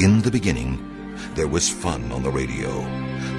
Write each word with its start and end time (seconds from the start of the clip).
In 0.00 0.22
the 0.22 0.30
beginning, 0.30 0.78
there 1.34 1.46
was 1.46 1.68
fun 1.68 2.10
on 2.10 2.22
the 2.22 2.30
radio. 2.30 2.70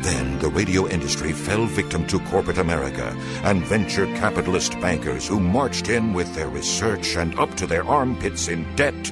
Then 0.04 0.38
the 0.38 0.50
radio 0.50 0.88
industry 0.88 1.32
fell 1.32 1.66
victim 1.66 2.06
to 2.06 2.20
corporate 2.20 2.60
America 2.60 3.18
and 3.44 3.66
venture 3.66 4.06
capitalist 4.18 4.80
bankers 4.80 5.28
who 5.28 5.40
marched 5.40 5.90
in 5.90 6.14
with 6.14 6.32
their 6.36 6.50
research 6.50 7.18
and 7.18 7.34
up 7.40 7.56
to 7.56 7.66
their 7.66 7.84
armpits 7.84 8.48
in 8.48 8.76
debt 8.76 9.12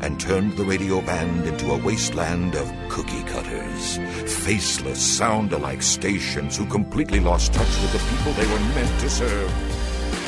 and 0.00 0.20
turned 0.20 0.56
the 0.56 0.64
radio 0.64 1.00
band 1.00 1.48
into 1.48 1.72
a 1.72 1.76
wasteland 1.76 2.54
of 2.54 2.72
cookie 2.88 3.24
cutters, 3.24 3.96
faceless, 4.44 5.02
sound 5.02 5.52
alike 5.52 5.82
stations 5.82 6.56
who 6.56 6.66
completely 6.66 7.18
lost 7.18 7.52
touch 7.52 7.82
with 7.82 7.92
the 7.94 8.16
people 8.16 8.32
they 8.34 8.46
were 8.46 8.74
meant 8.76 9.00
to 9.00 9.10
serve. 9.10 9.50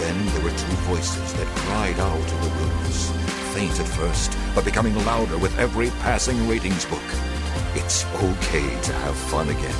Then 0.01 0.27
there 0.27 0.43
were 0.43 0.59
two 0.59 0.77
voices 0.91 1.35
that 1.35 1.47
cried 1.47 2.01
out 2.01 2.33
in 2.33 2.41
the 2.41 2.51
rooms, 2.51 3.28
faint 3.55 3.81
at 3.81 3.89
first, 3.89 4.37
but 4.55 4.65
becoming 4.65 4.95
louder 5.05 5.39
with 5.39 5.57
every 5.59 5.91
passing 6.01 6.49
ratings 6.49 6.85
book. 6.87 7.03
It's 7.75 8.05
okay 8.17 8.69
to 8.83 8.93
have 9.05 9.17
fun 9.17 9.49
again, 9.49 9.75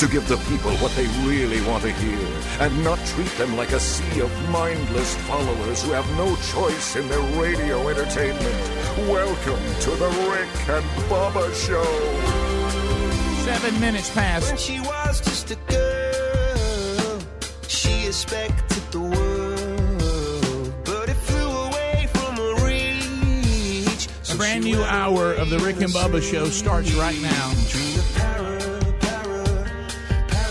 to 0.00 0.08
give 0.08 0.26
the 0.28 0.36
people 0.48 0.72
what 0.82 0.92
they 0.92 1.06
really 1.26 1.60
want 1.66 1.82
to 1.84 1.92
hear, 1.92 2.18
and 2.60 2.84
not 2.84 2.98
treat 3.06 3.30
them 3.38 3.56
like 3.56 3.72
a 3.72 3.80
sea 3.80 4.20
of 4.20 4.30
mindless 4.50 5.14
followers 5.28 5.82
who 5.82 5.92
have 5.92 6.08
no 6.16 6.36
choice 6.52 6.96
in 6.96 7.08
their 7.08 7.22
radio 7.40 7.88
entertainment. 7.88 8.70
Welcome 9.08 9.62
to 9.82 9.90
the 9.90 10.10
Rick 10.30 10.68
and 10.68 10.84
Bubba 11.08 11.46
Show. 11.54 11.84
Seven 13.44 13.80
minutes 13.80 14.14
When 14.14 14.24
past. 14.24 14.58
she 14.58 14.80
was 14.80 15.20
just 15.20 15.50
a 15.50 15.56
girl, 15.68 17.18
she 17.66 18.06
expected 18.06 18.82
the 18.90 19.00
world, 19.00 19.27
brand 24.38 24.62
new 24.62 24.80
hour 24.84 25.32
of 25.32 25.50
the 25.50 25.58
Rick 25.58 25.80
and 25.80 25.90
Bubba 25.92 26.22
Show 26.22 26.44
starts 26.44 26.94
right 26.94 27.20
now. 27.20 27.50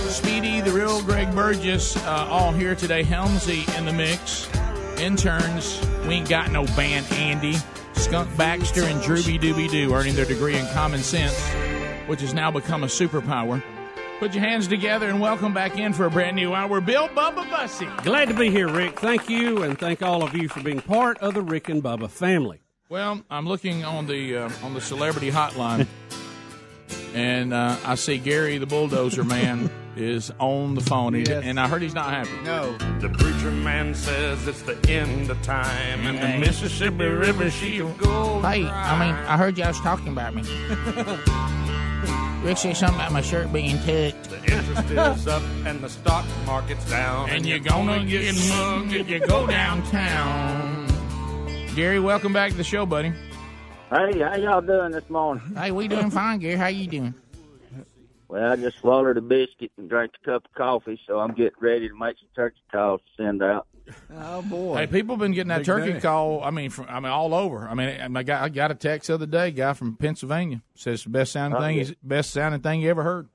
Speedy, 0.09 0.59
the 0.59 0.71
real 0.71 1.01
Greg 1.03 1.33
Burgess, 1.33 1.95
uh, 2.05 2.27
all 2.29 2.51
here 2.51 2.75
today. 2.75 3.01
Helmsy 3.01 3.65
in 3.77 3.85
the 3.85 3.93
mix. 3.93 4.49
Interns, 4.99 5.79
we 6.05 6.15
ain't 6.15 6.27
got 6.27 6.51
no 6.51 6.65
band. 6.75 7.05
Andy, 7.13 7.55
Skunk 7.93 8.35
Baxter, 8.35 8.83
and 8.83 8.99
Drooby 9.01 9.39
Dooby 9.39 9.71
Doo 9.71 9.93
earning 9.93 10.15
their 10.15 10.25
degree 10.25 10.57
in 10.57 10.67
common 10.73 10.99
sense, 10.99 11.39
which 12.07 12.19
has 12.19 12.33
now 12.33 12.51
become 12.51 12.83
a 12.83 12.87
superpower. 12.87 13.63
Put 14.19 14.33
your 14.33 14.43
hands 14.43 14.67
together 14.67 15.07
and 15.07 15.21
welcome 15.21 15.53
back 15.53 15.77
in 15.77 15.93
for 15.93 16.07
a 16.07 16.11
brand 16.11 16.35
new 16.35 16.53
hour. 16.53 16.81
Bill 16.81 17.07
Bubba 17.07 17.49
Bussey. 17.49 17.87
Glad 18.03 18.27
to 18.27 18.33
be 18.33 18.49
here, 18.49 18.67
Rick. 18.67 18.99
Thank 18.99 19.29
you, 19.29 19.63
and 19.63 19.79
thank 19.79 20.01
all 20.01 20.23
of 20.23 20.35
you 20.35 20.49
for 20.49 20.61
being 20.61 20.81
part 20.81 21.17
of 21.19 21.35
the 21.35 21.41
Rick 21.41 21.69
and 21.69 21.81
Bubba 21.81 22.09
family. 22.09 22.59
Well, 22.89 23.21
I'm 23.29 23.45
looking 23.47 23.83
on 23.83 24.07
the 24.07 24.37
uh, 24.37 24.49
on 24.63 24.73
the 24.73 24.79
celebrity 24.81 25.29
hotline, 25.29 25.85
and 27.13 27.53
uh, 27.53 27.75
I 27.85 27.95
see 27.95 28.17
Gary 28.17 28.57
the 28.59 28.65
bulldozer 28.65 29.25
man 29.25 29.69
is 29.97 30.31
on 30.39 30.75
the 30.75 30.81
phone, 30.81 31.15
Yes. 31.15 31.43
and 31.43 31.59
I 31.59 31.67
heard 31.67 31.81
he's 31.81 31.93
not 31.93 32.11
happy. 32.11 32.29
No. 32.45 32.77
The 32.99 33.09
preacher 33.09 33.51
man 33.51 33.93
says 33.93 34.47
it's 34.47 34.61
the 34.61 34.77
end 34.89 35.29
of 35.29 35.41
time, 35.41 36.07
and 36.07 36.17
the 36.17 36.39
Mississippi 36.47 37.03
River 37.05 37.51
she'll 37.51 37.91
go. 37.93 38.39
Hey, 38.41 38.65
I 38.65 38.97
mean, 39.05 39.13
I 39.15 39.35
heard 39.35 39.57
y'all 39.57 39.67
was 39.67 39.81
talking 39.81 40.07
about 40.09 40.33
me. 40.33 40.43
Rick 42.43 42.57
said 42.59 42.77
something 42.77 42.95
about 42.95 43.11
my 43.11 43.19
shirt 43.21 43.51
being 43.51 43.75
tucked. 43.79 44.29
The 44.29 44.37
interest 44.45 44.89
is 44.91 45.27
up 45.27 45.41
and 45.65 45.81
the 45.81 45.89
stock 45.89 46.23
market's 46.45 46.89
down, 46.89 47.29
And 47.31 47.45
you're 47.45 47.59
gonna 47.59 48.05
get 48.05 48.33
mugged 48.47 48.93
if 48.93 49.09
you 49.09 49.19
go 49.19 49.45
downtown. 49.45 50.86
Gary, 51.77 51.99
welcome 51.99 52.33
back 52.33 52.49
to 52.49 52.57
the 52.57 52.63
show, 52.63 52.87
buddy. 52.87 53.09
Hey, 53.91 54.19
how 54.19 54.35
y'all 54.35 54.61
doing 54.61 54.91
this 54.91 55.07
morning? 55.11 55.43
Hey, 55.55 55.69
we 55.69 55.87
doing 55.87 56.09
fine, 56.09 56.39
Gary. 56.39 56.55
How 56.55 56.67
you 56.67 56.87
doing? 56.87 57.13
Well, 58.27 58.51
I 58.51 58.55
just 58.55 58.79
swallowed 58.79 59.15
a 59.17 59.21
biscuit 59.21 59.71
and 59.77 59.87
drank 59.87 60.13
a 60.21 60.25
cup 60.25 60.45
of 60.45 60.53
coffee, 60.55 60.99
so 61.05 61.19
I'm 61.19 61.35
getting 61.35 61.59
ready 61.61 61.87
to 61.87 61.93
make 61.95 62.17
some 62.17 62.29
turkey 62.35 62.57
calls 62.71 63.01
to 63.01 63.23
send 63.23 63.43
out. 63.43 63.67
Oh 64.11 64.41
boy. 64.41 64.75
Hey, 64.75 64.87
people 64.87 65.17
been 65.17 65.33
getting 65.33 65.49
that 65.49 65.59
Big 65.59 65.65
turkey 65.67 65.93
day. 65.93 65.99
call. 65.99 66.43
I 66.43 66.49
mean, 66.49 66.71
from, 66.71 66.87
I 66.89 66.99
mean, 66.99 67.11
all 67.11 67.35
over. 67.35 67.67
I 67.69 67.75
mean, 67.75 68.17
I 68.17 68.23
got 68.23 68.41
I 68.41 68.49
got 68.49 68.71
a 68.71 68.75
text 68.75 69.07
the 69.09 69.13
other 69.13 69.27
day, 69.27 69.51
guy 69.51 69.73
from 69.73 69.95
Pennsylvania 69.97 70.63
says 70.73 71.03
the 71.03 71.11
best 71.11 71.31
sounding 71.31 71.57
Oh, 71.59 71.61
thing, 71.61 71.77
yeah. 71.77 71.83
he's- 71.83 71.95
best 72.03 72.31
sounding 72.31 72.59
thing 72.61 72.81
you 72.81 72.89
ever 72.89 73.03
heard. 73.03 73.29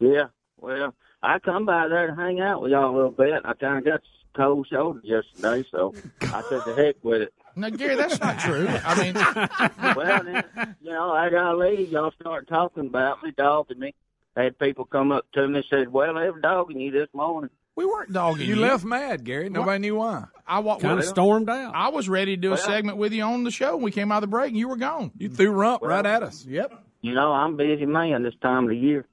Yeah, 0.00 0.24
well, 0.58 0.94
I 1.22 1.38
come 1.38 1.66
by 1.66 1.86
there 1.88 2.06
to 2.08 2.14
hang 2.16 2.40
out 2.40 2.62
with 2.62 2.72
y'all 2.72 2.92
a 2.92 2.96
little 2.96 3.10
bit. 3.12 3.42
I 3.44 3.52
kind 3.52 3.78
of 3.78 3.84
got 3.84 4.00
cold 4.34 4.66
shoulder 4.68 5.00
yesterday, 5.04 5.64
so 5.70 5.92
I 6.22 6.42
took 6.48 6.64
the 6.64 6.74
heck 6.74 6.96
with 7.04 7.22
it. 7.22 7.34
No, 7.56 7.70
Gary, 7.70 7.94
that's 7.96 8.20
not 8.20 8.38
true. 8.40 8.66
I 8.68 9.02
mean, 9.02 9.14
Well, 9.96 10.22
then, 10.24 10.76
you 10.82 10.90
know, 10.90 11.12
I 11.12 11.30
gotta 11.30 11.56
leave. 11.56 11.90
Y'all 11.92 12.12
start 12.20 12.48
talking 12.48 12.86
about 12.86 13.22
me, 13.22 13.30
dogging 13.36 13.78
me. 13.78 13.94
I 14.36 14.42
had 14.44 14.58
people 14.58 14.84
come 14.84 15.12
up 15.12 15.26
to 15.34 15.46
me 15.46 15.56
and 15.58 15.64
said, 15.70 15.92
"Well, 15.92 16.14
they 16.14 16.28
were 16.30 16.40
dogging 16.40 16.80
you 16.80 16.90
this 16.90 17.08
morning." 17.12 17.50
we 17.76 17.84
weren't 17.84 18.12
dogging 18.12 18.46
You 18.48 18.54
you. 18.54 18.60
left 18.60 18.84
mad, 18.84 19.24
Gary. 19.24 19.48
Nobody 19.50 19.80
knew 19.80 19.96
why. 19.96 20.26
I 20.46 20.60
wa- 20.60 20.78
Kind 20.78 20.98
of 21.00 21.04
stormed 21.04 21.50
out. 21.50 21.74
I 21.74 21.88
was 21.88 22.08
ready 22.08 22.36
to 22.36 22.40
do 22.40 22.52
a 22.52 22.56
segment 22.58 22.98
with 22.98 23.12
you 23.12 23.22
on 23.24 23.42
the 23.42 23.50
show. 23.50 23.76
We 23.76 23.90
came 23.90 24.12
out 24.12 24.18
of 24.18 24.20
the 24.22 24.26
break, 24.28 24.50
and 24.50 24.56
you 24.56 24.68
were 24.68 24.76
gone. 24.76 25.10
You 25.18 25.28
threw 25.28 25.50
rump 25.50 25.82
right 25.82 26.06
at 26.06 26.22
us. 26.22 26.44
Yep. 26.46 26.72
You 27.00 27.14
know, 27.14 27.32
I'm 27.32 27.54
a 27.54 27.56
busy 27.56 27.84
man 27.86 28.22
this 28.22 28.34
time 28.40 28.64
of 28.64 28.70
the 28.70 28.76
year. 28.76 29.06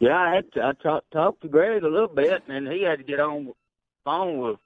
Yeah, 0.00 0.16
I 0.16 0.34
had 0.36 0.52
to, 0.52 0.64
I 0.64 0.72
talked 0.82 1.10
talked 1.12 1.42
to 1.42 1.48
Greg 1.48 1.82
a 1.82 1.88
little 1.88 2.06
bit, 2.08 2.42
and 2.48 2.68
he 2.68 2.82
had 2.82 2.98
to 2.98 3.04
get 3.04 3.18
on 3.20 3.46
the 3.46 3.52
phone 4.04 4.38
with 4.38 4.58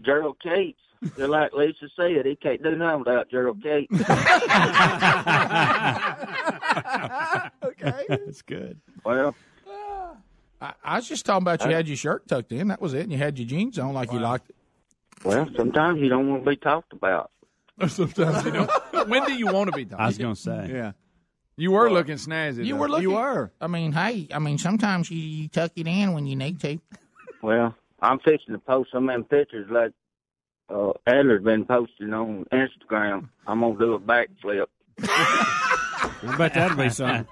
Gerald 0.00 0.38
Cates. 0.40 0.80
Just 1.02 1.18
like 1.18 1.52
Lisa 1.54 1.88
said, 1.96 2.26
he 2.26 2.36
can't 2.36 2.62
do 2.62 2.76
nothing 2.76 2.98
without 3.00 3.30
Gerald 3.30 3.62
Cates. 3.62 3.92
Okay. 7.62 8.04
That's 8.08 8.42
good. 8.42 8.80
well, 9.04 9.34
I, 10.60 10.72
I 10.84 10.96
was 10.96 11.08
just 11.08 11.24
talking 11.24 11.42
about 11.42 11.64
you 11.64 11.70
had 11.74 11.88
your 11.88 11.96
shirt 11.96 12.28
tucked 12.28 12.52
in. 12.52 12.68
That 12.68 12.80
was 12.80 12.94
it. 12.94 13.02
And 13.02 13.12
you 13.12 13.18
had 13.18 13.38
your 13.38 13.48
jeans 13.48 13.78
on 13.78 13.94
like 13.94 14.12
you 14.12 14.18
liked 14.18 14.50
it. 14.50 14.56
well, 15.24 15.48
sometimes 15.56 16.00
you 16.00 16.08
don't 16.08 16.28
want 16.28 16.44
to 16.44 16.50
be 16.50 16.56
talked 16.56 16.92
about. 16.92 17.30
Sometimes 17.88 18.44
you 18.44 18.50
don't. 18.50 19.08
when 19.08 19.24
do 19.24 19.32
you 19.32 19.46
want 19.46 19.70
to 19.70 19.76
be 19.76 19.86
talking? 19.86 20.04
I 20.04 20.06
was 20.06 20.18
going 20.18 20.34
to 20.34 20.40
say. 20.40 20.68
Yeah. 20.70 20.92
You 21.56 21.72
were 21.72 21.90
looking 21.90 22.16
snazzy. 22.16 22.64
You 22.66 22.74
though. 22.74 22.80
were 22.80 22.88
looking. 22.88 23.02
You 23.04 23.12
were. 23.12 23.52
I 23.60 23.66
mean, 23.68 23.92
hey, 23.92 24.28
I 24.34 24.38
mean, 24.38 24.58
sometimes 24.58 25.10
you, 25.10 25.18
you 25.18 25.48
tuck 25.48 25.72
it 25.76 25.86
in 25.86 26.12
when 26.12 26.26
you 26.26 26.36
need 26.36 26.60
to. 26.60 26.78
Well, 27.42 27.74
I'm 28.00 28.18
fixing 28.18 28.52
to 28.52 28.58
post 28.58 28.90
some 28.92 29.08
of 29.08 29.14
them 29.14 29.24
pictures 29.24 29.66
like 29.70 29.92
uh, 30.70 30.92
Adler's 31.06 31.42
been 31.42 31.64
posting 31.64 32.12
on 32.12 32.46
Instagram. 32.52 33.28
I'm 33.46 33.60
gonna 33.60 33.78
do 33.78 33.94
a 33.94 33.98
backflip. 34.00 34.66
I 35.02 36.34
bet 36.38 36.54
that'd 36.54 36.76
be 36.76 36.88
something. 36.90 37.26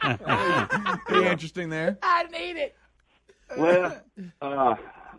Be 1.09 1.27
interesting 1.27 1.69
there. 1.71 1.99
I 2.03 2.25
need 2.25 2.57
it. 2.57 2.77
Well, 3.57 4.01
uh, 4.43 4.75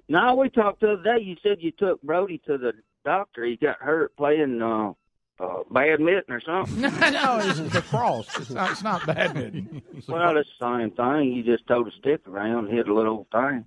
now 0.07 0.35
we 0.35 0.49
talked 0.49 0.81
the 0.81 0.93
other 0.93 1.03
day. 1.03 1.23
You 1.23 1.35
said 1.41 1.57
you 1.61 1.71
took 1.71 2.01
Brody 2.01 2.39
to 2.47 2.57
the 2.57 2.73
doctor. 3.05 3.43
He 3.45 3.55
got 3.55 3.77
hurt 3.79 4.15
playing 4.17 4.61
uh, 4.61 4.93
uh, 5.39 5.63
badminton 5.71 6.33
or 6.33 6.41
something. 6.41 6.81
No, 6.81 7.09
no, 7.11 7.39
it's 7.41 7.73
lacrosse. 7.73 8.27
It's 8.39 8.49
not, 8.49 8.71
it's 8.71 8.83
not 8.83 9.05
badminton. 9.05 9.81
well, 10.07 10.37
it's 10.37 10.49
the 10.59 10.77
same 10.79 10.91
thing. 10.91 11.33
You 11.33 11.43
just 11.43 11.65
throw 11.67 11.83
the 11.83 11.91
stick 11.99 12.27
around 12.27 12.65
and 12.67 12.73
hit 12.77 12.87
a 12.87 12.93
little 12.93 13.27
thing. 13.31 13.65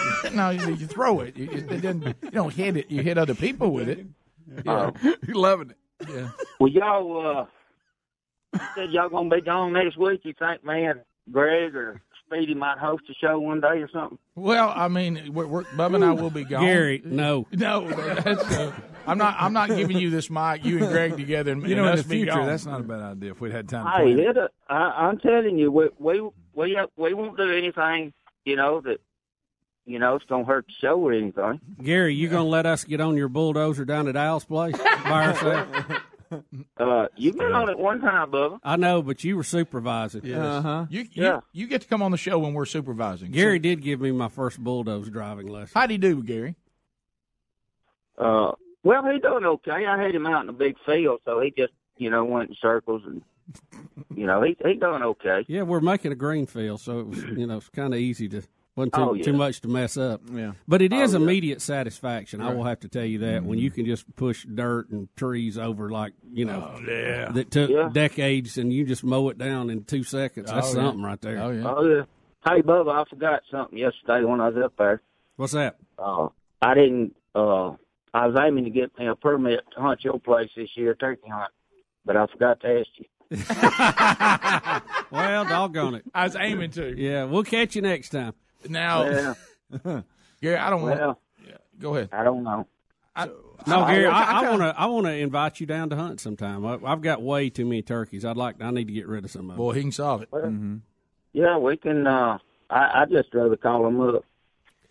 no, 0.34 0.50
you, 0.50 0.74
you 0.74 0.86
throw 0.86 1.20
it. 1.20 1.36
You, 1.36 1.46
you, 1.46 1.58
it 1.58 1.68
didn't, 1.68 2.16
you 2.22 2.30
don't 2.30 2.52
hit 2.52 2.76
it. 2.76 2.90
You 2.90 3.02
hit 3.02 3.18
other 3.18 3.34
people 3.34 3.72
with 3.72 3.88
it. 3.88 4.06
Uh, 4.66 4.92
You're 5.02 5.16
loving 5.34 5.70
it. 5.70 5.76
Yeah. 6.08 6.30
well, 6.60 6.70
y'all 6.70 7.48
uh, 8.54 8.58
said 8.74 8.90
y'all 8.90 9.08
gonna 9.08 9.34
be 9.34 9.40
gone 9.40 9.72
next 9.72 9.96
week. 9.98 10.20
You 10.24 10.32
think, 10.38 10.64
man, 10.64 11.00
Greg 11.30 11.74
or 11.74 12.00
Speedy 12.26 12.54
might 12.54 12.78
host 12.78 13.02
a 13.10 13.14
show 13.14 13.38
one 13.38 13.60
day 13.60 13.80
or 13.80 13.88
something? 13.92 14.18
Well, 14.34 14.72
I 14.74 14.88
mean, 14.88 15.32
we're, 15.32 15.46
we're, 15.46 15.64
Bubba 15.64 15.96
and 15.96 16.04
I 16.04 16.12
will 16.12 16.30
be 16.30 16.44
gone. 16.44 16.64
Gary, 16.64 17.02
no. 17.04 17.46
No, 17.52 17.88
that's, 17.88 18.44
uh, 18.52 18.72
I'm 19.06 19.18
not. 19.18 19.36
I'm 19.38 19.52
not 19.52 19.68
giving 19.70 19.98
you 19.98 20.10
this 20.10 20.30
mic. 20.30 20.64
You 20.64 20.78
and 20.78 20.88
Greg 20.88 21.16
together, 21.16 21.52
and 21.52 21.66
You 21.66 21.74
know, 21.74 21.84
and 21.84 21.98
in 21.98 22.04
the 22.04 22.08
future, 22.08 22.32
gone. 22.32 22.46
that's 22.46 22.66
not 22.66 22.80
a 22.80 22.84
bad 22.84 23.00
idea 23.00 23.30
if 23.32 23.40
we'd 23.40 23.52
had 23.52 23.68
time 23.68 23.86
to 23.86 24.14
Hey, 24.14 24.22
it, 24.22 24.36
uh, 24.36 24.48
I, 24.68 25.06
I'm 25.06 25.18
telling 25.18 25.58
you, 25.58 25.72
we 25.72 25.88
we 25.98 26.28
we 26.54 26.76
uh, 26.76 26.86
we 26.96 27.14
won't 27.14 27.36
do 27.36 27.50
anything. 27.50 28.12
You 28.44 28.56
know 28.56 28.80
that. 28.82 29.00
You 29.88 29.98
know, 29.98 30.16
it's 30.16 30.24
gonna 30.26 30.44
hurt 30.44 30.66
the 30.66 30.74
show 30.80 30.96
or 31.00 31.12
anything. 31.14 31.60
Gary, 31.82 32.14
you 32.14 32.28
going 32.28 32.44
to 32.44 32.48
let 32.48 32.66
us 32.66 32.84
get 32.84 33.00
on 33.00 33.16
your 33.16 33.28
bulldozer 33.30 33.86
down 33.86 34.06
at 34.06 34.16
Al's 34.16 34.44
place 34.44 34.76
by 34.76 35.26
ourselves? 35.28 35.70
Uh, 36.76 37.06
you've 37.16 37.38
been 37.38 37.54
on 37.54 37.70
it 37.70 37.78
one 37.78 38.02
time, 38.02 38.30
Bubba. 38.30 38.58
I 38.62 38.76
know, 38.76 39.00
but 39.00 39.24
you 39.24 39.34
were 39.34 39.42
supervising. 39.42 40.30
Uh-huh. 40.30 40.84
You, 40.90 41.00
you, 41.10 41.24
Yeah. 41.24 41.40
you 41.54 41.66
get 41.66 41.80
to 41.80 41.88
come 41.88 42.02
on 42.02 42.10
the 42.10 42.18
show 42.18 42.38
when 42.38 42.52
we're 42.52 42.66
supervising. 42.66 43.30
Gary 43.30 43.58
did 43.58 43.80
give 43.82 43.98
me 44.02 44.12
my 44.12 44.28
first 44.28 44.62
bulldozer 44.62 45.10
driving 45.10 45.46
lesson. 45.46 45.70
How'd 45.74 45.88
he 45.88 45.96
do, 45.96 46.22
Gary? 46.22 46.54
Uh, 48.18 48.52
well, 48.84 49.04
he 49.10 49.18
doing 49.20 49.46
okay. 49.46 49.86
I 49.86 50.02
had 50.02 50.14
him 50.14 50.26
out 50.26 50.42
in 50.42 50.50
a 50.50 50.52
big 50.52 50.76
field, 50.84 51.20
so 51.24 51.40
he 51.40 51.50
just, 51.56 51.72
you 51.96 52.10
know, 52.10 52.26
went 52.26 52.50
in 52.50 52.56
circles 52.60 53.00
and, 53.06 53.22
you 54.14 54.26
know, 54.26 54.42
he 54.42 54.54
he 54.64 54.74
doing 54.74 55.02
okay. 55.02 55.46
Yeah, 55.48 55.62
we're 55.62 55.80
making 55.80 56.12
a 56.12 56.16
green 56.16 56.44
field, 56.44 56.82
so 56.82 57.00
it 57.00 57.06
was, 57.06 57.22
you 57.24 57.46
know, 57.46 57.56
it's 57.56 57.70
kind 57.70 57.94
of 57.94 58.00
easy 58.00 58.28
to 58.28 58.42
wasn't 58.78 58.94
too, 58.94 59.00
Oh, 59.02 59.12
yeah. 59.14 59.24
too 59.24 59.32
much 59.34 59.60
to 59.62 59.68
mess 59.68 59.96
up. 59.98 60.22
Yeah. 60.32 60.52
But 60.66 60.80
it 60.80 60.92
is 60.92 61.14
Oh, 61.14 61.18
yeah. 61.18 61.24
immediate 61.24 61.60
satisfaction. 61.60 62.40
I 62.40 62.54
will 62.54 62.64
have 62.64 62.80
to 62.80 62.88
tell 62.88 63.04
you 63.04 63.18
that 63.18 63.44
when 63.44 63.58
you 63.58 63.70
can 63.70 63.84
just 63.84 64.04
push 64.16 64.44
dirt 64.46 64.88
and 64.90 65.08
trees 65.16 65.58
over 65.58 65.90
like 65.90 66.14
you 66.32 66.44
know 66.46 66.80
Yeah. 66.86 67.30
that 67.32 67.50
took 67.50 67.68
Yeah. 67.70 67.90
decades 67.92 68.56
and 68.56 68.72
you 68.72 68.84
just 68.86 69.04
mow 69.04 69.28
it 69.28 69.36
down 69.38 69.68
in 69.68 69.84
two 69.84 70.02
seconds. 70.04 70.50
That's 70.50 70.74
Oh, 70.74 70.78
yeah. 70.78 70.84
something 70.86 71.02
right 71.04 71.20
there. 71.20 71.38
Oh 71.42 71.50
yeah. 71.50 71.74
Oh 71.76 71.84
yeah. 71.86 72.02
Hey 72.46 72.62
Bubba, 72.62 72.92
I 73.00 73.04
forgot 73.10 73.42
something 73.50 73.76
yesterday 73.78 74.24
when 74.24 74.40
I 74.40 74.48
was 74.48 74.64
up 74.64 74.72
there. 74.78 75.02
What's 75.36 75.52
that? 75.52 75.76
Uh, 75.98 76.28
I 76.62 76.74
didn't. 76.74 77.14
Uh, 77.34 77.72
I 78.14 78.26
was 78.26 78.36
aiming 78.40 78.64
to 78.64 78.70
get 78.70 78.96
me 78.98 79.06
a 79.06 79.14
permit 79.14 79.60
to 79.74 79.80
hunt 79.82 80.02
your 80.02 80.18
place 80.18 80.48
this 80.56 80.70
year, 80.76 80.94
turkey 80.94 81.28
hunt, 81.28 81.50
but 82.06 82.16
I 82.16 82.26
forgot 82.26 82.60
to 82.60 82.80
ask 82.80 82.88
you. 82.96 83.06
Well, 85.10 85.44
doggone 85.46 85.94
it. 85.96 86.04
I 86.14 86.24
was 86.24 86.36
aiming 86.36 86.70
to. 86.72 86.94
Yeah, 86.98 87.24
we'll 87.24 87.42
catch 87.44 87.74
you 87.76 87.82
next 87.82 88.10
time. 88.10 88.34
Now, 88.68 89.34
Well, 89.84 90.04
Gary, 90.42 90.56
I 90.56 90.70
don't 90.70 90.82
want. 90.82 90.98
well, 91.00 91.20
Go 91.78 91.94
ahead. 91.94 92.08
I 92.12 92.24
don't 92.24 92.42
know. 92.42 92.66
No, 93.66 93.84
Gary, 93.86 94.06
I- 94.06 94.10
I 94.10 94.40
I, 94.40 94.44
I 94.46 94.50
want 94.50 94.62
to. 94.62 94.74
I 94.80 94.86
want 94.86 95.06
to 95.06 95.12
invite 95.12 95.60
you 95.60 95.66
down 95.66 95.90
to 95.90 95.96
hunt 95.96 96.20
sometime. 96.20 96.64
I, 96.64 96.78
I've 96.84 97.02
got 97.02 97.20
way 97.22 97.50
too 97.50 97.64
many 97.66 97.82
turkeys. 97.82 98.24
I'd 98.24 98.36
like. 98.36 98.62
I 98.62 98.70
need 98.70 98.86
to 98.86 98.92
get 98.92 99.06
rid 99.08 99.24
of 99.24 99.30
some 99.30 99.42
of 99.42 99.48
them. 99.48 99.56
Boy, 99.56 99.72
he 99.74 99.80
can 99.82 99.92
solve 99.92 100.22
it. 100.22 100.28
Yeah, 101.32 101.58
we 101.58 101.76
can. 101.76 102.06
Uh, 102.06 102.38
I 102.70 103.02
I 103.02 103.04
just 103.10 103.34
rather 103.34 103.56
call 103.56 103.82
them 103.84 104.00
up 104.00 104.24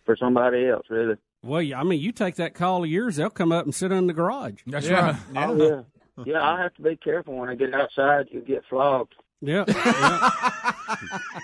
for 0.05 0.15
somebody 0.17 0.67
else, 0.67 0.85
really. 0.89 1.15
Well, 1.43 1.61
yeah, 1.61 1.79
I 1.79 1.83
mean, 1.83 2.01
you 2.01 2.11
take 2.11 2.35
that 2.35 2.53
call 2.53 2.83
of 2.83 2.89
yours, 2.89 3.15
they'll 3.15 3.29
come 3.29 3.51
up 3.53 3.63
and 3.65 3.73
sit 3.73 3.91
in 3.91 4.07
the 4.07 4.13
garage. 4.13 4.61
That's 4.67 4.87
Yeah. 4.87 5.17
right. 5.33 5.47
Oh 5.49 5.55
yeah. 5.55 6.23
Yeah, 6.25 6.41
I 6.41 6.61
have 6.63 6.73
to 6.75 6.81
be 6.81 6.95
careful 6.97 7.35
when 7.35 7.47
I 7.49 7.55
get 7.55 7.73
outside. 7.73 8.27
You 8.31 8.41
get 8.41 8.63
flogged. 8.69 9.13
Yeah. 9.39 9.63
yeah. 9.67 10.31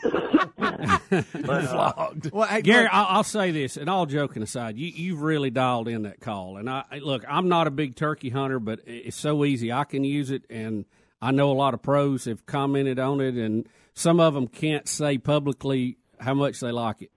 But, 1.09 1.49
uh, 1.49 1.91
Flogged. 1.93 2.31
Well, 2.31 2.47
hey, 2.47 2.61
Gary, 2.61 2.83
look, 2.83 2.93
I'll, 2.93 3.17
I'll 3.17 3.23
say 3.23 3.51
this, 3.51 3.77
and 3.77 3.89
all 3.89 4.05
joking 4.05 4.43
aside, 4.43 4.77
you 4.77 4.87
you've 4.87 5.21
really 5.21 5.49
dialed 5.49 5.87
in 5.87 6.03
that 6.03 6.19
call. 6.19 6.57
And 6.57 6.69
I 6.69 6.83
look, 7.01 7.23
I'm 7.27 7.47
not 7.49 7.67
a 7.67 7.71
big 7.71 7.95
turkey 7.95 8.29
hunter, 8.29 8.59
but 8.59 8.79
it's 8.85 9.17
so 9.17 9.45
easy. 9.45 9.71
I 9.71 9.83
can 9.83 10.03
use 10.03 10.31
it, 10.31 10.43
and 10.49 10.85
I 11.21 11.31
know 11.31 11.51
a 11.51 11.53
lot 11.53 11.73
of 11.73 11.81
pros 11.81 12.25
have 12.25 12.45
commented 12.45 12.99
on 12.99 13.21
it, 13.21 13.35
and 13.35 13.67
some 13.93 14.19
of 14.19 14.33
them 14.33 14.47
can't 14.47 14.87
say 14.87 15.17
publicly 15.17 15.97
how 16.19 16.33
much 16.33 16.59
they 16.59 16.71
like 16.71 17.01
it. 17.01 17.11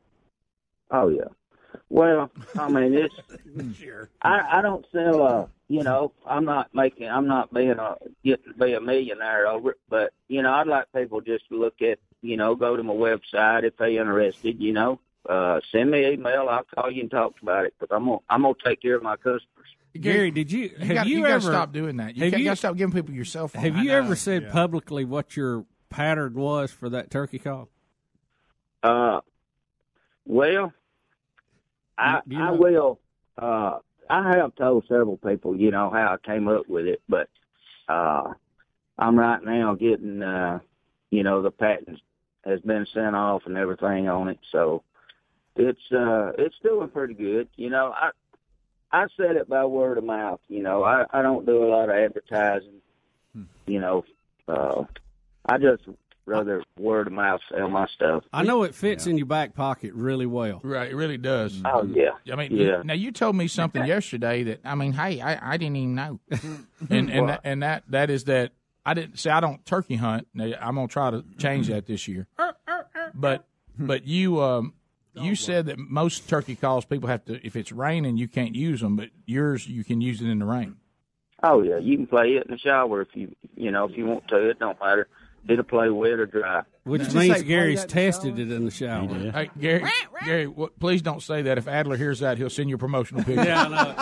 oh 0.90 1.08
yeah. 1.08 1.24
Well, 1.88 2.30
I 2.58 2.68
mean, 2.68 2.94
it's. 2.94 3.78
sure. 3.78 4.10
I 4.22 4.58
I 4.58 4.62
don't 4.62 4.84
sell. 4.92 5.22
Uh, 5.22 5.46
you 5.68 5.82
know, 5.82 6.12
I'm 6.26 6.44
not 6.44 6.74
making. 6.74 7.08
I'm 7.08 7.26
not 7.26 7.52
being 7.52 7.70
a 7.78 7.96
getting 8.24 8.52
to 8.52 8.58
be 8.58 8.72
a 8.72 8.80
millionaire 8.80 9.46
over 9.46 9.70
it. 9.72 9.80
But 9.88 10.12
you 10.28 10.42
know, 10.42 10.52
I'd 10.52 10.66
like 10.66 10.86
people 10.94 11.20
just 11.20 11.48
to 11.48 11.58
look 11.58 11.80
at. 11.82 11.98
You 12.26 12.37
know, 12.37 12.55
go 12.55 12.76
to 12.76 12.82
my 12.82 12.93
website 12.93 13.64
if 13.64 13.76
they're 13.76 13.90
interested. 13.90 14.61
You 14.61 14.73
know, 14.73 15.00
uh, 15.28 15.61
send 15.73 15.90
me 15.90 16.05
an 16.05 16.14
email. 16.14 16.49
I'll 16.49 16.64
call 16.64 16.90
you 16.90 17.02
and 17.02 17.11
talk 17.11 17.34
about 17.43 17.67
it 17.67 17.75
because 17.78 17.94
I'm 17.94 18.05
gonna 18.06 18.19
I'm 18.28 18.43
gonna 18.43 18.55
take 18.64 18.82
care 18.82 18.96
of 18.96 19.02
my 19.02 19.17
customers. 19.17 19.43
Gary, 19.99 20.31
did 20.31 20.52
you 20.52 20.70
You 20.78 20.84
have 20.84 20.94
gotta, 20.94 21.08
you, 21.08 21.23
gotta 21.23 21.34
ever 21.34 21.40
stop 21.40 21.73
doing 21.73 21.96
that. 21.96 22.17
You, 22.17 22.25
have 22.25 22.32
got 22.32 22.40
you- 22.40 22.50
to 22.50 22.56
stop 22.56 22.76
giving 22.76 22.93
people 22.93 23.14
your 23.14 23.25
cell 23.25 23.49
phone. 23.49 23.62
have 23.62 23.76
you 23.78 23.84
know, 23.84 23.96
ever 23.96 24.14
said 24.14 24.43
yeah. 24.44 24.52
publicly 24.52 25.05
what 25.05 25.37
your 25.37 25.64
pattern 25.88 26.34
was 26.34 26.70
for 26.70 26.90
that 26.90 27.11
turkey 27.11 27.38
call? 27.38 27.70
Uh, 28.82 29.20
well, 30.26 30.73
I 31.96 32.20
Do 32.26 32.37
you 32.37 32.43
I 32.43 32.50
will. 32.50 33.00
Uh, 33.38 33.78
I 34.08 34.37
have 34.37 34.55
told 34.55 34.84
several 34.88 35.17
people, 35.17 35.56
you 35.56 35.70
know, 35.70 35.90
how 35.90 36.14
I 36.14 36.26
came 36.26 36.46
up 36.49 36.69
with 36.69 36.87
it, 36.87 37.02
but 37.08 37.28
uh, 37.88 38.32
I'm 38.99 39.19
right 39.19 39.43
now 39.43 39.75
getting, 39.75 40.23
uh, 40.23 40.61
you 41.11 41.23
know, 41.23 41.43
the 41.43 41.50
patent 41.50 42.00
has 42.46 42.60
been 42.60 42.87
sent 42.94 43.16
off 43.16 43.43
and 43.46 43.56
everything 43.56 44.08
on 44.08 44.28
it, 44.28 44.38
so 44.52 44.82
it's 45.56 45.81
uh, 45.93 46.32
it's 46.38 46.54
doing 46.62 46.88
pretty 46.88 47.14
good. 47.14 47.48
You 47.56 47.70
know, 47.70 47.93
I 47.94 48.10
I 48.93 49.06
said 49.16 49.37
it 49.37 49.48
by 49.48 49.64
word 49.64 49.98
of 49.98 50.04
mouth. 50.04 50.40
You 50.48 50.62
know, 50.62 50.84
I 50.84 51.04
I 51.12 51.22
don't 51.22 51.44
do 51.46 51.64
a 51.64 51.69
lot 51.69 51.88
of 51.90 51.96
advertising. 51.96 52.81
You 53.66 53.81
know, 53.81 54.04
uh, 54.48 54.84
I 55.44 55.58
just 55.58 55.82
rather 56.25 56.62
word 56.78 57.06
of 57.06 57.12
mouth 57.12 57.40
sell 57.50 57.69
my 57.69 57.87
stuff. 57.94 58.25
I 58.32 58.43
know 58.43 58.62
it 58.64 58.75
fits 58.75 59.06
in 59.06 59.16
your 59.16 59.26
back 59.26 59.54
pocket 59.54 59.92
really 59.94 60.26
well. 60.26 60.60
Right, 60.62 60.90
it 60.90 60.96
really 60.96 61.19
does. 61.19 61.60
Oh 61.64 61.84
yeah. 61.84 62.10
I 62.32 62.37
mean, 62.37 62.52
Yeah. 62.52 62.82
now 62.84 62.94
you 62.94 63.12
told 63.12 63.37
me 63.37 63.49
something 63.49 63.84
yesterday 63.87 64.42
that 64.44 64.60
I 64.64 64.75
mean, 64.75 64.92
hey, 64.92 65.20
I, 65.20 65.54
I 65.54 65.56
didn't 65.56 65.76
even 65.76 65.94
know, 65.94 66.20
and 66.90 67.10
and 67.10 67.28
that, 67.28 67.40
and 67.44 67.62
that 67.62 67.84
that 67.88 68.10
is 68.10 68.25
that 68.25 68.52
I 68.86 68.94
didn't 68.94 69.18
say 69.18 69.30
I 69.30 69.40
don't 69.40 69.66
turkey 69.66 69.96
hunt. 69.96 70.28
Now, 70.32 70.52
I'm 70.60 70.76
gonna 70.76 70.86
try 70.86 71.10
to 71.10 71.24
change 71.38 71.66
that 71.66 71.86
this 71.86 72.06
year, 72.06 72.28
but 73.12 73.44
but 73.76 74.06
you 74.06 74.40
um 74.40 74.74
you 75.14 75.34
said 75.34 75.66
that 75.66 75.78
most 75.78 76.28
turkey 76.28 76.54
calls 76.54 76.84
people 76.84 77.08
have 77.08 77.24
to 77.24 77.44
if 77.44 77.56
it's 77.56 77.72
raining 77.72 78.16
you 78.16 78.28
can't 78.28 78.54
use 78.54 78.80
them, 78.80 78.94
but 78.94 79.08
yours 79.26 79.66
you 79.66 79.82
can 79.82 80.00
use 80.00 80.22
it 80.22 80.28
in 80.28 80.38
the 80.38 80.44
rain. 80.44 80.76
Oh 81.42 81.62
yeah, 81.62 81.78
you 81.78 81.96
can 81.96 82.06
play 82.06 82.28
it 82.36 82.46
in 82.46 82.52
the 82.52 82.58
shower 82.58 83.02
if 83.02 83.08
you 83.14 83.34
you 83.56 83.72
know 83.72 83.86
if 83.86 83.96
you 83.96 84.06
want 84.06 84.28
to. 84.28 84.50
It 84.50 84.60
don't 84.60 84.78
matter. 84.80 85.08
It'll 85.48 85.64
play 85.64 85.90
wet 85.90 86.19
or 86.19 86.26
dry. 86.26 86.62
Which 86.84 87.04
Did 87.04 87.14
means 87.14 87.37
say 87.37 87.43
Gary's 87.44 87.81
that 87.82 87.88
tested 87.88 88.38
it 88.38 88.50
in 88.50 88.64
the 88.64 88.70
shower. 88.70 89.08
Hey 89.08 89.50
Gary, 89.58 89.84
Gary, 90.25 90.46
what, 90.46 90.78
please 90.78 91.02
don't 91.02 91.22
say 91.22 91.43
that. 91.43 91.58
If 91.58 91.69
Adler 91.69 91.96
hears 91.96 92.20
that, 92.20 92.38
he'll 92.38 92.50
send 92.50 92.69
you 92.69 92.76
a 92.76 92.78
promotional 92.78 93.25
picture. 93.25 93.44
Yeah, 93.44 93.64
I 93.64 93.69
know. 93.69 93.94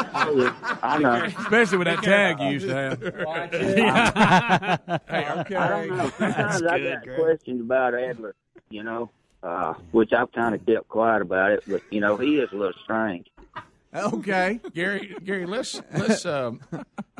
I 0.82 0.98
know. 0.98 1.24
especially 1.24 1.78
with 1.78 1.86
that 1.86 2.02
tag 2.02 2.40
you 2.40 2.48
used 2.48 2.66
to 2.66 2.74
have. 2.74 3.00
hey, 5.08 5.24
I 5.26 5.40
okay. 5.40 5.54
don't 5.54 5.96
know. 5.96 6.10
Sometimes 6.18 6.62
I 6.62 6.78
got 6.78 7.16
questions 7.16 7.60
about 7.60 7.94
Adler, 7.94 8.34
you 8.70 8.82
know, 8.82 9.10
uh, 9.42 9.74
which 9.92 10.12
I've 10.12 10.32
kind 10.32 10.54
of 10.54 10.64
kept 10.64 10.88
quiet 10.88 11.22
about 11.22 11.52
it. 11.52 11.64
But 11.66 11.82
you 11.90 12.00
know, 12.00 12.16
he 12.16 12.38
is 12.38 12.50
a 12.52 12.56
little 12.56 12.78
strange. 12.82 13.26
Okay. 13.94 14.60
Gary, 14.74 15.14
Gary, 15.22 15.46
let's 15.46 15.80
let's. 15.96 16.26
Um, 16.26 16.60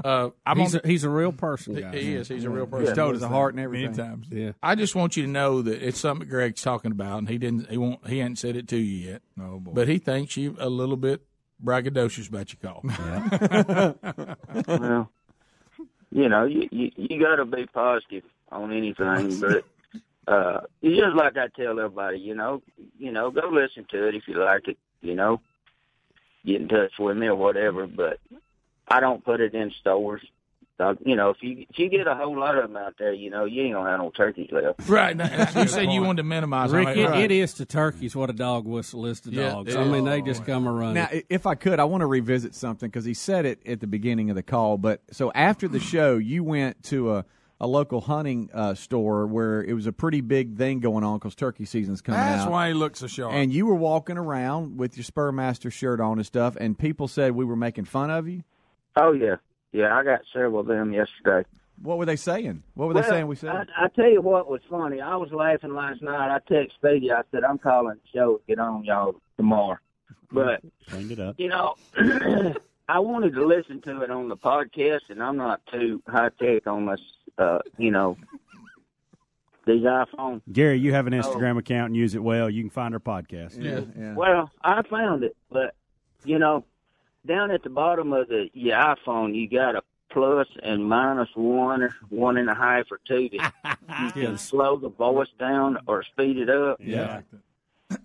uh, 0.04 0.30
I'm 0.46 0.58
He's 0.58 0.74
on. 0.74 0.80
a, 0.84 0.88
he's 0.88 1.04
a 1.04 1.08
real 1.08 1.32
person, 1.32 1.74
guys. 1.74 1.94
he 1.94 2.14
is. 2.14 2.28
He's 2.28 2.44
a 2.44 2.50
real 2.50 2.64
He's 2.66 2.70
person. 2.72 2.96
told 2.96 3.14
his 3.14 3.22
heart 3.22 3.54
and 3.54 3.60
everything. 3.62 3.92
Many 3.96 4.08
times. 4.08 4.26
Yeah. 4.30 4.52
I 4.62 4.74
just 4.74 4.94
want 4.96 5.16
you 5.16 5.22
to 5.24 5.28
know 5.28 5.62
that 5.62 5.82
it's 5.86 6.00
something 6.00 6.28
Greg's 6.28 6.62
talking 6.62 6.90
about, 6.90 7.18
and 7.18 7.28
he 7.28 7.38
didn't. 7.38 7.70
He 7.70 7.78
won't. 7.78 8.06
He 8.08 8.18
hadn't 8.18 8.36
said 8.36 8.56
it 8.56 8.66
to 8.68 8.76
you 8.76 9.10
yet. 9.12 9.22
Oh, 9.40 9.60
boy. 9.60 9.70
But 9.72 9.88
he 9.88 9.98
thinks 9.98 10.36
you 10.36 10.56
a 10.58 10.68
little 10.68 10.96
bit 10.96 11.22
braggadocious 11.64 12.28
about 12.28 12.52
your 12.52 12.72
call. 12.72 13.94
Well, 14.68 15.10
you 16.10 16.28
know, 16.28 16.44
you 16.44 16.68
you, 16.70 16.90
you 16.96 17.20
got 17.20 17.36
to 17.36 17.44
be 17.44 17.66
positive 17.66 18.24
on 18.50 18.72
anything, 18.72 19.40
but. 19.40 19.64
Uh, 20.26 20.60
it's 20.80 20.98
just 20.98 21.14
like 21.14 21.36
I 21.36 21.48
tell 21.48 21.78
everybody, 21.78 22.18
you 22.18 22.34
know, 22.34 22.62
you 22.98 23.12
know, 23.12 23.30
go 23.30 23.46
listen 23.50 23.84
to 23.90 24.08
it 24.08 24.14
if 24.14 24.22
you 24.26 24.42
like 24.42 24.66
it, 24.68 24.78
you 25.02 25.14
know, 25.14 25.38
get 26.44 26.60
in 26.60 26.68
touch 26.68 26.92
with 26.98 27.16
me 27.16 27.26
or 27.26 27.36
whatever. 27.36 27.86
But 27.86 28.18
I 28.88 29.00
don't 29.00 29.24
put 29.24 29.40
it 29.40 29.54
in 29.54 29.72
stores. 29.80 30.22
Uh, 30.80 30.94
you 31.06 31.14
know, 31.14 31.30
if 31.30 31.36
you 31.40 31.66
if 31.70 31.78
you 31.78 31.88
get 31.88 32.08
a 32.08 32.16
whole 32.16 32.36
lot 32.36 32.58
of 32.58 32.64
them 32.64 32.76
out 32.76 32.94
there, 32.98 33.12
you 33.12 33.30
know, 33.30 33.44
you 33.44 33.62
ain't 33.62 33.74
gonna 33.74 33.88
have 33.88 34.00
no 34.00 34.10
turkeys 34.10 34.50
left. 34.50 34.88
right. 34.88 35.16
now, 35.16 35.48
You 35.54 35.68
said 35.68 35.92
you 35.92 36.02
wanted 36.02 36.22
to 36.22 36.22
minimize. 36.24 36.72
Rick, 36.72 36.88
I 36.88 36.92
it, 36.94 37.08
right. 37.08 37.22
it 37.22 37.30
is 37.30 37.54
to 37.54 37.64
turkeys 37.64 38.16
what 38.16 38.28
a 38.28 38.32
dog 38.32 38.66
whistle 38.66 39.06
is 39.06 39.20
to 39.20 39.30
Yeah, 39.30 39.50
dogs. 39.50 39.72
it 39.72 39.78
I 39.78 39.84
mean, 39.84 40.04
they 40.04 40.20
just 40.20 40.44
come 40.44 40.66
and 40.66 40.76
run. 40.76 40.94
Now, 40.94 41.08
if 41.30 41.46
I 41.46 41.54
could, 41.54 41.78
I 41.78 41.84
want 41.84 42.00
to 42.00 42.06
revisit 42.06 42.56
something 42.56 42.88
because 42.88 43.04
he 43.04 43.14
said 43.14 43.46
it 43.46 43.64
at 43.64 43.78
the 43.78 43.86
beginning 43.86 44.30
of 44.30 44.36
the 44.36 44.42
call. 44.42 44.76
But 44.76 45.02
so 45.12 45.30
after 45.32 45.68
the 45.68 45.78
show, 45.78 46.16
you 46.16 46.42
went 46.42 46.82
to 46.84 47.12
a, 47.18 47.24
a 47.64 47.66
local 47.66 48.02
hunting 48.02 48.50
uh, 48.52 48.74
store 48.74 49.26
where 49.26 49.64
it 49.64 49.72
was 49.72 49.86
a 49.86 49.92
pretty 49.92 50.20
big 50.20 50.58
thing 50.58 50.80
going 50.80 51.02
on 51.02 51.18
because 51.18 51.34
turkey 51.34 51.64
season's 51.64 52.02
coming 52.02 52.20
out. 52.20 52.24
That's 52.26 52.42
out. 52.42 52.50
why 52.50 52.68
he 52.68 52.74
looks 52.74 52.98
so 53.00 53.06
sharp. 53.06 53.32
and 53.32 53.52
you 53.54 53.64
were 53.64 53.74
walking 53.74 54.18
around 54.18 54.76
with 54.76 54.98
your 54.98 55.04
Spurmaster 55.04 55.72
shirt 55.72 55.98
on 55.98 56.18
and 56.18 56.26
stuff, 56.26 56.56
and 56.60 56.78
people 56.78 57.08
said 57.08 57.32
we 57.32 57.44
were 57.44 57.56
making 57.56 57.86
fun 57.86 58.10
of 58.10 58.28
you. 58.28 58.44
Oh 58.96 59.12
yeah, 59.12 59.36
yeah. 59.72 59.96
I 59.96 60.04
got 60.04 60.20
several 60.30 60.60
of 60.60 60.66
them 60.66 60.92
yesterday. 60.92 61.48
What 61.82 61.96
were 61.96 62.04
they 62.04 62.16
saying? 62.16 62.62
What 62.74 62.88
were 62.88 62.94
they 62.94 63.02
saying? 63.02 63.26
We 63.28 63.36
said. 63.36 63.50
I, 63.50 63.86
I 63.86 63.88
tell 63.88 64.10
you 64.10 64.20
what 64.20 64.48
was 64.48 64.60
funny. 64.70 65.00
I 65.00 65.16
was 65.16 65.30
laughing 65.32 65.74
last 65.74 66.02
night. 66.02 66.34
I 66.34 66.38
texted 66.52 66.72
Speedy. 66.74 67.10
I 67.12 67.22
said, 67.32 67.44
"I'm 67.44 67.56
calling 67.58 67.96
the 67.96 68.18
show 68.18 68.36
to 68.36 68.42
get 68.46 68.58
on 68.58 68.84
y'all 68.84 69.14
tomorrow." 69.36 69.78
But 70.30 70.62
Cleaned 70.88 71.12
it 71.12 71.20
up. 71.20 71.36
you 71.38 71.48
know, 71.48 71.76
I 72.88 72.98
wanted 72.98 73.34
to 73.34 73.46
listen 73.46 73.80
to 73.82 74.02
it 74.02 74.10
on 74.10 74.28
the 74.28 74.36
podcast, 74.36 75.08
and 75.08 75.22
I'm 75.22 75.36
not 75.36 75.60
too 75.72 76.02
high 76.06 76.30
tech 76.40 76.66
on 76.66 76.86
this. 76.86 77.00
Uh, 77.38 77.58
you 77.78 77.90
know, 77.90 78.16
these 79.66 79.82
iPhones. 79.82 80.42
Gary, 80.52 80.78
you 80.78 80.92
have 80.92 81.06
an. 81.06 81.14
Instagram 81.14 81.58
account 81.58 81.88
and 81.88 81.96
use 81.96 82.14
it 82.14 82.22
well. 82.22 82.50
You 82.50 82.62
can 82.62 82.70
find 82.70 82.94
our 82.94 83.00
podcast. 83.00 83.62
Yeah. 83.62 83.80
yeah. 83.98 84.14
Well, 84.14 84.50
I 84.62 84.82
found 84.82 85.24
it, 85.24 85.36
but 85.50 85.74
you 86.24 86.38
know, 86.38 86.64
down 87.26 87.50
at 87.50 87.62
the 87.62 87.70
bottom 87.70 88.12
of 88.12 88.28
the 88.28 88.50
your 88.52 88.76
iPhone, 88.76 89.34
you 89.34 89.48
got 89.48 89.76
a 89.76 89.82
plus 90.10 90.46
and 90.62 90.86
minus 90.86 91.30
one, 91.34 91.82
or 91.82 91.90
one 92.10 92.36
and 92.36 92.50
a 92.50 92.54
half, 92.54 92.86
or 92.90 93.00
two. 93.06 93.30
That 93.38 93.78
you 94.04 94.12
can 94.12 94.38
slow 94.38 94.76
the 94.76 94.90
voice 94.90 95.28
down 95.38 95.78
or 95.86 96.02
speed 96.02 96.38
it 96.38 96.50
up. 96.50 96.78
yeah. 96.80 97.22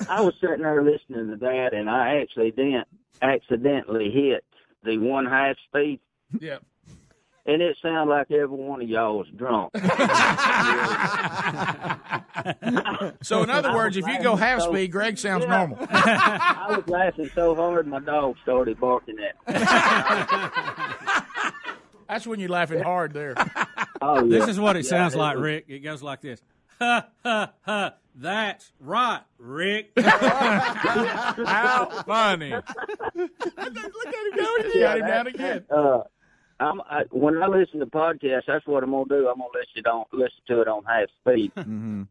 I 0.08 0.22
was 0.22 0.36
sitting 0.40 0.62
there 0.62 0.84
listening 0.84 1.30
to 1.32 1.36
that, 1.38 1.74
and 1.74 1.90
I 1.90 2.18
actually 2.22 2.52
didn't 2.52 2.88
accidentally 3.22 4.12
hit 4.12 4.44
the 4.84 4.98
one 4.98 5.26
half 5.26 5.56
speed, 5.68 6.00
Yeah. 6.40 6.58
and 7.46 7.62
it 7.62 7.78
sounds 7.82 8.10
like 8.10 8.32
every 8.32 8.48
one 8.48 8.82
of 8.82 8.90
y'all 8.90 9.22
is 9.24 9.30
drunk. 9.36 9.72
So, 13.22 13.44
in 13.44 13.50
other 13.50 13.74
words, 13.74 13.98
if 13.98 14.08
you 14.08 14.22
go 14.24 14.36
half 14.36 14.62
So- 14.62 14.72
speed, 14.72 14.92
Greg 14.92 15.18
sounds 15.18 15.44
Yeah. 15.44 15.58
normal. 15.58 15.78
I 15.90 16.68
was 16.78 16.88
laughing 16.88 17.30
so 17.36 17.54
hard, 17.54 17.86
my 17.88 18.00
dog 18.00 18.36
started 18.44 18.80
barking 18.80 19.18
at 19.20 19.36
me. 19.54 19.66
That's 22.08 22.26
when 22.26 22.40
you're 22.40 22.50
laughing 22.50 22.82
hard 22.82 23.14
there. 23.14 23.36
Oh, 24.02 24.24
yeah. 24.26 24.40
This 24.40 24.48
is 24.50 24.60
what 24.60 24.76
it 24.78 24.86
Yeah, 24.86 24.90
sounds 24.90 25.14
it 25.16 25.18
like, 25.18 25.36
was- 25.36 25.44
Rick. 25.44 25.66
It 25.68 25.80
goes 25.80 26.02
like 26.02 26.22
this. 26.22 26.42
Ha 26.80 27.08
ha 27.24 27.52
ha. 27.62 27.94
That's 28.16 28.72
right, 28.80 29.22
Rick. 29.38 29.92
How 29.98 31.90
funny. 32.06 32.50
Look 32.52 32.66
at 33.16 33.68
him 33.68 34.36
go. 34.36 34.70
He 34.72 34.80
got 34.80 34.98
him 35.00 35.08
down 35.08 35.28
again. 35.28 35.66
Uh, 35.70 36.02
I'm, 36.60 36.82
I, 36.82 37.04
when 37.12 37.42
I 37.42 37.48
listen 37.48 37.80
to 37.80 37.86
podcasts, 37.86 38.44
that's 38.48 38.66
what 38.68 38.84
I'm 38.84 38.92
gonna 38.92 39.06
do. 39.08 39.28
I'm 39.30 39.38
gonna 39.38 39.50
listen 39.54 39.84
to, 39.84 39.90
on, 39.90 40.06
listen 40.12 40.40
to 40.48 40.62
it 40.62 40.68
on 40.68 40.84
half 40.84 41.08
speed. 41.22 41.54
Mm-hmm. 41.56 42.04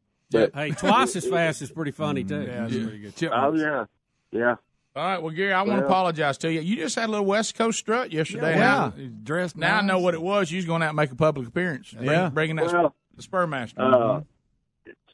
hey, 0.55 0.71
twice 0.71 1.15
as 1.17 1.27
fast 1.27 1.61
is 1.63 1.71
pretty 1.71 1.91
funny 1.91 2.25
too. 2.25 2.43
Yeah, 2.43 2.61
that's 2.67 2.73
pretty 2.75 2.99
good. 2.99 3.31
Oh 3.33 3.55
yeah, 3.55 3.85
yeah. 4.33 4.55
All 4.97 5.05
right, 5.05 5.23
well, 5.23 5.33
Gary, 5.33 5.53
I 5.53 5.63
want 5.63 5.81
to 5.81 5.85
apologize 5.87 6.39
to 6.39 6.51
you. 6.53 6.61
You 6.61 6.77
just 6.77 6.97
had 6.97 7.09
a 7.09 7.13
little 7.13 7.27
West 7.27 7.55
Coast 7.55 7.79
strut 7.79 8.11
yesterday. 8.11 8.53
Yeah. 8.57 8.59
Now, 8.59 8.93
Dressed 9.23 9.57
now 9.57 9.77
I 9.77 9.81
know 9.83 10.01
what 10.01 10.15
it 10.15 10.23
was. 10.23 10.51
You 10.51 10.57
was 10.57 10.65
going 10.65 10.83
out 10.83 10.89
and 10.89 10.97
make 10.97 11.13
a 11.13 11.15
public 11.15 11.47
appearance. 11.47 11.93
Bring- 11.93 12.09
Yeah. 12.09 12.31
Bringing 12.31 12.57
that 12.57 12.67
Well, 12.73 12.95
the 13.15 13.23
spur 13.23 13.47
master. 13.47 13.81
Uh, 13.81 14.23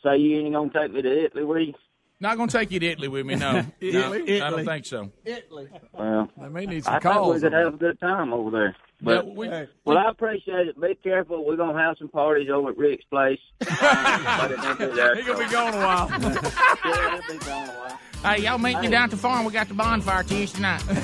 so 0.05 0.13
you 0.13 0.39
ain't 0.39 0.55
gonna 0.55 0.71
take 0.73 0.93
me 0.93 1.03
to 1.03 1.25
Italy, 1.25 1.43
will 1.45 1.59
you? 1.61 1.75
Not 2.21 2.37
going 2.37 2.49
to 2.49 2.57
take 2.59 2.71
you 2.71 2.79
to 2.81 2.87
Italy 2.87 3.09
with 3.09 3.27
me, 3.27 3.35
no. 3.35 3.53
no 3.61 3.65
Italy? 3.81 4.41
I 4.41 4.49
don't 4.49 4.65
think 4.65 4.87
so. 4.87 5.11
Italy. 5.25 5.67
Well, 5.93 6.31
They 6.41 6.49
may 6.49 6.65
need 6.65 6.77
I 6.77 6.81
some 6.81 6.93
think 7.01 7.05
we 7.05 7.11
calls. 7.11 7.41
could 7.43 7.53
have 7.53 7.75
a 7.75 7.77
good 7.77 8.01
time 8.01 8.33
over 8.33 8.51
there. 8.53 8.77
But 9.03 9.27
Yeah, 9.27 9.33
we- 9.33 9.49
well, 9.85 9.99
I 9.99 10.09
appreciate 10.11 10.69
it. 10.69 10.81
Be 10.81 10.95
careful. 11.03 11.45
We're 11.45 11.57
gonna 11.57 11.77
have 11.79 11.97
some 11.99 12.09
parties 12.09 12.49
over 12.51 12.71
at 12.71 12.79
Rick's 12.79 13.05
place. 13.07 13.41
Uh, 13.69 14.39
but 14.39 14.53
it 14.53 14.59
won't 14.59 14.79
be. 14.79 15.21
He 15.23 15.27
gonna 15.27 15.45
be 15.45 15.53
gone 15.53 15.75
a 15.75 15.77
while. 15.77 16.09
Yeah, 16.85 17.19
it'll 17.19 17.33
be 17.39 17.45
gone 17.45 17.69
a 17.69 17.73
while. 17.73 17.99
hey, 18.35 18.43
y'all 18.45 18.59
meet 18.59 18.79
me 18.81 18.89
down 18.89 19.05
at 19.05 19.11
the 19.11 19.17
farm. 19.17 19.45
We 19.45 19.53
got 19.53 19.69
the 19.69 19.75
bonfire 19.75 20.23
Tuesday 20.23 20.61
night. 20.63 20.83
All 20.89 20.95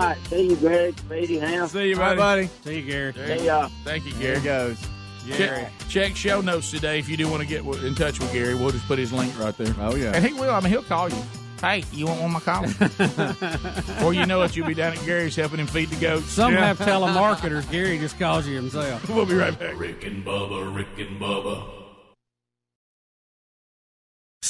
right, 0.00 0.16
see 0.28 0.48
you, 0.48 0.56
Greg, 0.56 0.98
Speedy, 0.98 1.38
Ham. 1.38 1.68
See 1.68 1.90
you, 1.90 1.96
buddy. 1.96 2.16
Bye, 2.16 2.16
buddy. 2.16 2.46
buddy. 2.46 2.50
See 2.64 2.80
you, 2.80 2.90
Gary. 2.90 3.38
See 3.38 3.46
y'all. 3.46 3.70
Thank 3.84 4.06
you, 4.06 4.12
There 4.14 4.22
Gary. 4.22 4.38
it 4.38 4.44
goes. 4.44 4.86
Check, 5.28 5.72
check 5.88 6.16
show 6.16 6.40
notes 6.40 6.70
today 6.70 6.98
if 6.98 7.08
you 7.08 7.16
do 7.16 7.28
want 7.28 7.42
to 7.42 7.48
get 7.48 7.64
in 7.64 7.94
touch 7.94 8.18
with 8.18 8.32
Gary. 8.32 8.54
We'll 8.54 8.70
just 8.70 8.86
put 8.86 8.98
his 8.98 9.12
link 9.12 9.38
right 9.38 9.56
there. 9.56 9.74
Oh, 9.80 9.94
yeah. 9.94 10.12
And 10.14 10.24
he 10.24 10.32
will. 10.32 10.50
I 10.50 10.60
mean, 10.60 10.70
he'll 10.70 10.82
call 10.82 11.08
you. 11.08 11.16
Hey, 11.60 11.84
you 11.92 12.06
want 12.06 12.22
one 12.22 12.34
of 12.34 12.46
my 12.46 13.90
coffee? 13.90 14.04
or 14.04 14.14
you 14.14 14.24
know 14.24 14.40
it, 14.42 14.56
you'll 14.56 14.66
be 14.66 14.72
down 14.72 14.94
at 14.94 15.04
Gary's 15.04 15.36
helping 15.36 15.58
him 15.60 15.66
feed 15.66 15.90
the 15.90 16.00
goats. 16.00 16.24
Some 16.30 16.54
Yeah. 16.54 16.64
have 16.72 16.78
telemarketers. 16.78 17.70
Gary 17.70 17.98
just 17.98 18.18
calls 18.18 18.46
you 18.46 18.56
himself. 18.56 19.06
We'll 19.10 19.26
be 19.26 19.34
right 19.34 19.56
back. 19.58 19.78
Rick 19.78 20.04
and 20.04 20.24
Bubba, 20.24 20.74
Rick 20.74 20.86
and 20.98 21.20
Bubba. 21.20 21.64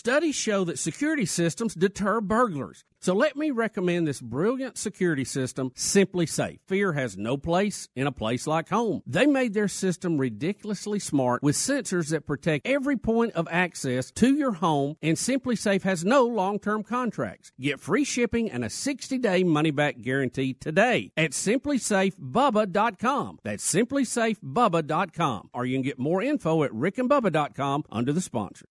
Studies 0.00 0.34
show 0.34 0.64
that 0.64 0.78
security 0.78 1.26
systems 1.26 1.74
deter 1.74 2.22
burglars. 2.22 2.86
So 3.00 3.12
let 3.12 3.36
me 3.36 3.50
recommend 3.50 4.08
this 4.08 4.22
brilliant 4.22 4.78
security 4.78 5.26
system, 5.26 5.72
SimpliSafe. 5.72 6.60
Fear 6.66 6.94
has 6.94 7.18
no 7.18 7.36
place 7.36 7.86
in 7.94 8.06
a 8.06 8.12
place 8.12 8.46
like 8.46 8.70
home. 8.70 9.02
They 9.06 9.26
made 9.26 9.52
their 9.52 9.68
system 9.68 10.16
ridiculously 10.16 11.00
smart 11.00 11.42
with 11.42 11.54
sensors 11.54 12.08
that 12.12 12.26
protect 12.26 12.66
every 12.66 12.96
point 12.96 13.34
of 13.34 13.46
access 13.50 14.10
to 14.12 14.34
your 14.34 14.52
home, 14.52 14.96
and 15.02 15.18
SimpliSafe 15.18 15.82
has 15.82 16.02
no 16.02 16.24
long-term 16.24 16.82
contracts. 16.82 17.52
Get 17.60 17.78
free 17.78 18.04
shipping 18.04 18.50
and 18.50 18.64
a 18.64 18.68
60-day 18.68 19.44
money-back 19.44 20.00
guarantee 20.00 20.54
today 20.54 21.12
at 21.14 21.32
simplysafebubba.com. 21.32 23.40
That's 23.42 23.70
simplysafebubba.com. 23.70 25.50
Or 25.52 25.66
you 25.66 25.76
can 25.76 25.82
get 25.82 25.98
more 25.98 26.22
info 26.22 26.62
at 26.62 26.70
rickandbubba.com 26.70 27.84
under 27.90 28.14
the 28.14 28.22
sponsor. 28.22 28.64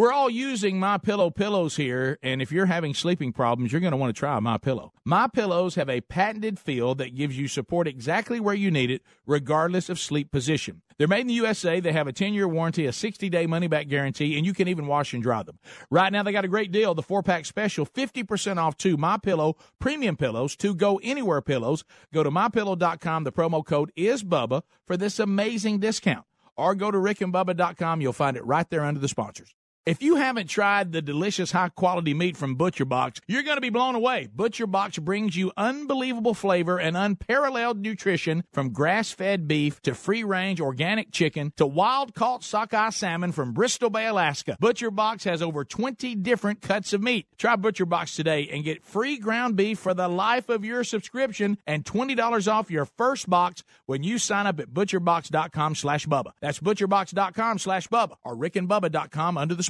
We're 0.00 0.14
all 0.14 0.30
using 0.30 0.78
My 0.78 0.96
Pillow 0.96 1.28
pillows 1.28 1.76
here, 1.76 2.18
and 2.22 2.40
if 2.40 2.50
you're 2.50 2.64
having 2.64 2.94
sleeping 2.94 3.34
problems, 3.34 3.70
you're 3.70 3.82
going 3.82 3.90
to 3.90 3.98
want 3.98 4.14
to 4.14 4.18
try 4.18 4.40
My 4.40 4.56
Pillow. 4.56 4.94
My 5.04 5.28
Pillows 5.28 5.74
have 5.74 5.90
a 5.90 6.00
patented 6.00 6.58
feel 6.58 6.94
that 6.94 7.14
gives 7.14 7.36
you 7.36 7.48
support 7.48 7.86
exactly 7.86 8.40
where 8.40 8.54
you 8.54 8.70
need 8.70 8.90
it, 8.90 9.02
regardless 9.26 9.90
of 9.90 10.00
sleep 10.00 10.30
position. 10.30 10.80
They're 10.96 11.06
made 11.06 11.20
in 11.20 11.26
the 11.26 11.34
USA. 11.34 11.80
They 11.80 11.92
have 11.92 12.06
a 12.06 12.14
10-year 12.14 12.48
warranty, 12.48 12.86
a 12.86 12.92
60-day 12.92 13.46
money-back 13.46 13.88
guarantee, 13.88 14.38
and 14.38 14.46
you 14.46 14.54
can 14.54 14.68
even 14.68 14.86
wash 14.86 15.12
and 15.12 15.22
dry 15.22 15.42
them. 15.42 15.58
Right 15.90 16.10
now, 16.10 16.22
they 16.22 16.32
got 16.32 16.46
a 16.46 16.48
great 16.48 16.72
deal: 16.72 16.94
the 16.94 17.02
four-pack 17.02 17.44
special, 17.44 17.84
50% 17.84 18.56
off 18.56 18.78
two 18.78 18.96
My 18.96 19.18
Pillow 19.18 19.58
premium 19.80 20.16
pillows, 20.16 20.56
two 20.56 20.74
Go 20.74 20.98
Anywhere 21.02 21.42
pillows. 21.42 21.84
Go 22.10 22.22
to 22.22 22.30
mypillow.com. 22.30 23.24
The 23.24 23.32
promo 23.32 23.62
code 23.62 23.92
is 23.96 24.24
Bubba 24.24 24.62
for 24.86 24.96
this 24.96 25.18
amazing 25.18 25.78
discount, 25.78 26.24
or 26.56 26.74
go 26.74 26.90
to 26.90 26.96
rickandbubba.com. 26.96 28.00
You'll 28.00 28.14
find 28.14 28.38
it 28.38 28.46
right 28.46 28.70
there 28.70 28.86
under 28.86 28.98
the 28.98 29.06
sponsors. 29.06 29.54
If 29.86 30.02
you 30.02 30.16
haven't 30.16 30.48
tried 30.48 30.92
the 30.92 31.00
delicious 31.00 31.52
high 31.52 31.70
quality 31.70 32.12
meat 32.12 32.36
from 32.36 32.54
Butcher 32.54 32.84
Box, 32.84 33.18
you're 33.26 33.42
going 33.42 33.56
to 33.56 33.62
be 33.62 33.70
blown 33.70 33.94
away. 33.94 34.28
Butcher 34.30 34.66
Box 34.66 34.98
brings 34.98 35.34
you 35.34 35.52
unbelievable 35.56 36.34
flavor 36.34 36.78
and 36.78 36.98
unparalleled 36.98 37.80
nutrition 37.80 38.44
from 38.52 38.74
grass 38.74 39.10
fed 39.10 39.48
beef 39.48 39.80
to 39.80 39.94
free 39.94 40.22
range 40.22 40.60
organic 40.60 41.10
chicken 41.12 41.54
to 41.56 41.64
wild 41.64 42.14
caught 42.14 42.44
sockeye 42.44 42.90
salmon 42.90 43.32
from 43.32 43.54
Bristol 43.54 43.88
Bay, 43.88 44.06
Alaska. 44.06 44.58
Butcher 44.60 44.90
Box 44.90 45.24
has 45.24 45.40
over 45.40 45.64
20 45.64 46.14
different 46.16 46.60
cuts 46.60 46.92
of 46.92 47.02
meat. 47.02 47.26
Try 47.38 47.56
Butcher 47.56 47.86
Box 47.86 48.14
today 48.14 48.50
and 48.52 48.62
get 48.62 48.84
free 48.84 49.16
ground 49.16 49.56
beef 49.56 49.78
for 49.78 49.94
the 49.94 50.08
life 50.08 50.50
of 50.50 50.62
your 50.62 50.84
subscription 50.84 51.56
and 51.66 51.86
$20 51.86 52.52
off 52.52 52.70
your 52.70 52.84
first 52.84 53.30
box 53.30 53.64
when 53.86 54.02
you 54.02 54.18
sign 54.18 54.46
up 54.46 54.60
at 54.60 54.68
butcherbox.com 54.68 55.74
slash 55.74 56.06
Bubba. 56.06 56.32
That's 56.42 56.60
butcherbox.com 56.60 57.58
slash 57.58 57.88
Bubba 57.88 58.16
or 58.22 58.36
rickandbubba.com 58.36 59.38
under 59.38 59.54
the 59.54 59.69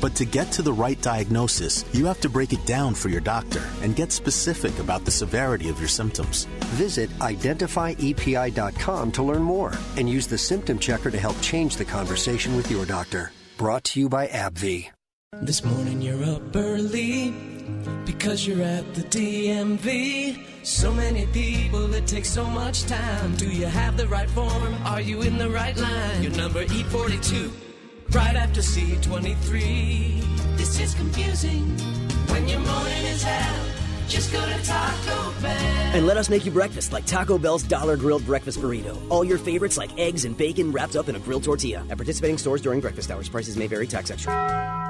But 0.00 0.14
to 0.16 0.24
get 0.24 0.50
to 0.52 0.62
the 0.62 0.72
right 0.72 1.00
diagnosis, 1.02 1.84
you 1.92 2.06
have 2.06 2.20
to 2.20 2.28
break 2.28 2.52
it 2.52 2.64
down 2.64 2.94
for 2.94 3.08
your 3.08 3.20
doctor 3.20 3.62
and 3.82 3.94
get 3.94 4.12
specific 4.12 4.78
about 4.78 5.04
the 5.04 5.10
severity 5.10 5.68
of 5.68 5.78
your 5.78 5.88
symptoms. 5.88 6.46
Visit 6.76 7.10
identifyepi.com 7.18 9.12
to 9.12 9.22
learn 9.22 9.42
more 9.42 9.74
and 9.96 10.08
use 10.08 10.26
the 10.26 10.38
symptom 10.38 10.78
checker 10.78 11.10
to 11.10 11.18
help 11.18 11.40
change 11.40 11.76
the 11.76 11.84
conversation 11.84 12.56
with 12.56 12.70
your 12.70 12.86
doctor. 12.86 13.32
Brought 13.58 13.84
to 13.84 14.00
you 14.00 14.08
by 14.08 14.26
AbbVie. 14.28 14.88
This 15.42 15.64
morning 15.64 16.02
you're 16.02 16.24
up 16.24 16.56
early 16.56 17.30
because 18.04 18.46
you're 18.46 18.62
at 18.62 18.94
the 18.94 19.02
DMV. 19.02 20.66
So 20.66 20.92
many 20.92 21.26
people, 21.26 21.92
it 21.94 22.06
takes 22.06 22.28
so 22.28 22.44
much 22.44 22.84
time. 22.84 23.36
Do 23.36 23.48
you 23.48 23.66
have 23.66 23.96
the 23.96 24.08
right 24.08 24.28
form? 24.30 24.74
Are 24.84 25.00
you 25.00 25.22
in 25.22 25.38
the 25.38 25.48
right 25.48 25.76
line? 25.76 26.22
Your 26.22 26.32
number 26.32 26.64
E42, 26.64 27.50
right 28.14 28.36
after 28.36 28.60
C23. 28.60 30.56
This 30.56 30.80
is 30.80 30.94
confusing 30.94 31.78
when 32.28 32.48
your 32.48 32.60
morning 32.60 33.04
is 33.04 33.22
hell. 33.22 33.66
Just 34.08 34.32
go 34.32 34.44
to 34.44 34.64
Taco 34.64 35.32
Bell. 35.40 35.52
And 35.94 36.06
let 36.06 36.16
us 36.16 36.28
make 36.28 36.44
you 36.44 36.50
breakfast 36.50 36.92
like 36.92 37.06
Taco 37.06 37.38
Bell's 37.38 37.62
Dollar 37.62 37.96
Grilled 37.96 38.26
Breakfast 38.26 38.58
Burrito. 38.58 39.00
All 39.08 39.24
your 39.24 39.38
favorites 39.38 39.76
like 39.76 39.96
eggs 39.98 40.24
and 40.24 40.36
bacon 40.36 40.72
wrapped 40.72 40.96
up 40.96 41.08
in 41.08 41.14
a 41.14 41.20
grilled 41.20 41.44
tortilla. 41.44 41.84
At 41.88 41.96
participating 41.96 42.38
stores 42.38 42.60
during 42.60 42.80
breakfast 42.80 43.10
hours, 43.10 43.28
prices 43.28 43.56
may 43.56 43.68
vary, 43.68 43.86
tax 43.86 44.10
extra. 44.10 44.89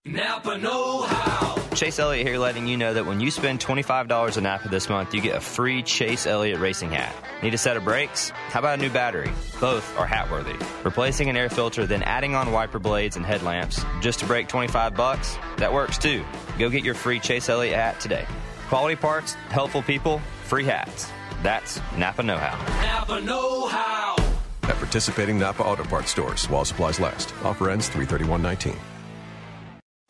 Napa 0.03 0.57
Know 0.57 1.03
How. 1.03 1.55
Chase 1.75 1.99
Elliott 1.99 2.25
here 2.25 2.39
letting 2.39 2.67
you 2.67 2.75
know 2.75 2.93
that 2.93 3.05
when 3.05 3.19
you 3.19 3.29
spend 3.29 3.59
$25 3.59 4.35
at 4.35 4.43
Napa 4.43 4.67
this 4.67 4.89
month, 4.89 5.13
you 5.13 5.21
get 5.21 5.35
a 5.35 5.39
free 5.39 5.83
Chase 5.83 6.25
Elliott 6.25 6.59
racing 6.59 6.89
hat. 6.89 7.15
Need 7.43 7.53
a 7.53 7.57
set 7.57 7.77
of 7.77 7.83
brakes? 7.83 8.31
How 8.31 8.59
about 8.59 8.79
a 8.79 8.81
new 8.81 8.89
battery? 8.89 9.31
Both 9.59 9.95
are 9.97 10.07
hat 10.07 10.31
worthy. 10.31 10.55
Replacing 10.83 11.29
an 11.29 11.37
air 11.37 11.49
filter, 11.49 11.85
then 11.85 12.01
adding 12.01 12.33
on 12.33 12.51
wiper 12.51 12.79
blades 12.79 13.15
and 13.15 13.23
headlamps 13.23 13.85
just 14.01 14.19
to 14.19 14.25
break 14.25 14.47
25 14.47 14.95
bucks? 14.95 15.37
That 15.57 15.71
works 15.71 15.99
too. 15.99 16.25
Go 16.57 16.69
get 16.69 16.83
your 16.83 16.95
free 16.95 17.19
Chase 17.19 17.47
Elliott 17.47 17.75
hat 17.75 17.99
today. 17.99 18.25
Quality 18.69 18.95
parts, 18.95 19.33
helpful 19.49 19.83
people, 19.83 20.19
free 20.45 20.65
hats. 20.65 21.11
That's 21.43 21.79
Napa 21.95 22.23
Know 22.23 22.37
How. 22.37 22.57
Napa 22.81 23.21
Know 23.21 23.67
How. 23.67 24.15
At 24.63 24.75
participating 24.77 25.37
Napa 25.37 25.63
Auto 25.63 25.83
Parts 25.83 26.09
stores 26.09 26.49
while 26.49 26.65
supplies 26.65 26.99
last. 26.99 27.33
Offer 27.43 27.69
ends 27.69 27.89
331.19. 27.89 28.75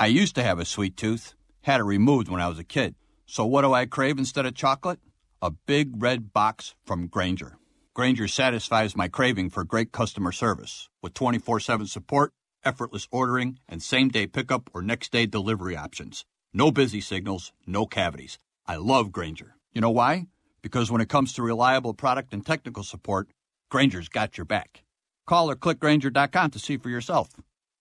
I 0.02 0.08
used 0.08 0.34
to 0.34 0.42
have 0.42 0.58
a 0.58 0.66
sweet 0.66 0.98
tooth, 0.98 1.36
had 1.62 1.80
it 1.80 1.84
removed 1.84 2.28
when 2.28 2.42
I 2.42 2.48
was 2.48 2.58
a 2.58 2.64
kid. 2.64 2.96
So 3.28 3.46
what 3.46 3.62
do 3.62 3.72
I 3.72 3.86
crave 3.86 4.18
instead 4.18 4.48
of 4.48 4.56
chocolate? 4.56 5.00
A 5.44 5.52
big 5.52 6.02
red 6.02 6.34
box 6.34 6.74
from 6.84 7.06
Grainger. 7.06 7.60
Grainger 7.94 8.28
satisfies 8.28 8.96
my 8.96 9.08
craving 9.08 9.52
for 9.52 9.64
great 9.64 9.92
customer 9.92 10.32
service 10.32 10.90
with 11.04 11.14
24 11.14 11.60
7 11.60 11.86
support, 11.86 12.34
effortless 12.66 13.08
ordering, 13.12 13.60
and 13.70 13.84
same 13.84 14.10
day 14.10 14.26
pickup 14.26 14.72
or 14.74 14.82
next 14.82 15.12
day 15.12 15.28
delivery 15.28 15.78
options. 15.78 16.26
No 16.52 16.72
busy 16.72 17.00
signals, 17.00 17.54
no 17.68 17.86
cavities. 17.86 18.40
I 18.66 18.78
love 18.78 19.12
Grainger. 19.12 19.54
You 19.72 19.82
know 19.82 19.92
why? 19.92 20.26
Because 20.64 20.90
when 20.90 21.02
it 21.02 21.10
comes 21.10 21.32
to 21.34 21.44
reliable 21.44 21.94
product 21.94 22.34
and 22.34 22.44
technical 22.44 22.84
support, 22.84 23.28
Grainger's 23.70 24.10
got 24.10 24.36
your 24.36 24.46
back. 24.46 24.82
Call 25.28 25.52
or 25.52 25.56
click 25.56 25.80
Grainger.com 25.80 26.50
to 26.50 26.58
see 26.58 26.78
for 26.78 26.90
yourself. 26.90 27.30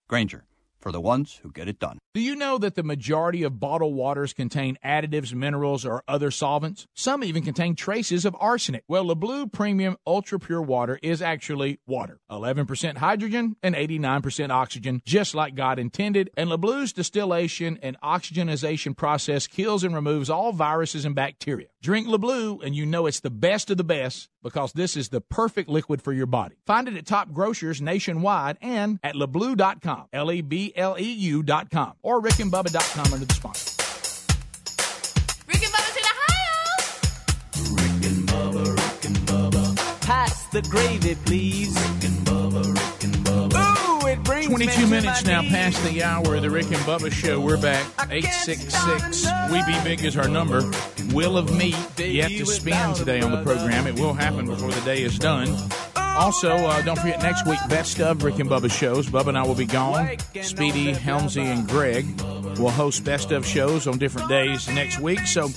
Grainger, 0.06 0.44
for 0.80 0.92
the 0.92 1.00
ones 1.00 1.40
who 1.42 1.52
get 1.52 1.68
it 1.68 1.78
done. 1.78 1.98
Do 2.12 2.20
you 2.20 2.34
know 2.34 2.58
that 2.58 2.74
the 2.74 2.82
majority 2.82 3.42
of 3.42 3.60
bottled 3.60 3.94
waters 3.94 4.32
contain 4.32 4.78
additives, 4.84 5.32
minerals, 5.32 5.84
or 5.84 6.02
other 6.08 6.30
solvents? 6.30 6.86
Some 6.94 7.22
even 7.22 7.44
contain 7.44 7.76
traces 7.76 8.24
of 8.24 8.36
arsenic. 8.40 8.82
Well, 8.88 9.04
LeBleu 9.04 9.52
Premium 9.52 9.96
Ultra 10.06 10.40
Pure 10.40 10.62
Water 10.62 10.98
is 11.02 11.22
actually 11.22 11.78
water 11.86 12.18
11% 12.30 12.96
hydrogen 12.96 13.56
and 13.62 13.74
89% 13.74 14.50
oxygen, 14.50 15.02
just 15.04 15.34
like 15.34 15.54
God 15.54 15.78
intended. 15.78 16.30
And 16.36 16.50
LeBleu's 16.50 16.92
distillation 16.92 17.78
and 17.82 18.00
oxygenization 18.00 18.96
process 18.96 19.46
kills 19.46 19.84
and 19.84 19.94
removes 19.94 20.30
all 20.30 20.52
viruses 20.52 21.04
and 21.04 21.14
bacteria. 21.14 21.68
Drink 21.82 22.08
LeBleu, 22.08 22.64
and 22.64 22.74
you 22.74 22.86
know 22.86 23.06
it's 23.06 23.20
the 23.20 23.30
best 23.30 23.70
of 23.70 23.76
the 23.76 23.84
best 23.84 24.28
because 24.42 24.72
this 24.72 24.96
is 24.96 25.08
the 25.08 25.20
perfect 25.20 25.68
liquid 25.68 26.02
for 26.02 26.12
your 26.12 26.26
body. 26.26 26.56
Find 26.66 26.88
it 26.88 26.96
at 26.96 27.06
top 27.06 27.32
grocers 27.32 27.80
nationwide 27.80 28.58
and 28.60 28.98
at 29.02 29.14
lebleu.com, 29.14 30.06
L 30.12 30.32
E 30.32 30.40
B 30.40 30.72
L 30.76 30.96
E 30.98 31.12
U.com, 31.12 31.92
or 32.02 32.20
rickandbubba.com 32.20 33.12
under 33.12 33.26
the 33.26 33.34
sponsor. 33.34 33.76
Rick 35.46 35.62
and 35.64 35.72
Bubba's 38.28 39.06
in 39.06 39.12
the 39.26 39.98
Pass 40.00 40.46
the 40.48 40.62
gravy, 40.62 41.14
please. 41.24 41.76
Ooh, 41.76 42.00
it 42.02 42.80
brings 42.80 42.89
22 44.30 44.86
minutes 44.86 45.24
now 45.24 45.42
past 45.42 45.82
the 45.82 46.04
hour 46.04 46.36
of 46.36 46.42
the 46.42 46.50
Rick 46.50 46.66
and 46.66 46.76
Bubba 46.76 47.10
show. 47.10 47.40
We're 47.40 47.60
back. 47.60 47.84
866 48.08 49.26
We 49.50 49.64
Be 49.64 49.82
Big 49.82 50.04
is 50.04 50.16
our 50.16 50.28
number. 50.28 50.62
Wheel 51.12 51.36
of 51.36 51.52
Meat 51.56 51.76
yet 51.98 52.28
to 52.28 52.46
spin 52.46 52.94
today 52.94 53.22
on 53.22 53.32
the 53.32 53.42
program. 53.42 53.88
It 53.88 53.96
will 53.96 54.14
happen 54.14 54.46
before 54.46 54.70
the 54.70 54.80
day 54.82 55.02
is 55.02 55.18
done. 55.18 55.48
Also, 55.96 56.50
uh, 56.50 56.80
don't 56.82 56.98
forget 56.98 57.20
next 57.22 57.44
week, 57.44 57.58
best 57.68 57.98
of 57.98 58.22
Rick 58.22 58.38
and 58.38 58.48
Bubba 58.48 58.70
shows. 58.70 59.08
Bubba 59.08 59.28
and 59.28 59.38
I 59.38 59.42
will 59.42 59.56
be 59.56 59.66
gone. 59.66 60.16
Speedy, 60.42 60.92
Helmsy, 60.92 61.42
and 61.42 61.66
Greg 61.68 62.06
will 62.56 62.70
host 62.70 63.04
best 63.04 63.32
of 63.32 63.44
shows 63.44 63.88
on 63.88 63.98
different 63.98 64.28
days 64.28 64.68
next 64.68 65.00
week. 65.00 65.26
So 65.26 65.48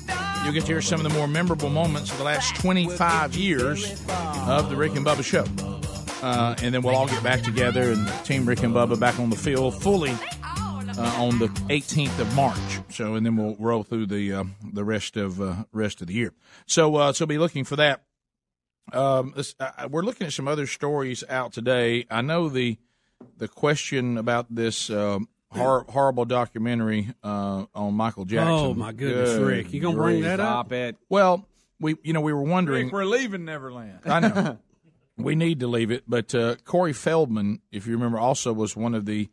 you'll 0.44 0.54
get 0.54 0.62
to 0.62 0.72
hear 0.72 0.82
some 0.82 1.00
of 1.00 1.12
the 1.12 1.16
more 1.16 1.28
memorable 1.28 1.70
moments 1.70 2.12
of 2.12 2.18
the 2.18 2.24
last 2.24 2.56
25 2.56 3.36
years 3.36 4.04
of 4.48 4.72
the 4.72 4.76
Rick 4.76 4.96
and 4.96 5.06
Bubba 5.06 5.24
show. 5.24 5.46
Uh, 6.24 6.56
and 6.64 6.74
then 6.74 6.82
we'll 6.82 6.96
all 6.96 7.08
get 7.08 7.22
back 7.22 7.42
together 7.42 7.92
and 7.92 8.08
Team 8.24 8.46
Rick 8.46 8.64
and 8.64 8.74
Bubba 8.74 8.98
back 8.98 9.20
on 9.20 9.30
the 9.30 9.36
field 9.36 9.76
fully 9.76 10.12
uh, 10.12 11.16
on 11.20 11.38
the 11.38 11.48
18th 11.70 12.18
of 12.20 12.34
March. 12.34 12.80
So, 12.90 13.16
and 13.16 13.26
then 13.26 13.36
we'll 13.36 13.58
roll 13.60 13.84
through 13.84 14.06
the 14.06 14.32
uh, 14.32 14.44
the 14.72 14.86
rest 14.86 15.18
of 15.18 15.42
uh, 15.42 15.66
rest 15.74 16.00
of 16.02 16.08
the 16.08 16.14
year. 16.14 16.34
So, 16.66 16.96
uh, 16.96 17.12
so 17.14 17.26
be 17.26 17.38
looking 17.38 17.66
for 17.66 17.76
that. 17.76 18.04
Um, 18.94 19.34
this, 19.36 19.54
uh, 19.60 19.90
we're 19.90 20.04
looking 20.04 20.28
at 20.28 20.34
some 20.34 20.48
other 20.48 20.66
stories 20.66 21.24
out 21.28 21.52
today. 21.52 22.06
I 22.10 22.22
know 22.22 22.48
the 22.48 22.78
the 23.38 23.50
question 23.50 24.18
about 24.18 24.54
this 24.54 24.90
um, 24.90 25.28
hor- 25.52 25.86
horrible 25.90 26.26
documentary 26.26 27.14
uh, 27.24 27.66
on 27.76 27.94
Michael 27.96 28.26
Jackson. 28.26 28.54
Oh, 28.54 28.74
my 28.74 28.92
goodness, 28.92 29.36
Good 29.36 29.46
Rick. 29.46 29.74
You 29.74 29.82
gonna 29.82 29.98
bring 29.98 30.22
that 30.22 30.40
up? 30.40 30.68
Stop 30.68 30.72
it. 30.74 30.96
Well, 31.10 31.48
we 31.80 31.96
you 32.04 32.14
know 32.14 32.22
we 32.22 32.34
were 32.34 32.44
wondering. 32.44 32.86
Rick, 32.86 32.94
we're 32.94 33.06
leaving 33.06 33.46
Neverland. 33.46 34.00
I 34.06 34.20
know. 34.22 34.58
we 35.18 35.36
need 35.36 35.60
to 35.60 35.68
leave 35.68 35.92
it. 35.92 36.04
But 36.08 36.34
uh, 36.34 36.56
Corey 36.66 36.94
Feldman, 36.94 37.62
if 37.72 37.86
you 37.88 37.94
remember, 37.94 38.18
also 38.20 38.54
was 38.54 38.76
one 38.76 38.94
of 38.96 39.06
the 39.06 39.30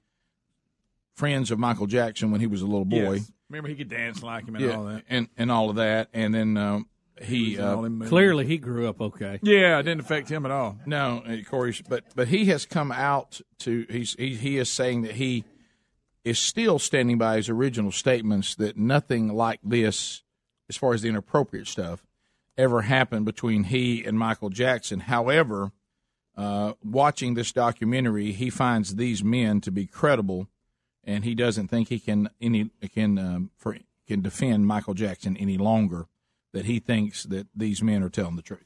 friends 1.15 1.51
of 1.51 1.59
Michael 1.59 1.87
Jackson 1.87 2.31
when 2.31 2.41
he 2.41 2.47
was 2.47 2.63
a 2.63 2.67
little 2.67 2.85
boy. 2.85 3.15
Yes. 3.15 3.33
Remember, 3.49 3.69
he 3.69 3.75
could 3.75 3.89
dance 3.91 4.23
like 4.23 4.47
him 4.47 4.55
and 4.57 4.65
Yeah, 4.65 4.77
all 4.77 4.85
that. 4.85 5.03
and 5.09 5.29
and 5.37 5.51
all 5.51 5.71
of 5.71 5.77
that, 5.77 6.09
and 6.15 6.33
then 6.35 6.57
um, 6.57 6.87
he 7.21 7.51
He 7.51 7.57
was 7.57 7.59
in 7.59 7.65
all 7.65 8.03
uh. 8.05 8.09
Clearly, 8.09 8.47
he 8.47 8.59
grew 8.59 8.89
up 8.89 9.01
okay. 9.01 9.41
Yeah, 9.43 9.79
it 9.79 9.83
didn't 9.83 10.01
affect 10.03 10.29
him 10.29 10.45
at 10.47 10.53
all. 10.53 10.79
no, 10.87 11.23
uh, 11.27 11.37
Corey, 11.49 11.75
but 11.89 12.05
but 12.15 12.29
he 12.29 12.45
has 12.47 12.65
come 12.65 12.93
out 12.93 13.41
to 13.61 13.87
he's 13.91 14.15
he, 14.15 14.37
he 14.37 14.59
is 14.59 14.71
saying 14.71 15.03
that 15.03 15.13
he 15.13 15.45
is 16.25 16.39
still 16.39 16.79
standing 16.79 17.19
by 17.19 17.37
his 17.37 17.49
original 17.49 17.91
statements 17.91 18.55
that 18.55 18.77
nothing 18.77 19.29
like 19.35 19.59
this, 19.65 20.23
as 20.69 20.77
far 20.77 20.93
as 20.95 21.03
the 21.03 21.09
inappropriate 21.09 21.67
stuff, 21.67 22.07
ever 22.57 22.83
happened 22.83 23.25
between 23.25 23.65
he 23.65 24.05
and 24.05 24.19
Michael 24.19 24.51
Jackson. 24.51 25.01
However, 25.01 25.73
uh, 26.37 26.75
watching 26.83 27.35
this 27.35 27.53
documentary, 27.53 28.33
he 28.33 28.51
finds 28.51 28.97
these 28.97 29.23
men 29.23 29.61
to 29.63 29.71
be 29.71 29.87
credible, 29.87 30.49
and 31.05 31.25
he 31.25 31.35
doesn't 31.35 31.69
think 31.69 31.89
he 31.89 31.99
can 31.99 32.31
any 32.41 32.71
can 32.93 33.19
um, 33.19 33.51
for, 33.57 33.77
can 34.07 34.23
defend 34.23 34.67
Michael 34.67 34.95
Jackson 34.95 35.37
any 35.37 35.59
longer. 35.59 36.07
That 36.53 36.65
he 36.65 36.81
thinks 36.81 37.23
that 37.25 37.47
these 37.55 37.81
men 37.81 38.03
are 38.03 38.09
telling 38.09 38.35
the 38.35 38.43
truth. 38.43 38.65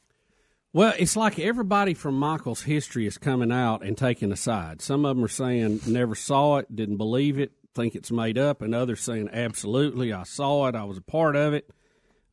Well, 0.72 0.94
it's 0.98 1.16
like 1.16 1.38
everybody 1.38 1.94
from 1.94 2.18
Michael's 2.18 2.62
history 2.62 3.06
is 3.06 3.18
coming 3.18 3.52
out 3.52 3.84
and 3.84 3.96
taking 3.96 4.32
a 4.32 4.36
side. 4.36 4.80
Some 4.80 5.04
of 5.04 5.14
them 5.16 5.24
are 5.24 5.28
saying 5.28 5.80
never 5.86 6.14
saw 6.14 6.56
it, 6.56 6.74
didn't 6.74 6.96
believe 6.96 7.38
it, 7.38 7.52
think 7.74 7.94
it's 7.94 8.10
made 8.10 8.38
up, 8.38 8.60
and 8.60 8.74
others 8.74 9.02
saying 9.02 9.30
absolutely, 9.32 10.12
I 10.12 10.24
saw 10.24 10.66
it, 10.66 10.74
I 10.74 10.82
was 10.84 10.98
a 10.98 11.02
part 11.02 11.36
of 11.36 11.54
it. 11.54 11.70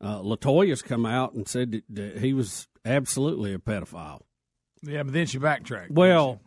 Uh, 0.02 0.20
Latoya's 0.20 0.82
come 0.82 1.06
out 1.06 1.32
and 1.34 1.46
said 1.48 1.70
that, 1.72 1.84
that 1.90 2.18
he 2.18 2.32
was 2.34 2.66
absolutely 2.84 3.54
a 3.54 3.58
pedophile. 3.58 4.22
Yeah, 4.82 5.04
but 5.04 5.12
then 5.12 5.26
she 5.26 5.38
backtracked. 5.38 5.92
Well, 5.92 6.40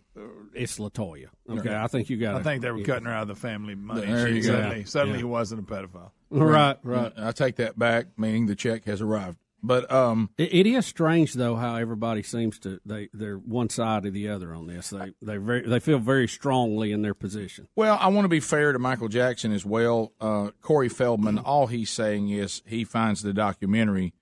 it's 0.53 0.77
Latoya. 0.77 1.27
Okay, 1.49 1.69
Yeah. 1.69 1.83
I 1.83 1.87
think 1.87 2.09
you 2.09 2.17
got. 2.17 2.35
I 2.35 2.43
think 2.43 2.61
they 2.61 2.71
were 2.71 2.81
cutting 2.83 3.05
her 3.05 3.11
out 3.13 3.23
of 3.23 3.27
the 3.29 3.35
family 3.35 3.75
money. 3.75 4.01
There 4.05 4.27
She 4.27 4.35
you 4.35 4.41
go. 4.41 4.47
suddenly, 4.49 4.83
suddenly 4.85 5.13
Yeah. 5.13 5.17
he 5.19 5.23
wasn't 5.25 5.61
a 5.61 5.63
pedophile. 5.63 6.11
Right, 6.29 6.77
right. 6.83 7.13
I 7.17 7.31
take 7.31 7.55
that 7.57 7.79
back, 7.79 8.07
meaning 8.17 8.47
the 8.47 8.55
check 8.55 8.83
has 8.85 8.99
arrived. 9.01 9.37
But 9.65 9.91
um, 9.91 10.29
It, 10.37 10.53
it 10.53 10.67
is 10.67 10.85
strange 10.85 11.33
though 11.33 11.55
how 11.55 11.75
everybody 11.75 12.23
seems 12.23 12.59
to 12.59 12.79
they 12.85 13.09
they're 13.13 13.37
one 13.37 13.69
side 13.69 14.05
or 14.05 14.11
the 14.11 14.29
other 14.29 14.53
on 14.53 14.67
this. 14.67 14.89
They 14.89 15.13
they 15.21 15.37
very 15.37 15.67
they 15.67 15.79
feel 15.79 15.99
very 15.99 16.27
strongly 16.27 16.91
in 16.91 17.01
their 17.01 17.13
position. 17.13 17.67
Well, 17.75 17.97
I 17.99 18.07
want 18.07 18.25
to 18.25 18.29
be 18.29 18.39
fair 18.39 18.71
to 18.71 18.79
Michael 18.79 19.07
Jackson 19.07 19.51
as 19.51 19.65
well. 19.65 20.13
Uh, 20.21 20.51
Corey 20.61 20.89
Feldman, 20.89 21.39
all 21.39 21.67
he's 21.67 21.89
saying 21.89 22.29
is 22.29 22.61
he 22.65 22.83
finds 22.83 23.23
the 23.23 23.33
documentary 23.33 24.13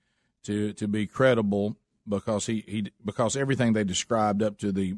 to 0.44 0.74
to 0.74 0.88
be 0.88 1.08
credible 1.08 1.78
because 2.08 2.46
he, 2.46 2.64
he 2.68 2.92
because 3.04 3.36
everything 3.36 3.74
they 3.74 3.84
described 3.84 4.42
up 4.42 4.58
to 4.60 4.72
the 4.72 4.96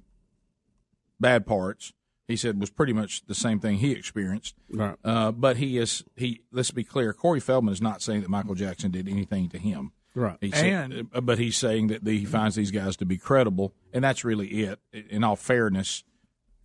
bad 1.19 1.45
parts, 1.45 1.93
he 2.27 2.36
said 2.36 2.60
was 2.60 2.69
pretty 2.69 2.93
much 2.93 3.25
the 3.25 3.36
same 3.36 3.60
thing 3.60 3.77
he 3.77 3.91
experienced. 3.91 4.55
Right. 4.69 4.95
Uh, 5.03 5.31
but 5.31 5.58
he 5.58 5.77
is 5.77 6.03
he. 6.15 6.41
Let's 6.51 6.71
be 6.71 6.84
clear. 6.84 7.13
Corey 7.13 7.39
Feldman 7.39 7.73
is 7.73 7.81
not 7.81 8.01
saying 8.01 8.21
that 8.21 8.29
Michael 8.29 8.55
Jackson 8.55 8.91
did 8.91 9.08
anything 9.08 9.49
to 9.49 9.58
him. 9.58 9.91
Right. 10.15 10.38
He 10.41 10.51
And- 10.54 11.08
uh, 11.13 11.21
but 11.21 11.38
he's 11.38 11.58
saying 11.58 11.88
that 11.88 12.04
the, 12.04 12.17
he 12.17 12.25
finds 12.25 12.56
these 12.56 12.71
guys 12.71 12.95
to 12.97 13.06
be 13.06 13.17
credible, 13.17 13.73
and 13.93 14.04
that's 14.04 14.23
really 14.23 14.47
it. 14.47 14.80
In 14.93 15.23
all 15.23 15.36
fairness, 15.36 16.04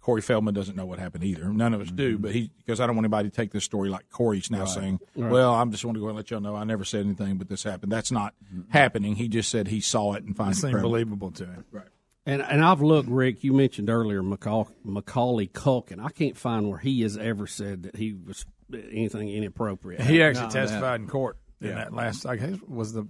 Corey 0.01 0.23
Feldman 0.23 0.55
doesn't 0.55 0.77
know 0.77 0.87
what 0.87 0.99
happened 0.99 1.25
either. 1.25 1.45
None 1.53 1.75
of 1.75 1.81
us 1.83 1.91
do, 1.91 2.17
but 2.17 2.33
he 2.33 2.51
because 2.59 2.81
I 2.81 2.87
don't 2.87 2.97
want 2.97 3.05
anybody 3.05 3.29
to 3.29 3.35
take 3.37 3.51
this 3.53 3.65
story 3.65 3.91
like 3.91 4.09
Corey's 4.09 4.51
now 4.51 4.61
Right. 4.61 4.69
saying, 4.69 5.01
Right. 5.15 5.31
"Well, 5.31 5.53
I'm 5.55 5.71
just 5.73 5.85
want 5.85 5.97
to 5.97 6.01
go 6.01 6.07
and 6.09 6.17
let 6.17 6.31
y'all 6.31 6.41
know 6.41 6.57
I 6.57 6.65
never 6.65 6.85
said 6.85 7.05
anything, 7.05 7.37
but 7.37 7.49
this 7.51 7.65
happened." 7.65 7.93
That's 7.93 8.11
not 8.11 8.35
happening. 8.71 9.17
He 9.17 9.29
just 9.29 9.51
said 9.51 9.69
he 9.69 9.81
saw 9.81 10.15
it 10.15 10.23
and 10.23 10.31
It 10.31 10.37
finds 10.37 10.59
it 10.59 10.61
seemed 10.63 10.73
credible. 10.75 10.91
believable 10.91 11.31
to 11.33 11.45
him. 11.47 11.65
Right. 11.71 11.85
And 12.25 12.41
and 12.41 12.65
I've 12.65 12.81
looked, 12.81 13.09
Rick. 13.11 13.43
You 13.45 13.53
mentioned 13.53 13.91
earlier 13.91 14.23
Macaul- 14.23 14.73
Macaulay 14.85 15.49
Culkin. 15.49 16.03
I 16.03 16.11
can't 16.11 16.37
find 16.37 16.69
where 16.69 16.79
he 16.79 17.03
has 17.03 17.17
ever 17.19 17.47
said 17.47 17.83
that 17.83 17.97
he 17.97 18.15
was 18.15 18.47
anything 18.73 19.29
inappropriate. 19.29 20.01
He 20.03 20.23
actually 20.23 20.47
No, 20.47 20.51
testified 20.53 21.01
in 21.01 21.09
court 21.09 21.37
in 21.61 21.75
that 21.75 21.93
last. 21.93 22.25
I 22.25 22.37
guess 22.37 22.57
was 22.67 22.95
the 22.95 23.05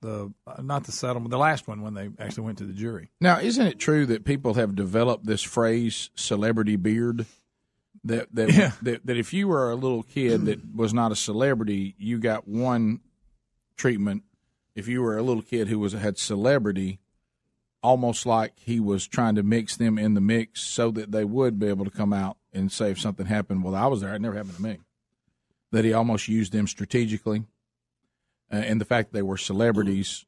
the 0.00 0.32
uh, 0.46 0.62
not 0.62 0.84
the 0.84 0.92
settlement, 0.92 1.30
the 1.30 1.38
last 1.38 1.68
one 1.68 1.82
when 1.82 1.94
they 1.94 2.08
actually 2.18 2.44
went 2.44 2.58
to 2.58 2.64
the 2.64 2.72
jury. 2.72 3.10
Now, 3.20 3.38
isn't 3.38 3.66
it 3.66 3.78
true 3.78 4.06
that 4.06 4.24
people 4.24 4.54
have 4.54 4.74
developed 4.74 5.26
this 5.26 5.42
phrase 5.42 6.10
"celebrity 6.14 6.76
beard"? 6.76 7.26
That 8.04 8.34
that, 8.34 8.52
Yeah. 8.52 8.72
that 8.82 9.04
that 9.06 9.16
if 9.16 9.32
you 9.34 9.48
were 9.48 9.70
a 9.70 9.74
little 9.76 10.02
kid 10.02 10.46
that 10.46 10.74
was 10.74 10.94
not 10.94 11.12
a 11.12 11.16
celebrity, 11.16 11.94
you 11.98 12.18
got 12.18 12.48
one 12.48 13.00
treatment. 13.76 14.22
If 14.74 14.88
you 14.88 15.02
were 15.02 15.18
a 15.18 15.22
little 15.22 15.42
kid 15.42 15.68
who 15.68 15.78
was 15.78 15.92
had 15.92 16.16
celebrity, 16.16 17.00
almost 17.82 18.24
like 18.24 18.52
he 18.58 18.80
was 18.80 19.06
trying 19.06 19.34
to 19.34 19.42
mix 19.42 19.76
them 19.76 19.98
in 19.98 20.14
the 20.14 20.20
mix 20.20 20.62
so 20.62 20.90
that 20.92 21.12
they 21.12 21.24
would 21.24 21.58
be 21.58 21.66
able 21.66 21.84
to 21.84 21.90
come 21.90 22.12
out 22.12 22.36
and 22.52 22.72
say 22.72 22.90
if 22.90 22.98
something 23.00 23.26
happened. 23.26 23.64
Well, 23.64 23.74
I 23.74 23.86
was 23.86 24.00
there; 24.00 24.14
it 24.14 24.20
never 24.22 24.36
happened 24.36 24.56
to 24.56 24.62
me. 24.62 24.78
That 25.72 25.84
he 25.84 25.92
almost 25.92 26.26
used 26.26 26.52
them 26.52 26.66
strategically, 26.66 27.44
uh, 28.52 28.56
and 28.56 28.80
the 28.80 28.84
fact 28.84 29.12
they 29.12 29.22
were 29.22 29.36
celebrities, 29.36 30.24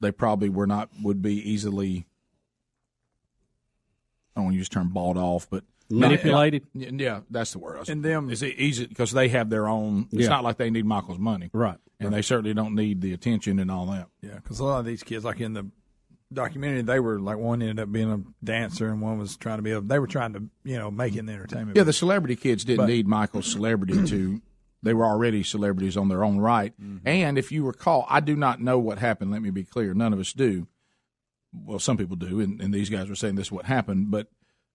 they 0.00 0.10
probably 0.12 0.48
were 0.48 0.66
not 0.66 0.88
would 1.02 1.20
be 1.22 1.34
easily. 1.34 2.06
I 4.34 4.40
don't 4.40 4.44
want 4.46 4.54
to 4.54 4.58
use 4.58 4.68
the 4.68 4.74
term 4.74 4.88
bought 4.90 5.16
off, 5.16 5.48
but 5.50 5.64
Manipulated? 5.90 6.66
Yeah, 6.74 6.90
yeah, 6.92 7.20
that's 7.30 7.52
the 7.52 7.58
word. 7.58 7.76
I 7.76 7.80
was- 7.80 7.88
And 7.88 8.04
them- 8.04 8.28
is 8.28 8.42
it 8.42 8.58
easy 8.58 8.86
because 8.86 9.12
they 9.12 9.28
have 9.28 9.48
their 9.48 9.66
own. 9.68 10.06
It's 10.12 10.24
Yeah. 10.24 10.28
not 10.28 10.44
like 10.44 10.58
they 10.58 10.68
need 10.68 10.84
Michael's 10.84 11.18
money, 11.18 11.48
right? 11.54 11.78
And 11.98 12.12
they 12.12 12.20
certainly 12.22 12.52
don't 12.54 12.74
need 12.74 13.00
the 13.00 13.12
attention 13.14 13.58
and 13.58 13.70
all 13.70 13.86
that. 13.86 14.08
Yeah, 14.20 14.34
because 14.34 14.60
a 14.60 14.64
lot 14.64 14.80
of 14.80 14.84
these 14.84 15.02
kids, 15.02 15.24
like 15.24 15.40
in 15.40 15.54
the 15.54 15.66
documentary, 16.32 16.82
they 16.82 17.00
were 17.00 17.18
like 17.18 17.38
one 17.38 17.62
ended 17.62 17.80
up 17.80 17.90
being 17.90 18.12
a 18.12 18.20
dancer 18.44 18.88
and 18.88 19.00
one 19.00 19.18
was 19.18 19.36
trying 19.38 19.58
to 19.58 19.62
be 19.62 19.70
a. 19.72 19.80
They 19.80 19.98
were 19.98 20.06
trying 20.06 20.34
to 20.34 20.42
you 20.62 20.76
know 20.76 20.90
make 20.90 21.14
it 21.16 21.20
in 21.20 21.26
the 21.26 21.32
entertainment. 21.32 21.76
Yeah, 21.78 21.84
the 21.84 21.92
celebrity 21.94 22.36
kids 22.36 22.64
didn't 22.66 22.84
But- 22.84 22.88
need 22.88 23.08
Michael's 23.08 23.50
celebrity 23.50 23.94
to. 24.08 24.42
They 24.82 24.94
were 24.94 25.04
already 25.04 25.42
celebrities 25.42 25.96
on 25.96 26.08
their 26.08 26.24
own 26.24 26.38
right. 26.38 26.72
Mm-hmm. 26.80 27.06
And 27.06 27.38
if 27.38 27.50
you 27.50 27.66
recall, 27.66 28.06
I 28.08 28.20
do 28.20 28.36
not 28.36 28.60
know 28.60 28.78
what 28.78 28.98
happened. 28.98 29.30
Let 29.30 29.42
me 29.42 29.50
be 29.50 29.64
clear. 29.64 29.92
None 29.92 30.12
of 30.12 30.20
us 30.20 30.32
do. 30.32 30.68
Well, 31.52 31.78
some 31.78 31.96
people 31.96 32.16
do, 32.16 32.40
and, 32.40 32.60
and 32.60 32.72
these 32.72 32.90
guys 32.90 33.08
were 33.08 33.14
saying 33.14 33.34
this 33.34 33.48
is 33.48 33.52
what 33.52 33.64
happened. 33.64 34.10
But 34.10 34.28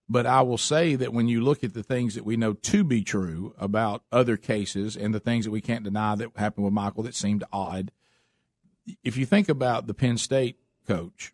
but 0.09 0.25
I 0.25 0.41
will 0.41 0.57
say 0.57 0.95
that 0.95 1.13
when 1.13 1.27
you 1.27 1.41
look 1.41 1.63
at 1.63 1.73
the 1.73 1.83
things 1.83 2.15
that 2.15 2.25
we 2.25 2.35
know 2.35 2.53
to 2.53 2.83
be 2.83 3.03
true 3.03 3.55
about 3.57 4.03
other 4.11 4.35
cases 4.35 4.97
and 4.97 5.13
the 5.13 5.19
things 5.19 5.45
that 5.45 5.51
we 5.51 5.61
can't 5.61 5.83
deny 5.83 6.15
that 6.15 6.29
happened 6.35 6.65
with 6.65 6.73
Michael 6.73 7.03
that 7.03 7.15
seemed 7.15 7.43
odd, 7.53 7.91
if 9.03 9.15
you 9.15 9.25
think 9.25 9.47
about 9.47 9.87
the 9.87 9.93
Penn 9.93 10.17
State 10.17 10.57
coach, 10.85 11.33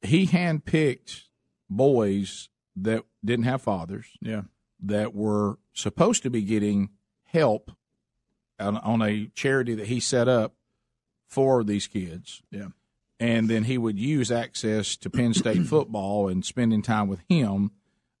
he 0.00 0.26
handpicked 0.26 1.24
boys 1.68 2.48
that 2.76 3.04
didn't 3.24 3.44
have 3.44 3.60
fathers. 3.60 4.06
Yeah. 4.20 4.42
That 4.80 5.14
were 5.14 5.58
supposed 5.72 6.22
to 6.22 6.30
be 6.30 6.42
getting 6.42 6.90
help 7.28 7.70
on, 8.58 8.76
on 8.78 9.02
a 9.02 9.26
charity 9.34 9.74
that 9.74 9.86
he 9.86 10.00
set 10.00 10.28
up 10.28 10.54
for 11.26 11.62
these 11.64 11.86
kids. 11.86 12.42
Yeah. 12.50 12.68
And 13.20 13.48
then 13.48 13.64
he 13.64 13.78
would 13.78 13.98
use 13.98 14.30
access 14.30 14.96
to 14.96 15.10
Penn 15.10 15.34
State 15.34 15.62
football 15.66 16.28
and 16.28 16.44
spending 16.44 16.82
time 16.82 17.08
with 17.08 17.20
him. 17.28 17.72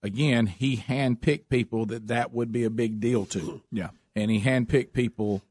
Again, 0.02 0.46
he 0.46 0.76
handpicked 0.76 1.48
people 1.48 1.86
that 1.86 2.06
that 2.08 2.32
would 2.32 2.52
be 2.52 2.64
a 2.64 2.70
big 2.70 3.00
deal 3.00 3.24
to. 3.26 3.62
Yeah. 3.72 3.90
And 4.16 4.30
he 4.32 4.40
handpicked 4.40 4.92
people 4.92 5.42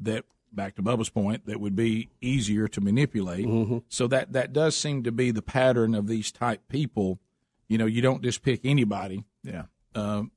that, 0.00 0.24
back 0.52 0.74
to 0.76 0.82
Bubba's 0.82 1.10
point, 1.10 1.46
that 1.46 1.60
would 1.60 1.76
be 1.76 2.08
easier 2.20 2.66
to 2.66 2.80
manipulate. 2.80 3.46
So 3.88 4.08
that, 4.08 4.32
that 4.32 4.52
does 4.52 4.74
seem 4.76 5.04
to 5.04 5.12
be 5.12 5.30
the 5.30 5.42
pattern 5.42 5.94
of 5.94 6.08
these 6.08 6.32
type 6.32 6.62
people. 6.68 7.20
You 7.68 7.78
know, 7.78 7.86
you 7.86 8.02
don't 8.02 8.22
just 8.22 8.42
pick 8.42 8.60
anybody 8.64 9.24
Yeah. 9.44 9.64
um, 9.94 10.32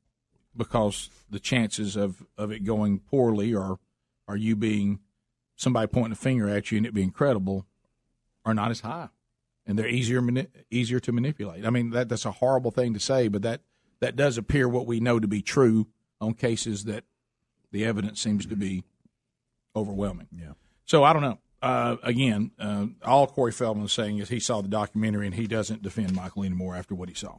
because 0.56 1.10
the 1.30 1.40
chances 1.40 1.96
of, 1.96 2.24
of 2.38 2.52
it 2.52 2.64
going 2.64 3.00
poorly 3.00 3.54
or 3.54 3.80
are 4.28 4.38
you 4.38 4.56
being 4.56 5.00
somebody 5.56 5.88
pointing 5.88 6.14
a 6.14 6.16
finger 6.16 6.50
at 6.50 6.72
you 6.72 6.78
and 6.78 6.86
it 6.86 6.94
being 6.94 7.12
credible 7.12 7.66
are 8.46 8.54
not 8.54 8.72
as 8.72 8.82
high, 8.82 9.10
and 9.66 9.78
they're 9.78 9.88
easier 9.88 10.22
mani- 10.22 10.48
easier 10.72 11.00
to 11.00 11.12
manipulate. 11.12 11.66
I 11.66 11.70
mean 11.70 11.92
that 11.92 12.10
that's 12.10 12.26
a 12.26 12.32
horrible 12.32 12.72
thing 12.72 12.94
to 12.94 13.00
say, 13.00 13.28
but 13.28 13.42
that 13.42 13.62
that 14.00 14.16
does 14.16 14.38
appear 14.38 14.68
what 14.68 14.88
we 14.88 15.00
know 15.00 15.20
to 15.20 15.28
be 15.28 15.42
true 15.42 15.88
on 16.22 16.34
cases 16.34 16.86
that 16.86 17.04
the 17.72 17.86
evidence 17.86 18.22
seems 18.22 18.46
to 18.46 18.56
be 18.56 18.84
overwhelming. 19.76 20.28
Yeah. 20.36 20.54
So 20.86 21.04
I 21.04 21.14
don't 21.14 21.22
know. 21.22 21.40
Uh, 21.62 21.98
again, 22.04 22.52
uh, 22.58 22.86
all 23.04 23.28
Corey 23.28 23.52
Feldman 23.52 23.86
is 23.86 23.94
saying 23.94 24.20
is 24.20 24.30
he 24.30 24.40
saw 24.40 24.62
the 24.62 24.70
documentary 24.70 25.26
and 25.26 25.36
he 25.36 25.46
doesn't 25.46 25.82
defend 25.82 26.16
Michael 26.16 26.44
anymore 26.44 26.76
after 26.76 26.96
what 26.96 27.10
he 27.10 27.16
saw. 27.16 27.36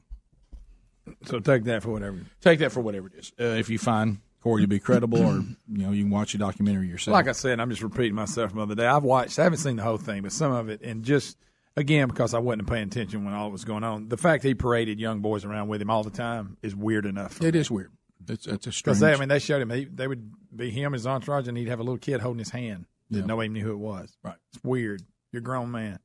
So 1.25 1.41
take 1.41 1.65
that 1.65 1.83
for 1.83 1.91
whatever. 1.91 2.19
Take 2.41 2.61
that 2.61 2.73
for 2.73 2.81
whatever 2.81 3.09
it 3.09 3.15
is. 3.15 3.33
Uh, 3.39 3.45
if 3.59 3.69
you 3.69 3.79
find 3.79 4.19
Corey 4.43 4.63
to 4.63 4.69
be 4.69 4.79
credible, 4.79 5.19
or 5.19 5.35
you 5.73 5.87
know, 5.87 5.93
you 5.93 6.05
can 6.05 6.11
watch 6.11 6.33
the 6.33 6.39
documentary 6.39 6.89
yourself. 6.89 7.13
Like 7.13 7.29
I 7.29 7.33
said, 7.33 7.61
I'm 7.61 7.71
just 7.71 7.83
repeating 7.83 8.15
myself 8.15 8.51
from 8.51 8.59
the 8.59 8.63
other 8.65 8.75
day. 8.75 8.87
I've 8.87 9.05
watched, 9.05 9.39
I 9.39 9.45
haven't 9.45 9.59
seen 9.59 9.77
the 9.77 9.83
whole 9.83 9.99
thing, 9.99 10.23
but 10.23 10.33
some 10.33 10.53
of 10.53 10.69
it, 10.69 10.83
and 10.83 11.05
just 11.05 11.37
again 11.77 12.09
because 12.09 12.35
I 12.35 12.39
wasn't 12.39 12.69
paying 12.69 12.89
attention 12.89 13.25
when 13.25 13.35
all 13.35 13.49
it 13.49 13.53
was 13.53 13.65
going 13.65 13.85
on. 13.85 14.09
The 14.09 14.17
fact 14.17 14.45
he 14.45 14.55
paraded 14.55 14.99
young 14.99 15.21
boys 15.21 15.45
around 15.45 15.69
with 15.69 15.83
him 15.83 15.91
all 15.91 16.03
the 16.03 16.11
time 16.11 16.57
is 16.63 16.75
weird 16.75 17.07
enough. 17.07 17.41
It 17.43 17.55
me. 17.55 17.61
is 17.61 17.71
weird. 17.71 17.93
It's 18.29 18.47
it's 18.47 18.67
a 18.67 18.73
strange. 18.73 18.99
they, 19.01 19.13
I 19.13 19.17
mean, 19.17 19.29
they 19.29 19.39
showed 19.39 19.63
him. 19.63 19.71
He, 19.71 19.85
they 19.87 20.07
would 20.07 20.31
be 20.55 20.71
him, 20.71 20.93
his 20.93 21.07
entourage, 21.07 21.49
and 21.49 21.57
he'd 21.57 21.69
have 21.69 21.81
a 21.81 21.83
little 21.83 21.99
kid 21.99 22.21
holding 22.21 22.39
his 22.39 22.51
hand. 22.51 22.87
Yeah. 23.09 23.25
Nobody 23.25 23.49
knew 23.49 23.65
who 23.65 23.73
it 23.73 23.79
was. 23.79 24.17
Right. 24.23 24.37
It's 24.53 24.63
weird. 24.63 25.03
You're 25.33 25.41
a 25.41 25.43
grown 25.43 25.71
man. 25.71 25.99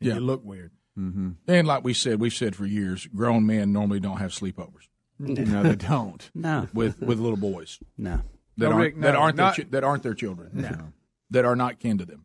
Yeah. 0.00 0.14
You 0.14 0.20
look 0.20 0.44
weird. 0.44 0.72
Mm-hmm. 0.98 1.28
and 1.46 1.66
like 1.68 1.84
we 1.84 1.94
said, 1.94 2.18
we've 2.20 2.32
said 2.34 2.56
for 2.56 2.66
years, 2.66 3.06
grown 3.14 3.46
men 3.46 3.72
normally 3.72 4.00
don't 4.00 4.16
have 4.18 4.32
sleepovers. 4.32 4.88
No, 5.20 5.62
they 5.62 5.76
don't. 5.76 6.30
No. 6.34 6.68
with 6.74 7.00
with 7.00 7.18
little 7.18 7.36
boys. 7.36 7.78
No. 7.96 8.20
that 8.56 8.66
No, 8.68 8.72
aren't 8.72 8.80
Rick, 8.80 9.00
that 9.02 9.14
aren't 9.14 9.36
not- 9.36 9.56
their 9.56 9.64
chi- 9.64 9.70
that 9.70 9.84
aren't 9.84 10.02
their 10.02 10.14
children. 10.14 10.50
No. 10.54 10.92
that 11.30 11.44
are 11.44 11.56
not 11.56 11.78
kin 11.78 11.98
to 11.98 12.04
them. 12.04 12.24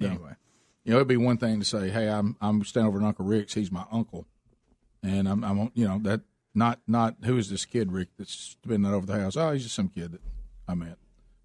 No. 0.00 0.08
Anyway. 0.08 0.32
you 0.84 0.90
know, 0.92 0.96
it'd 0.96 1.08
be 1.08 1.16
one 1.16 1.36
thing 1.38 1.58
to 1.60 1.64
say, 1.64 1.90
"Hey, 1.90 2.08
I'm 2.08 2.36
I'm 2.40 2.64
staying 2.64 2.86
over 2.86 2.98
at 2.98 3.04
Uncle 3.04 3.24
Rick's. 3.26 3.54
He's 3.54 3.70
my 3.72 3.84
uncle," 3.92 4.26
and 5.02 5.28
I'm 5.28 5.44
I'm 5.44 5.70
you 5.74 5.86
know 5.86 5.98
that 6.02 6.20
not 6.54 6.80
not 6.86 7.16
who 7.24 7.36
is 7.36 7.48
this 7.50 7.64
kid 7.64 7.92
Rick 7.92 8.08
that's 8.18 8.56
been 8.66 8.84
over 8.84 9.06
the 9.06 9.18
house? 9.20 9.36
Oh, 9.36 9.52
he's 9.52 9.62
just 9.64 9.74
some 9.74 9.88
kid 9.88 10.12
that 10.12 10.20
I 10.68 10.74
met. 10.74 10.98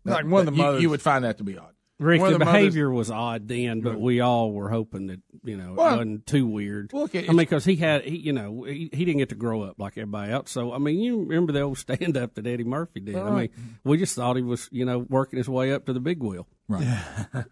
Like 0.05 0.25
one 0.25 0.47
of 0.47 0.53
the 0.53 0.57
you- 0.57 0.63
mothers- 0.65 0.81
you, 0.81 0.89
would 0.89 1.01
find 1.01 1.23
that 1.25 1.37
to 1.39 1.43
be 1.43 1.57
odd. 1.57 1.73
Rick, 1.99 2.21
One 2.21 2.29
the 2.29 2.35
of 2.35 2.39
the 2.39 2.45
mothers- 2.45 2.59
behavior 2.61 2.89
was 2.91 3.11
odd 3.11 3.47
then, 3.49 3.81
but 3.81 3.99
we 3.99 4.21
all 4.21 4.53
were 4.53 4.69
hoping 4.69 5.07
that 5.07 5.19
you 5.43 5.57
know 5.57 5.73
Well, 5.73 5.87
it 5.93 5.97
wasn't 5.97 6.25
too 6.25 6.47
weird. 6.47 6.93
look, 6.93 7.13
I 7.13 7.21
mean, 7.23 7.35
because 7.35 7.65
he 7.65 7.75
had, 7.75 8.05
he, 8.05 8.15
you 8.17 8.31
know, 8.31 8.63
he, 8.63 8.89
he 8.93 9.03
didn't 9.03 9.17
get 9.17 9.29
to 9.29 9.35
grow 9.35 9.63
up 9.63 9.77
like 9.79 9.97
everybody 9.97 10.31
else. 10.31 10.49
So, 10.51 10.71
I 10.71 10.77
mean, 10.77 10.99
you 10.99 11.19
remember 11.23 11.51
the 11.51 11.61
old 11.61 11.77
stand 11.77 12.15
up 12.15 12.35
that 12.35 12.47
Eddie 12.47 12.63
Murphy 12.63 13.01
did. 13.01 13.17
I 13.17 13.29
mean, 13.29 13.49
we 13.83 13.97
just 13.97 14.15
thought 14.15 14.37
he 14.37 14.41
was, 14.41 14.69
you 14.71 14.85
know, 14.85 14.99
working 14.99 15.37
his 15.37 15.49
way 15.49 15.73
up 15.73 15.85
to 15.87 15.93
the 15.93 15.99
big 15.99 16.23
wheel. 16.23 16.47
Right. 16.69 16.87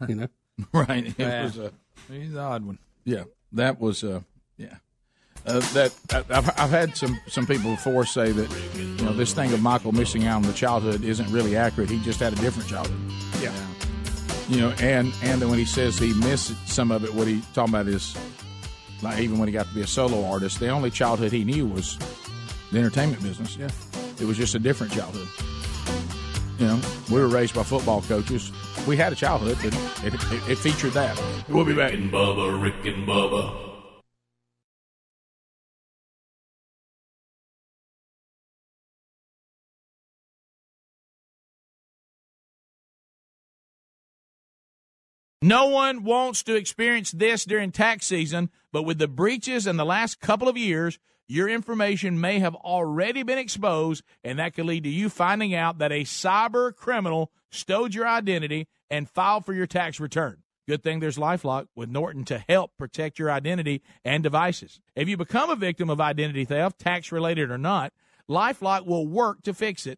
you 0.08 0.16
know, 0.16 0.28
right. 0.74 1.08
It 1.08 1.16
Yeah. 1.18 1.44
was 1.44 1.58
a 1.58 1.72
He's 2.10 2.32
an 2.32 2.38
odd 2.38 2.64
one. 2.66 2.80
yeah. 3.04 3.24
That 3.52 3.80
was 3.82 4.04
uh 4.04 4.22
yeah. 4.58 4.76
Uh, 5.46 5.60
that 5.74 5.94
I- 6.12 6.38
I've, 6.38 6.50
I've 6.60 6.70
had 6.70 6.96
some, 6.98 7.20
some 7.28 7.46
people 7.48 7.72
before 7.72 8.06
say 8.06 8.32
that 8.32 8.50
you 8.76 9.06
know 9.06 9.14
this 9.14 9.34
thing 9.34 9.52
of 9.54 9.62
Michael 9.62 9.92
missing 9.92 10.26
out 10.26 10.38
on 10.38 10.42
the 10.44 10.54
childhood 10.54 11.04
isn't 11.04 11.30
really 11.32 11.56
accurate. 11.56 11.90
He 11.90 12.02
just 12.04 12.20
had 12.20 12.34
a 12.34 12.36
different 12.38 12.70
childhood. 12.70 12.98
Yeah. 13.42 13.54
You 14.50 14.62
know, 14.62 14.70
and 14.80 15.14
and 15.24 15.42
then 15.42 15.50
when 15.50 15.60
he 15.60 15.66
says 15.66 15.98
he 16.00 16.14
missed 16.14 16.56
some 16.68 16.92
of 16.92 17.04
it, 17.04 17.14
what 17.14 17.28
he 17.28 17.42
talking 17.54 17.74
about 17.74 17.88
is 17.88 18.18
like 19.02 19.20
even 19.20 19.40
when 19.40 19.48
he 19.48 19.54
got 19.54 19.68
to 19.68 19.74
be 19.74 19.82
a 19.82 19.88
solo 19.88 20.26
artist, 20.26 20.60
the 20.60 20.70
only 20.70 20.90
childhood 20.90 21.32
he 21.32 21.44
knew 21.44 21.66
was 21.66 21.98
the 22.72 22.80
entertainment 22.80 23.22
business. 23.22 23.58
Yeah. 23.58 23.70
It 24.20 24.26
was 24.26 24.38
just 24.38 24.56
a 24.56 24.60
different 24.60 24.94
childhood. 24.94 25.28
You 26.60 26.68
know, 26.68 26.82
we 27.12 27.20
were 27.20 27.28
raised 27.28 27.54
by 27.54 27.64
football 27.64 28.02
coaches. 28.02 28.52
We 28.88 28.98
had 28.98 29.14
a 29.14 29.16
childhood, 29.16 29.58
but 29.62 29.74
it, 30.04 30.14
it, 30.14 30.50
it 30.50 30.58
featured 30.58 30.94
that. 30.94 31.22
We'll 31.50 31.66
be 31.66 31.76
back. 31.76 31.92
Rick 31.92 32.00
and 32.02 32.12
Bubba, 32.12 32.62
Rick 32.62 32.86
and 32.86 33.08
Bubba. 33.08 33.67
No 45.48 45.68
one 45.68 46.04
wants 46.04 46.44
to 46.44 46.56
experience 46.56 47.10
this 47.12 47.46
during 47.46 47.72
tax 47.72 48.06
season, 48.06 48.50
but 48.74 48.84
with 48.84 48.98
the 48.98 49.08
breaches 49.08 49.66
in 49.66 49.78
the 49.78 49.86
last 49.86 50.20
couple 50.20 50.50
of 50.50 50.58
years, 50.58 51.00
your 51.26 51.48
information 51.48 52.20
may 52.20 52.40
have 52.40 52.54
already 52.54 53.24
been 53.24 53.38
exposed, 53.38 54.04
and 54.26 54.40
that 54.40 54.56
could 54.56 54.66
lead 54.66 54.84
to 54.84 54.90
you 54.90 55.08
finding 55.08 55.56
out 55.56 55.78
that 55.78 55.94
a 55.94 56.04
cyber 56.04 56.76
criminal 56.76 57.32
stowed 57.50 57.96
your 57.96 58.06
identity 58.06 58.68
and 58.90 59.10
filed 59.10 59.46
for 59.46 59.54
your 59.54 59.68
tax 59.68 60.02
return. 60.02 60.44
Good 60.68 60.84
thing 60.84 61.00
there's 61.00 61.18
Lifelock 61.18 61.68
with 61.78 61.88
Norton 61.88 62.26
to 62.26 62.44
help 62.50 62.72
protect 62.78 63.18
your 63.18 63.32
identity 63.32 63.82
and 64.04 64.24
devices. 64.24 64.82
If 64.98 65.08
you 65.08 65.16
become 65.16 65.50
a 65.50 65.56
victim 65.56 65.90
of 65.90 66.02
identity 66.02 66.44
theft, 66.44 66.78
tax 66.78 67.10
related 67.10 67.52
or 67.52 67.58
not, 67.58 67.94
Lifelock 68.30 68.86
will 68.86 69.08
work 69.08 69.44
to 69.44 69.54
fix 69.54 69.88
it 69.88 69.98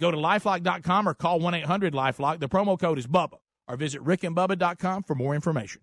Go 0.00 0.10
to 0.10 0.16
lifelock.com 0.16 1.08
or 1.08 1.14
call 1.14 1.38
1 1.40 1.54
800 1.54 1.92
Lifelock. 1.92 2.40
The 2.40 2.48
promo 2.48 2.78
code 2.78 2.98
is 2.98 3.06
BUBBA. 3.06 3.36
Or 3.68 3.76
visit 3.76 4.02
rickandbubba.com 4.02 5.04
for 5.04 5.14
more 5.14 5.34
information. 5.34 5.82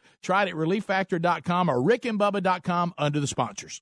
Try 0.21 0.43
it 0.43 0.49
at 0.49 0.55
relieffactor.com 0.55 1.69
or 1.69 1.77
rickandbubba.com 1.77 2.93
under 2.97 3.19
the 3.19 3.27
sponsors. 3.27 3.81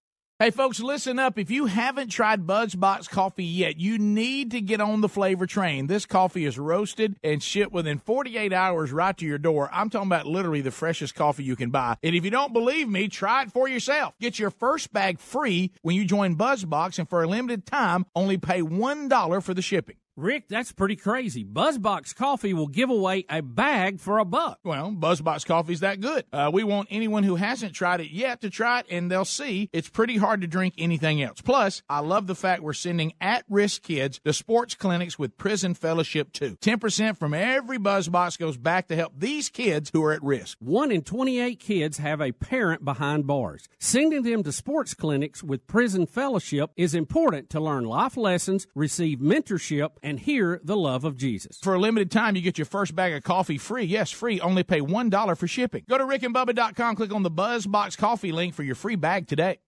Hey, 0.41 0.49
folks, 0.49 0.79
listen 0.79 1.19
up. 1.19 1.37
If 1.37 1.51
you 1.51 1.67
haven't 1.67 2.07
tried 2.07 2.47
Buzzbox 2.47 3.07
coffee 3.07 3.45
yet, 3.45 3.79
you 3.79 3.99
need 3.99 4.49
to 4.49 4.59
get 4.59 4.81
on 4.81 5.01
the 5.01 5.07
flavor 5.07 5.45
train. 5.45 5.85
This 5.85 6.07
coffee 6.07 6.45
is 6.45 6.57
roasted 6.57 7.15
and 7.23 7.43
shipped 7.43 7.71
within 7.71 7.99
48 7.99 8.51
hours 8.51 8.91
right 8.91 9.15
to 9.19 9.25
your 9.27 9.37
door. 9.37 9.69
I'm 9.71 9.91
talking 9.91 10.07
about 10.07 10.25
literally 10.25 10.61
the 10.61 10.71
freshest 10.71 11.13
coffee 11.13 11.43
you 11.43 11.55
can 11.55 11.69
buy. 11.69 11.97
And 12.01 12.15
if 12.15 12.25
you 12.25 12.31
don't 12.31 12.53
believe 12.53 12.89
me, 12.89 13.07
try 13.07 13.43
it 13.43 13.51
for 13.51 13.67
yourself. 13.67 14.15
Get 14.19 14.39
your 14.39 14.49
first 14.49 14.91
bag 14.91 15.19
free 15.19 15.73
when 15.83 15.95
you 15.95 16.05
join 16.05 16.35
Buzzbox, 16.35 16.97
and 16.97 17.07
for 17.07 17.21
a 17.21 17.27
limited 17.27 17.67
time, 17.67 18.07
only 18.15 18.39
pay 18.39 18.63
$1 18.63 19.43
for 19.43 19.53
the 19.53 19.61
shipping. 19.61 19.97
Rick, 20.17 20.49
that's 20.49 20.73
pretty 20.73 20.97
crazy. 20.97 21.45
Buzzbox 21.45 22.13
Coffee 22.13 22.53
will 22.53 22.67
give 22.67 22.89
away 22.89 23.23
a 23.29 23.41
bag 23.41 24.01
for 24.01 24.19
a 24.19 24.25
buck. 24.25 24.59
Well, 24.61 24.91
Buzzbox 24.91 25.45
Coffee's 25.45 25.79
that 25.79 26.01
good. 26.01 26.25
Uh, 26.33 26.51
we 26.53 26.65
want 26.65 26.89
anyone 26.91 27.23
who 27.23 27.37
hasn't 27.37 27.73
tried 27.73 28.01
it 28.01 28.11
yet 28.11 28.41
to 28.41 28.49
try 28.49 28.79
it, 28.79 28.87
and 28.89 29.09
they'll 29.09 29.23
see 29.23 29.69
it's 29.71 29.87
pretty 29.87 30.17
hard 30.17 30.41
to 30.41 30.47
drink 30.47 30.73
anything 30.77 31.21
else. 31.21 31.39
Plus, 31.39 31.81
I 31.89 31.99
love 31.99 32.27
the 32.27 32.35
fact 32.35 32.61
we're 32.61 32.73
sending 32.73 33.13
at-risk 33.21 33.83
kids 33.83 34.19
to 34.25 34.33
sports 34.33 34.75
clinics 34.75 35.17
with 35.17 35.37
Prison 35.37 35.73
Fellowship 35.73 36.33
too. 36.33 36.57
10% 36.61 37.17
from 37.17 37.33
every 37.33 37.77
Buzzbox 37.77 38.37
goes 38.37 38.57
back 38.57 38.89
to 38.89 38.97
help 38.97 39.13
these 39.17 39.47
kids 39.49 39.91
who 39.93 40.03
are 40.03 40.11
at 40.11 40.23
risk. 40.23 40.57
One 40.59 40.91
in 40.91 41.03
28 41.03 41.57
kids 41.57 41.99
have 41.99 42.19
a 42.19 42.33
parent 42.33 42.83
behind 42.83 43.27
bars. 43.27 43.69
Sending 43.79 44.23
them 44.23 44.43
to 44.43 44.51
sports 44.51 44.93
clinics 44.93 45.41
with 45.41 45.67
Prison 45.67 46.05
Fellowship 46.05 46.71
is 46.75 46.93
important 46.93 47.49
to 47.51 47.61
learn 47.61 47.85
life 47.85 48.17
lessons, 48.17 48.67
receive 48.75 49.19
mentorship, 49.19 49.91
and 50.03 50.19
hear 50.19 50.59
the 50.63 50.77
love 50.77 51.03
of 51.03 51.17
Jesus. 51.17 51.57
For 51.59 51.73
a 51.73 51.79
limited 51.79 52.11
time, 52.11 52.35
you 52.35 52.41
get 52.41 52.57
your 52.57 52.65
first 52.65 52.95
bag 52.95 53.13
of 53.13 53.23
coffee 53.23 53.57
free. 53.57 53.83
Yes, 53.83 54.11
free. 54.11 54.39
Only 54.39 54.63
pay 54.63 54.81
$1 54.81 55.37
for 55.37 55.47
shipping. 55.47 55.83
Go 55.89 55.97
to 55.97 56.05
rickandbubba.com, 56.05 56.95
click 56.95 57.13
on 57.13 57.23
the 57.23 57.31
Buzzbox 57.31 57.97
Coffee 57.97 58.31
link 58.31 58.53
for 58.53 58.63
your 58.63 58.75
free 58.75 58.95
bag 58.95 59.27
today. 59.27 59.59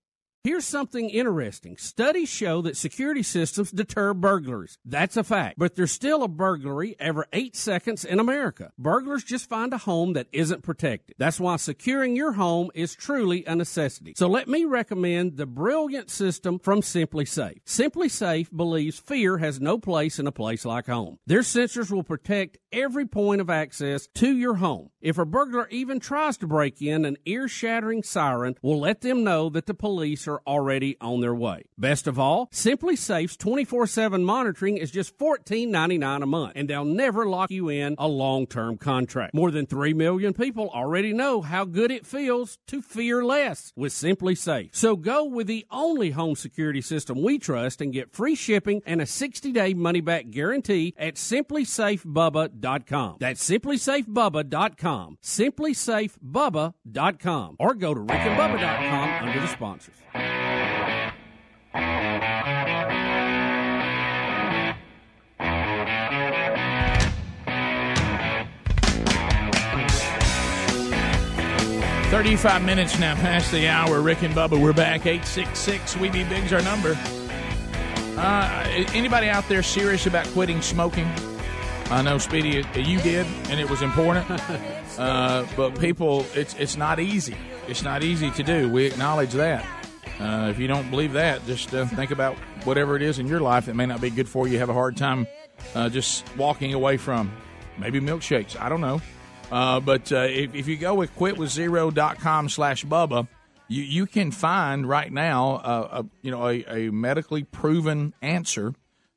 Here's 0.45 0.65
something 0.65 1.09
interesting. 1.09 1.77
Studies 1.77 2.27
show 2.27 2.61
that 2.63 2.75
security 2.75 3.23
systems 3.23 3.71
deter 3.71 4.13
burglars. 4.13 4.77
That's 4.83 5.15
a 5.15 5.23
fact. 5.23 5.57
But 5.57 5.75
there's 5.75 5.93
still 5.93 6.21
a 6.21 6.27
burglary 6.27 6.97
every 6.99 7.23
eight 7.31 7.55
seconds 7.55 8.03
in 8.03 8.19
America. 8.19 8.73
Burglars 8.77 9.23
just 9.23 9.47
find 9.47 9.71
a 9.71 9.77
home 9.77 10.11
that 10.13 10.27
isn't 10.33 10.61
protected. 10.61 11.15
That's 11.17 11.39
why 11.39 11.55
securing 11.55 12.17
your 12.17 12.33
home 12.33 12.71
is 12.73 12.93
truly 12.93 13.45
a 13.45 13.55
necessity. 13.55 14.15
So 14.17 14.27
let 14.27 14.49
me 14.49 14.65
recommend 14.65 15.37
the 15.37 15.45
brilliant 15.45 16.09
system 16.09 16.59
from 16.59 16.81
SimpliSafe. 16.81 17.61
Simply 17.63 18.09
Safe 18.09 18.51
believes 18.53 18.99
fear 18.99 19.37
has 19.37 19.61
no 19.61 19.77
place 19.77 20.19
in 20.19 20.27
a 20.27 20.33
place 20.33 20.65
like 20.65 20.87
home. 20.87 21.19
Their 21.25 21.39
sensors 21.39 21.89
will 21.89 22.03
protect 22.03 22.57
every 22.73 23.05
point 23.05 23.39
of 23.39 23.49
access 23.49 24.07
to 24.15 24.35
your 24.35 24.55
home. 24.55 24.89
If 25.03 25.17
a 25.17 25.25
burglar 25.25 25.67
even 25.69 25.99
tries 25.99 26.37
to 26.37 26.47
break 26.47 26.81
in, 26.81 27.03
an 27.03 27.17
ear 27.25 27.49
shattering 27.49 28.03
siren 28.03 28.55
will 28.61 28.79
let 28.79 29.01
them 29.01 29.21
know 29.21 29.49
that 29.49 29.65
the 29.65 29.73
police 29.73 30.29
are 30.29 30.41
already 30.47 30.95
on 31.01 31.19
their 31.19 31.35
way. 31.35 31.65
Best 31.77 32.07
of 32.07 32.17
all, 32.17 32.47
SimpliSafe's 32.53 33.35
24 33.35 33.85
7 33.85 34.23
monitoring 34.23 34.77
is 34.77 34.91
just 34.91 35.17
$14.99 35.17 36.23
a 36.23 36.25
month, 36.25 36.53
and 36.55 36.69
they'll 36.69 36.85
never 36.85 37.27
lock 37.27 37.51
you 37.51 37.67
in 37.67 37.95
a 37.97 38.07
long 38.07 38.47
term 38.47 38.77
contract. 38.77 39.33
More 39.33 39.51
than 39.51 39.65
3 39.65 39.93
million 39.93 40.33
people 40.33 40.69
already 40.69 41.11
know 41.11 41.41
how 41.41 41.65
good 41.65 41.91
it 41.91 42.07
feels 42.07 42.57
to 42.67 42.81
fear 42.81 43.25
less 43.25 43.73
with 43.75 43.91
SimpliSafe. 43.91 44.73
So 44.73 44.95
go 44.95 45.25
with 45.25 45.47
the 45.47 45.65
only 45.69 46.11
home 46.11 46.37
security 46.37 46.79
system 46.79 47.21
we 47.21 47.39
trust 47.39 47.81
and 47.81 47.91
get 47.91 48.13
free 48.13 48.35
shipping 48.35 48.81
and 48.85 49.01
a 49.01 49.05
60 49.05 49.51
day 49.51 49.73
money 49.73 49.99
back 49.99 50.29
guarantee 50.29 50.93
at 50.97 51.15
simplysafebubba.com. 51.15 53.17
That's 53.19 53.49
simplysafebubba.com. 53.49 54.92
Simplysafebubba.com. 55.21 57.55
Or 57.59 57.73
go 57.73 57.93
to 57.93 57.99
rickandbubba.com 57.99 59.27
under 59.27 59.39
the 59.39 59.47
sponsors. 59.47 59.95
35 72.13 72.63
minutes 72.63 72.99
now 72.99 73.15
past 73.15 73.51
the 73.51 73.67
hour. 73.67 73.99
Rick 73.99 74.21
and 74.21 74.35
Bubba, 74.35 74.61
we're 74.61 74.71
back. 74.71 75.07
866 75.07 75.97
We 75.97 76.11
Be 76.11 76.23
Big's 76.23 76.53
our 76.53 76.61
number. 76.61 76.95
Uh, 78.15 78.63
anybody 78.93 79.29
out 79.29 79.49
there 79.49 79.63
serious 79.63 80.05
about 80.05 80.27
quitting 80.27 80.61
smoking? 80.61 81.11
I 81.93 82.01
know, 82.01 82.17
Speedy, 82.17 82.65
you 82.75 82.99
did, 83.01 83.27
and 83.49 83.59
it 83.59 83.69
was 83.69 83.83
important. 83.83 84.25
uh, 84.97 85.45
but 85.55 85.79
people, 85.79 86.25
it's 86.33 86.55
it's 86.55 86.75
not 86.75 86.99
easy. 86.99 87.37
It's 87.67 87.83
not 87.83 88.03
easy 88.03 88.31
to 88.31 88.41
do. 88.41 88.67
We 88.67 88.87
acknowledge 88.87 89.33
that. 89.33 89.63
Uh, 90.19 90.47
if 90.49 90.57
you 90.57 90.67
don't 90.67 90.89
believe 90.89 91.13
that, 91.13 91.45
just 91.45 91.71
uh, 91.71 91.85
think 91.85 92.09
about 92.09 92.35
whatever 92.63 92.95
it 92.95 93.03
is 93.03 93.19
in 93.19 93.27
your 93.27 93.41
life 93.41 93.67
that 93.67 93.75
may 93.75 93.85
not 93.85 94.01
be 94.01 94.09
good 94.09 94.27
for 94.27 94.47
you. 94.47 94.57
Have 94.57 94.69
a 94.69 94.73
hard 94.73 94.97
time 94.97 95.27
uh, 95.75 95.87
just 95.87 96.25
walking 96.35 96.73
away 96.73 96.97
from. 96.97 97.31
Maybe 97.77 97.99
milkshakes. 97.99 98.59
I 98.59 98.69
don't 98.69 98.81
know. 98.81 98.99
Uh, 99.51 99.79
but 99.79 100.11
uh, 100.11 100.25
if, 100.27 100.55
if 100.55 100.67
you 100.67 100.77
go 100.77 100.95
with 100.95 101.15
quitwithzero.com 101.15 102.49
slash 102.49 102.83
Bubba, 102.85 103.27
you, 103.67 103.83
you 103.83 104.05
can 104.07 104.31
find 104.31 104.89
right 104.89 105.13
now 105.13 105.57
uh, 105.57 106.01
a, 106.01 106.05
you 106.23 106.31
know 106.31 106.47
a, 106.47 106.63
a 106.87 106.91
medically 106.91 107.43
proven 107.43 108.15
answer. 108.23 108.73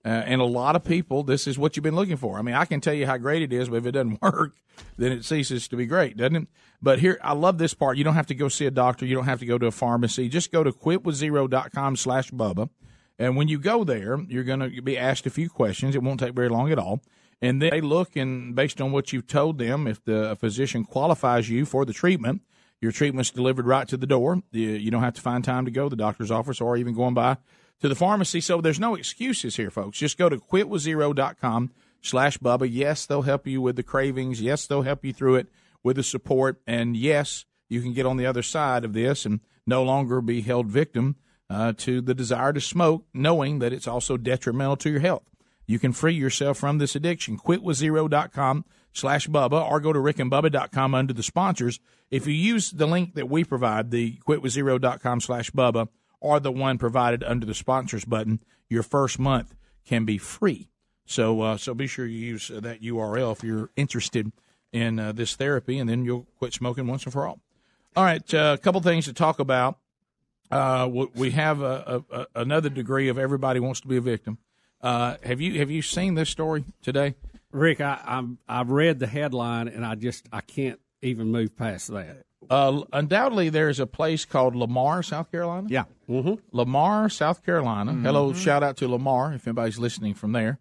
Uh, 0.07 0.23
and 0.25 0.41
a 0.41 0.45
lot 0.45 0.77
of 0.77 0.85
people, 0.85 1.25
this 1.25 1.49
is 1.49 1.59
what 1.59 1.75
you've 1.75 1.83
been 1.83 1.97
looking 1.97 2.17
for. 2.17 2.39
I 2.39 2.43
mean, 2.43 2.55
I 2.55 2.65
can 2.65 2.81
tell 2.81 2.95
you 2.95 3.07
how 3.07 3.17
great 3.17 3.43
it 3.43 3.53
is, 3.53 3.69
but 3.69 3.79
if 3.79 3.87
it 3.87 3.93
doesn't 3.93 4.23
work, 4.23 4.55
then 4.97 5.11
it 5.11 5.25
ceases 5.25 5.67
to 5.67 5.77
be 5.77 5.85
great, 5.85 6.17
doesn't 6.17 6.37
it? 6.37 6.49
But 6.81 7.01
here, 7.01 7.19
I 7.25 7.33
love 7.33 7.59
this 7.59 7.75
part. 7.75 7.97
You 7.97 8.05
don't 8.05 8.15
have 8.15 8.29
to 8.29 8.35
go 8.35 8.47
see 8.49 8.67
a 8.67 8.71
doctor. 8.71 9.05
You 9.05 9.17
don't 9.17 9.25
have 9.25 9.41
to 9.41 9.47
go 9.47 9.59
to 9.59 9.67
a 9.67 9.73
pharmacy. 9.73 10.29
Just 10.29 10.53
go 10.53 10.63
to 10.63 10.71
quitwithzero.com 10.71 11.97
slash 11.97 12.31
Bubba. 12.31 12.71
And 13.19 13.37
when 13.37 13.49
you 13.49 13.59
go 13.59 13.83
there, 13.83 14.21
you're 14.29 14.45
going 14.45 14.61
to 14.61 14.81
be 14.81 14.97
asked 14.97 15.27
a 15.27 15.31
few 15.31 15.51
questions. 15.51 15.97
It 15.97 16.05
won't 16.05 16.21
take 16.21 16.35
very 16.35 16.51
long 16.51 16.71
at 16.71 16.79
all. 16.79 17.03
And 17.43 17.61
then 17.61 17.71
they 17.71 17.81
look, 17.81 18.15
and 18.15 18.55
based 18.55 18.81
on 18.81 18.93
what 18.93 19.13
you've 19.13 19.27
told 19.27 19.59
them, 19.59 19.89
if 19.89 20.05
the 20.05 20.37
physician 20.39 20.85
qualifies 20.85 21.51
you 21.51 21.67
for 21.67 21.85
the 21.85 21.93
treatment, 21.93 22.43
your 22.81 22.93
treatment's 22.93 23.31
delivered 23.31 23.67
right 23.67 23.89
to 23.89 23.97
the 23.97 24.07
door. 24.07 24.43
You 24.53 24.69
you 24.69 24.91
don't 24.91 25.03
have 25.03 25.15
to 25.15 25.21
find 25.21 25.43
time 25.43 25.65
to 25.65 25.71
go 25.71 25.85
to 25.85 25.91
the 25.91 25.97
doctor's 25.97 26.31
office 26.31 26.61
or 26.61 26.77
even 26.77 26.95
going 26.95 27.15
by 27.15 27.39
to 27.81 27.89
the 27.89 27.95
pharmacy. 27.95 28.41
So 28.41 28.61
there's 28.61 28.81
no 28.81 28.95
excuses 28.95 29.57
here, 29.57 29.71
folks. 29.71 29.99
Just 29.99 30.19
go 30.19 30.29
to 30.29 30.39
quitwithzero.com 30.39 31.73
slash 32.03 32.39
Bubba. 32.39 32.69
Yes, 32.71 33.07
they'll 33.07 33.23
help 33.23 33.47
you 33.47 33.61
with 33.61 33.77
the 33.77 33.83
cravings. 33.83 34.41
Yes, 34.41 34.67
they'll 34.67 34.83
help 34.83 35.05
you 35.05 35.13
through 35.13 35.37
it 35.37 35.49
with 35.83 35.97
the 35.97 36.03
support. 36.03 36.61
And 36.67 36.97
yes, 36.97 37.45
you 37.69 37.81
can 37.81 37.93
get 37.93 38.07
on 38.07 38.17
the 38.17 38.27
other 38.27 38.43
side 38.43 38.85
of 38.85 38.93
this 38.93 39.27
and 39.27 39.41
no 39.67 39.83
longer 39.83 40.21
be 40.21 40.43
held 40.43 40.67
victim 40.67 41.17
uh, 41.49 41.73
to 41.79 42.01
the 42.01 42.15
desire 42.15 42.53
to 42.53 42.61
smoke, 42.61 43.05
knowing 43.13 43.59
that 43.59 43.73
it's 43.73 43.89
also 43.89 44.17
detrimental 44.17 44.77
to 44.79 44.91
your 44.91 45.01
health. 45.01 45.25
You 45.67 45.79
can 45.79 45.93
free 45.93 46.15
yourself 46.15 46.59
from 46.59 46.79
this 46.79 46.95
addiction. 46.95 47.39
Quitwithzero.com 47.39 48.65
slash 48.93 49.29
Bubba 49.29 49.69
or 49.69 49.81
go 49.81 49.93
to 49.93 49.99
rickandbubba.com 49.99 50.95
under 50.95 51.13
the 51.13 51.23
sponsors. 51.23 51.81
If 52.11 52.27
you 52.27 52.35
use 52.35 52.71
the 52.71 52.87
link 52.87 53.15
that 53.15 53.29
we 53.29 53.45
provide, 53.45 53.91
the 53.91 54.19
quitwithzero.com 54.27 55.21
slash 55.21 55.51
Bubba, 55.51 55.89
or 56.21 56.41
the 56.41 56.53
one 56.53 56.79
provided 56.79 57.23
under 57.25 57.47
the 57.47 57.55
sponsors 57.55 58.05
button, 58.05 58.41
your 58.69 58.83
first 58.83 59.19
month 59.19 59.55
can 59.85 60.05
be 60.05 60.19
free. 60.19 60.71
So, 61.05 61.41
uh, 61.41 61.57
so 61.57 61.75
be 61.75 61.87
sure 61.87 62.07
you 62.07 62.19
use 62.19 62.51
uh, 62.51 62.61
that 62.61 62.83
URL 62.83 63.33
if 63.33 63.45
you're 63.45 63.71
interested 63.77 64.33
in 64.73 64.99
uh, 64.99 65.13
this 65.13 65.37
therapy, 65.37 65.79
and 65.79 65.89
then 65.89 66.05
you'll 66.05 66.27
quit 66.39 66.53
smoking 66.53 66.87
once 66.87 67.05
and 67.05 67.13
for 67.13 67.27
all. 67.27 67.41
All 67.95 68.05
right, 68.05 68.35
uh, 68.35 68.57
a 68.59 68.63
couple 68.63 68.81
things 68.81 69.07
to 69.07 69.13
talk 69.13 69.39
about. 69.39 69.79
Uh, 70.51 70.89
we 71.15 71.31
have 71.31 71.61
a, 71.61 72.05
a, 72.11 72.27
another 72.35 72.69
degree 72.69 73.09
of 73.09 73.19
everybody 73.19 73.59
wants 73.59 73.81
to 73.81 73.89
be 73.89 73.97
a 73.97 74.01
victim. 74.01 74.39
Uh, 74.81 75.17
have 75.25 75.41
you 75.41 75.59
have 75.59 75.71
you 75.71 75.83
seen 75.83 76.15
this 76.15 76.29
story 76.29 76.65
today? 76.83 77.15
Rick, 77.51 77.81
I, 77.81 78.01
I'm, 78.05 78.39
I've 78.47 78.71
read 78.71 78.99
the 78.99 79.07
headline 79.07 79.67
and 79.69 79.85
I 79.85 79.95
just 79.95 80.29
I 80.31 80.43
can't 80.43 80.79
even 81.03 81.29
move 81.29 81.57
past 81.57 81.89
that. 81.89 82.26
Uh, 82.51 82.83
undoubtedly, 82.93 83.49
there's 83.49 83.81
a 83.81 83.87
place 83.87 84.25
called 84.25 84.55
Lamar, 84.57 85.03
South 85.03 85.31
Carolina. 85.31 85.67
Yeah. 85.71 85.85
Mm-hmm. 86.09 86.35
Lamar, 86.53 87.09
South 87.09 87.45
Carolina. 87.45 87.93
Mhm. 87.93 88.03
Hello, 88.03 88.33
shout 88.33 88.63
out 88.63 88.77
to 88.79 88.89
Lamar 88.89 89.33
if 89.35 89.47
anybody's 89.47 89.79
listening 89.79 90.15
from 90.15 90.33
there. 90.33 90.59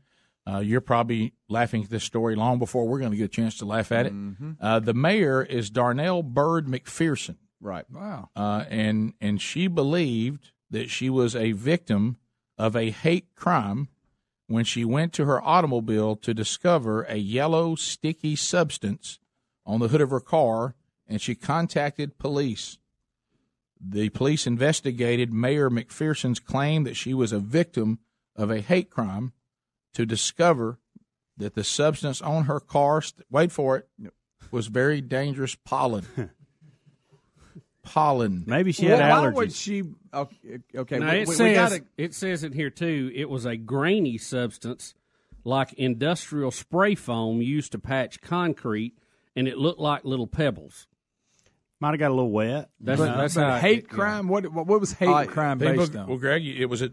Uh, 0.48 0.60
you're 0.60 0.82
probably 0.82 1.34
laughing 1.50 1.84
at 1.84 1.90
this 1.90 2.04
story 2.04 2.36
long 2.36 2.60
before 2.60 2.88
we're 2.88 3.00
going 3.00 3.12
to 3.12 3.18
get 3.18 3.26
a 3.26 3.28
chance 3.28 3.58
to 3.58 3.66
laugh 3.66 3.92
at 3.92 4.06
it. 4.06 4.14
Mhm. 4.14 4.58
Uh, 4.62 4.80
the 4.80 4.94
mayor 4.94 5.42
is 5.44 5.70
Darnell 5.70 6.22
Byrd 6.24 6.68
McPherson. 6.68 7.38
Right. 7.60 7.86
Wow. 7.90 8.30
Uh, 8.36 8.66
and 8.70 9.14
and 9.20 9.42
she 9.42 9.68
believed 9.68 10.52
that 10.70 10.90
she 10.90 11.10
was 11.10 11.36
a 11.36 11.54
victim 11.54 12.18
of 12.58 12.76
a 12.76 12.92
hate 12.92 13.34
crime 13.36 13.88
when 14.48 14.64
she 14.66 14.86
went 14.86 15.14
to 15.14 15.26
her 15.26 15.42
automobile 15.42 16.16
to 16.18 16.34
discover 16.34 17.04
a 17.04 17.16
yellow 17.16 17.74
sticky 17.76 18.36
substance 18.36 19.18
on 19.66 19.80
the 19.80 19.88
hood 19.88 20.02
of 20.02 20.12
her 20.12 20.20
car, 20.20 20.76
and 21.08 21.22
she 21.22 21.36
contacted 21.36 22.18
police. 22.18 22.78
The 23.80 24.10
police 24.10 24.48
investigated 24.48 25.32
Mayor 25.34 25.70
McPherson's 25.70 26.40
claim 26.40 26.84
that 26.86 26.96
she 26.96 27.14
was 27.14 27.32
a 27.32 27.40
victim 27.40 28.00
of 28.36 28.50
a 28.50 28.62
hate 28.62 28.90
crime 28.90 29.34
to 29.94 30.06
discover 30.06 30.80
that 31.38 31.54
the 31.56 31.64
substance 31.64 32.22
on 32.22 32.46
her 32.46 32.60
car, 32.60 33.02
st- 33.02 33.26
wait 33.30 33.52
for 33.52 33.78
it, 33.78 33.90
was 34.52 34.68
very 34.68 35.02
dangerous 35.02 35.54
pollen. 35.56 36.06
pollen. 37.84 38.44
Maybe 38.48 38.72
she 38.72 38.88
Well, 38.88 38.98
had 38.98 39.10
why 39.12 39.30
would 39.30 39.54
she? 39.54 39.84
Okay, 40.14 40.60
okay 40.76 41.00
Now, 41.00 41.12
we, 41.12 41.20
it 41.20 41.28
we- 41.28 41.32
we 41.34 41.36
says 41.36 41.56
gotta- 41.56 41.86
it 41.98 42.14
says 42.14 42.44
it 42.44 42.54
here 42.54 42.70
too. 42.70 43.12
It 43.14 43.30
was 43.30 43.46
a 43.46 43.58
grainy 43.58 44.18
substance, 44.18 44.94
like 45.44 45.74
industrial 45.74 46.52
spray 46.52 46.96
foam 46.96 47.42
used 47.42 47.72
to 47.74 47.80
patch 47.80 48.22
concrete, 48.22 48.98
and 49.36 49.48
it 49.48 49.58
looked 49.58 49.80
like 49.80 50.04
little 50.06 50.28
pebbles. 50.28 50.88
Might 51.86 51.92
have 51.92 52.00
got 52.00 52.10
a 52.10 52.16
little 52.16 52.32
wet. 52.32 52.70
That's 52.82 53.00
but, 53.00 53.16
that's 53.16 53.36
but 53.36 53.62
hate 53.62 53.84
it- 53.84 53.90
crime. 53.90 54.28
What, 54.28 54.52
what 54.52 54.66
what 54.66 54.80
was 54.80 54.92
hate 54.94 55.08
Uh, 55.08 55.26
crime 55.26 55.60
people- 55.60 55.76
based 55.76 55.96
on? 55.96 56.08
Well, 56.08 56.18
Greg, 56.18 56.44
it 56.44 56.66
was 56.66 56.82
a 56.82 56.86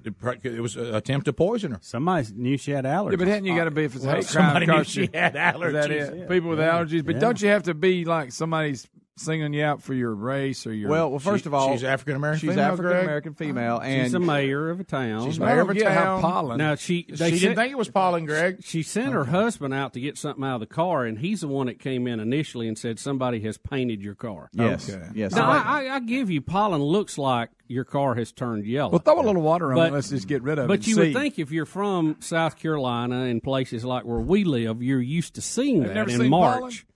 it 0.43 0.61
was 0.61 0.77
an 0.77 0.95
attempt 0.95 1.25
to 1.25 1.33
poison 1.33 1.73
her. 1.73 1.79
Somebody 1.81 2.29
knew 2.35 2.59
she 2.59 2.73
had 2.73 2.85
allergies. 2.85 3.13
Yeah, 3.13 3.17
but 3.17 3.29
hadn't 3.29 3.47
you 3.47 3.57
got 3.57 3.65
to 3.65 3.71
be 3.71 3.85
if 3.85 3.95
it's 3.97 4.05
a 4.05 4.07
Well, 4.09 4.17
hate 4.17 4.27
crime? 4.29 4.45
somebody 4.45 4.67
knew 4.67 4.85
she 4.85 5.01
you- 5.05 5.09
had 5.15 5.29
Is 5.29 5.33
that 5.33 5.55
allergies. 5.57 5.89
it? 5.91 6.19
Yeah. 6.19 6.27
People 6.27 6.51
with 6.51 6.59
Yeah. 6.59 6.73
allergies, 6.79 7.07
but 7.07 7.15
Yeah. 7.15 7.21
don't 7.23 7.41
you 7.41 7.49
have 7.49 7.63
to 7.63 7.73
be 7.75 8.05
like 8.05 8.33
somebody's 8.33 8.87
singling 9.17 9.53
you 9.53 9.63
out 9.65 9.83
for 9.83 9.95
your 9.95 10.15
race 10.15 10.67
or 10.67 10.73
your? 10.75 10.91
Well, 10.91 11.11
well, 11.11 11.19
first 11.19 11.45
She- 11.45 11.49
of 11.49 11.55
all, 11.55 11.73
she's 11.73 11.85
African 11.85 12.17
American. 12.17 12.49
She's 12.49 12.57
African 12.59 12.93
American 12.99 13.35
female, 13.35 13.79
and 13.79 14.05
She's 14.07 14.15
a 14.15 14.21
mayor 14.21 14.71
of 14.71 14.81
a 14.81 14.85
town. 14.85 15.27
She's 15.27 15.39
mayor 15.39 15.61
of 15.61 15.71
a 15.71 15.75
town. 15.75 16.57
Now 16.59 16.75
she 16.77 17.07
She 17.09 17.15
they 17.17 17.31
didn't 17.33 17.57
think 17.57 17.73
it 17.73 17.79
was 17.79 17.89
pollen, 17.91 18.25
Greg. 18.25 18.63
She 18.65 18.83
sent 18.83 19.13
her 19.13 19.25
husband 19.25 19.75
out 19.75 19.93
to 19.95 20.01
get 20.01 20.17
something 20.19 20.45
out 20.45 20.55
of 20.55 20.61
the 20.61 20.67
car, 20.75 21.05
and 21.05 21.19
he's 21.19 21.43
the 21.43 21.49
one 21.49 21.67
that 21.67 21.79
came 21.79 22.07
in 22.07 22.21
initially 22.21 22.69
and 22.69 22.79
said 22.79 22.99
somebody 22.99 23.41
has 23.41 23.59
painted 23.59 24.03
your 24.03 24.15
car. 24.15 24.49
Yes, 24.53 24.89
Okay. 24.89 25.07
yes. 25.15 25.33
Now, 25.33 25.39
Somebody- 25.39 25.89
I, 25.89 25.93
I, 25.93 25.97
I 25.97 26.01
give 26.01 26.31
you 26.31 26.41
pollen 26.41 26.83
looks 26.83 27.19
like 27.19 27.51
your 27.69 27.85
car 27.85 28.15
has 28.15 28.33
turned 28.33 28.67
yellow. 28.67 28.91
Well, 28.91 28.99
throw 28.99 29.21
a 29.21 29.23
little 29.25 29.41
water 29.43 29.71
on 29.73 29.77
But- 29.77 29.89
it. 29.89 29.93
Let's 29.95 30.11
just 30.11 30.29
get 30.29 30.43
rid 30.43 30.59
of 30.59 30.65
it. 30.67 30.69
But 30.69 30.87
you 30.87 30.95
see. 30.95 31.01
would 31.01 31.13
think 31.15 31.39
if 31.39 31.51
you're 31.51 31.65
from 31.67 32.17
South 32.21 32.57
Carolina 32.59 33.23
and 33.25 33.43
places 33.43 33.85
like 33.85 34.05
where 34.05 34.21
we 34.21 34.45
live, 34.45 34.83
you're 34.83 35.01
used 35.01 35.35
to 35.37 35.43
seeing 35.43 35.81
They've 35.81 35.89
that 35.89 35.95
never 35.95 36.11
in 36.11 36.19
seen 36.21 36.31
March. 36.31 36.87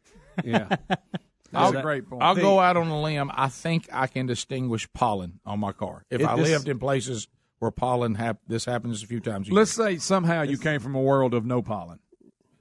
Yeah. 0.45 0.77
That's 1.57 1.73
I'll, 1.75 1.79
a 1.79 1.83
great 1.83 2.09
point. 2.09 2.23
I'll 2.23 2.35
The- 2.35 2.41
go 2.43 2.61
out 2.61 2.77
on 2.77 2.89
a 2.89 3.01
limb. 3.03 3.31
I 3.35 3.49
think 3.49 3.89
I 3.93 4.07
can 4.07 4.27
distinguish 4.27 4.91
pollen 4.93 5.41
on 5.45 5.61
my 5.61 5.73
car. 5.73 6.05
If 6.11 6.21
It- 6.21 6.27
I 6.27 6.37
this- 6.37 6.49
lived 6.51 6.69
in 6.69 6.79
places 6.79 7.29
where 7.59 7.71
pollen 7.71 8.15
hap- 8.17 8.41
this 8.47 8.65
happens 8.65 9.03
a 9.03 9.07
few 9.07 9.21
times. 9.21 9.47
A 9.49 9.51
year. 9.51 9.59
Let's 9.59 9.73
say 9.73 9.97
somehow 9.99 10.43
you 10.43 10.59
came 10.59 10.81
from 10.81 10.95
a 10.95 11.01
world 11.01 11.33
of 11.35 11.45
no 11.47 11.63
pollen, 11.63 11.99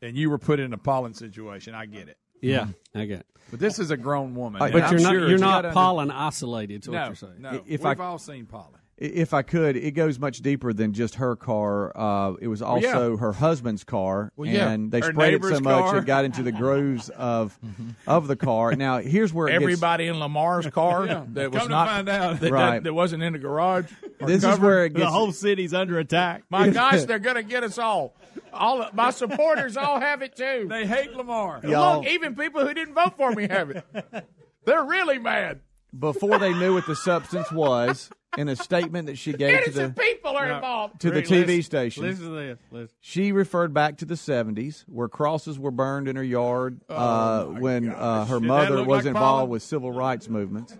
and 0.01 0.15
you 0.17 0.29
were 0.29 0.37
put 0.37 0.59
in 0.59 0.71
a 0.73 0.77
pollen 0.77 1.13
situation. 1.13 1.75
I 1.75 1.85
get 1.85 2.07
it. 2.07 2.17
Yeah, 2.41 2.67
I 2.93 3.05
get 3.05 3.19
it. 3.21 3.25
But 3.51 3.59
this 3.59 3.79
is 3.79 3.91
a 3.91 3.97
grown 3.97 4.35
woman. 4.35 4.61
Uh, 4.61 4.65
and 4.65 4.73
But 4.73 4.83
I'm 4.83 4.91
you're 4.93 5.01
not 5.01 5.11
sure 5.11 5.19
you're 5.21 5.29
you 5.31 5.37
not 5.37 5.47
gotta 5.57 5.67
under- 5.69 5.73
pollen 5.73 6.11
isolated. 6.11 6.83
Is 6.83 6.89
what 6.89 6.95
No, 6.95 7.05
you're 7.07 7.15
saying. 7.15 7.33
no. 7.39 7.51
If 7.67 7.83
We've 7.83 7.99
I- 7.99 8.03
all 8.05 8.17
seen 8.17 8.45
pollen. 8.45 8.79
If 8.97 9.33
I 9.33 9.41
could, 9.41 9.75
it 9.75 9.91
goes 9.91 10.19
much 10.19 10.37
deeper 10.37 10.71
than 10.71 10.93
just 10.93 11.15
her 11.15 11.35
car. 11.35 11.91
Uh, 11.97 12.35
it 12.39 12.47
was 12.47 12.61
Well, 12.61 12.79
yeah. 12.81 12.93
also 12.93 13.17
her 13.17 13.33
husband's 13.33 13.83
car, 13.83 14.31
Well, 14.37 14.49
yeah. 14.49 14.69
and 14.69 14.89
they 14.89 15.01
Her 15.01 15.11
sprayed 15.11 15.33
it 15.33 15.41
so 15.43 15.49
neighbor's 15.49 15.61
much 15.61 15.83
car. 15.83 15.97
it 15.97 16.05
got 16.05 16.23
into 16.23 16.43
the 16.43 16.51
grooves 16.63 17.09
of 17.09 17.59
of 18.07 18.27
the 18.29 18.37
car. 18.37 18.73
Now, 18.77 18.99
here's 18.99 19.33
where 19.33 19.47
it 19.47 19.51
gets- 19.51 19.63
Everybody 19.63 20.07
in 20.07 20.17
Lamar's 20.17 20.67
car 20.67 21.05
Yeah. 21.07 21.25
that 21.33 21.51
was 21.51 21.59
Come 21.59 21.67
to 21.67 21.73
not 21.75 21.87
find 21.89 22.07
out. 22.07 22.39
that, 22.39 22.51
Right. 22.51 22.71
that, 22.75 22.83
that 22.85 22.93
wasn't 22.93 23.21
in 23.23 23.33
the 23.33 23.39
garage. 23.39 23.91
or 24.21 24.27
This 24.27 24.45
is 24.45 24.57
where 24.59 24.85
it 24.85 24.93
The 24.93 25.07
whole 25.07 25.33
city's 25.33 25.73
under 25.73 25.99
attack. 25.99 26.43
My 26.49 26.69
gosh, 26.81 27.03
they're 27.03 27.19
gonna 27.19 27.43
get 27.43 27.65
us 27.65 27.77
all. 27.77 28.15
All 28.53 28.87
my 28.93 29.09
supporters 29.09 29.75
all 29.75 29.99
have 29.99 30.21
it 30.21 30.37
too. 30.37 30.67
They 30.69 30.85
hate 30.87 31.11
Lamar. 31.13 31.59
Y'all- 31.65 31.97
Look, 32.01 32.07
even 32.09 32.33
people 32.35 32.65
who 32.65 32.73
didn't 32.73 32.93
vote 32.93 33.17
for 33.17 33.33
me 33.33 33.49
have 33.49 33.71
it. 33.71 33.83
They're 34.65 34.85
really 34.85 35.19
mad. 35.19 35.59
before 35.97 36.39
they 36.39 36.53
knew 36.53 36.73
what 36.73 36.85
the 36.87 36.95
substance 36.95 37.51
was, 37.51 38.09
in 38.37 38.47
a 38.49 38.55
statement 38.55 39.07
that 39.07 39.17
she 39.17 39.33
gave 39.33 39.63
to 39.65 39.71
the 39.71 39.89
people 39.89 40.35
are 40.37 40.49
involved. 40.51 40.99
to 41.01 41.11
the 41.11 41.21
TV 41.21 41.63
station, 41.63 42.03
Listen 42.03 42.25
to 42.25 42.31
this. 42.31 42.57
Listen. 42.71 42.95
she 42.99 43.31
referred 43.31 43.73
back 43.73 43.97
to 43.97 44.05
the 44.05 44.15
70s 44.15 44.83
where 44.87 45.07
crosses 45.07 45.57
were 45.59 45.71
burned 45.71 46.07
in 46.07 46.15
her 46.15 46.23
yard 46.23 46.81
uh, 46.89 47.45
when 47.45 47.89
uh, 47.89 48.25
her 48.25 48.39
Did 48.39 48.47
mother 48.47 48.83
was 48.83 48.99
like 48.99 49.05
involved 49.05 49.15
pollen? 49.39 49.49
with 49.49 49.63
civil 49.63 49.91
rights 49.91 50.27
movements. 50.29 50.75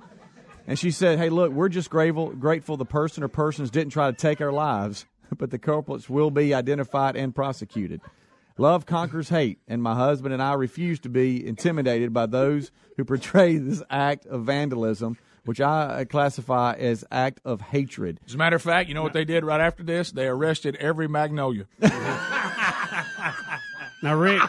And 0.68 0.80
she 0.80 0.90
said, 0.92 1.20
"Hey, 1.20 1.30
look, 1.30 1.52
we're 1.52 1.70
just 1.70 1.90
grateful 1.92 2.30
grateful 2.32 2.76
the 2.76 2.86
person 2.86 3.24
or 3.24 3.28
persons 3.28 3.70
didn't 3.70 3.92
try 3.92 4.10
to 4.10 4.18
take 4.18 4.42
our 4.42 4.52
lives, 4.52 5.06
but 5.38 5.52
the 5.52 5.60
culprits 5.60 6.10
will 6.10 6.32
be 6.32 6.54
identified 6.54 7.16
and 7.16 7.36
prosecuted." 7.36 8.02
Love 8.58 8.86
conquers 8.86 9.28
hate, 9.28 9.60
and 9.68 9.84
my 9.84 9.94
husband 9.96 10.34
and 10.34 10.42
I 10.42 10.54
refuse 10.54 11.00
to 11.02 11.10
be 11.10 11.46
intimidated 11.46 12.14
by 12.14 12.26
those 12.26 12.72
who 12.96 13.04
portray 13.04 13.58
this 13.58 13.84
act 13.90 14.26
of 14.28 14.44
vandalism, 14.46 15.18
which 15.46 15.62
I 15.62 16.02
uh, 16.02 16.06
classify 16.06 16.74
as 16.74 17.06
act 17.12 17.40
of 17.46 17.62
hatred. 17.62 18.20
As 18.28 18.34
a 18.34 18.38
matter 18.38 18.56
of 18.56 18.62
fact, 18.62 18.90
you 18.90 18.96
know 18.96 19.04
what 19.04 19.14
they 19.14 19.26
did 19.26 19.44
right 19.46 19.62
after 19.62 19.84
this? 19.84 20.12
They 20.12 20.28
arrested 20.28 20.76
every 20.78 21.08
magnolia. 21.08 21.66
Now, 24.04 24.16
Rick, 24.16 24.42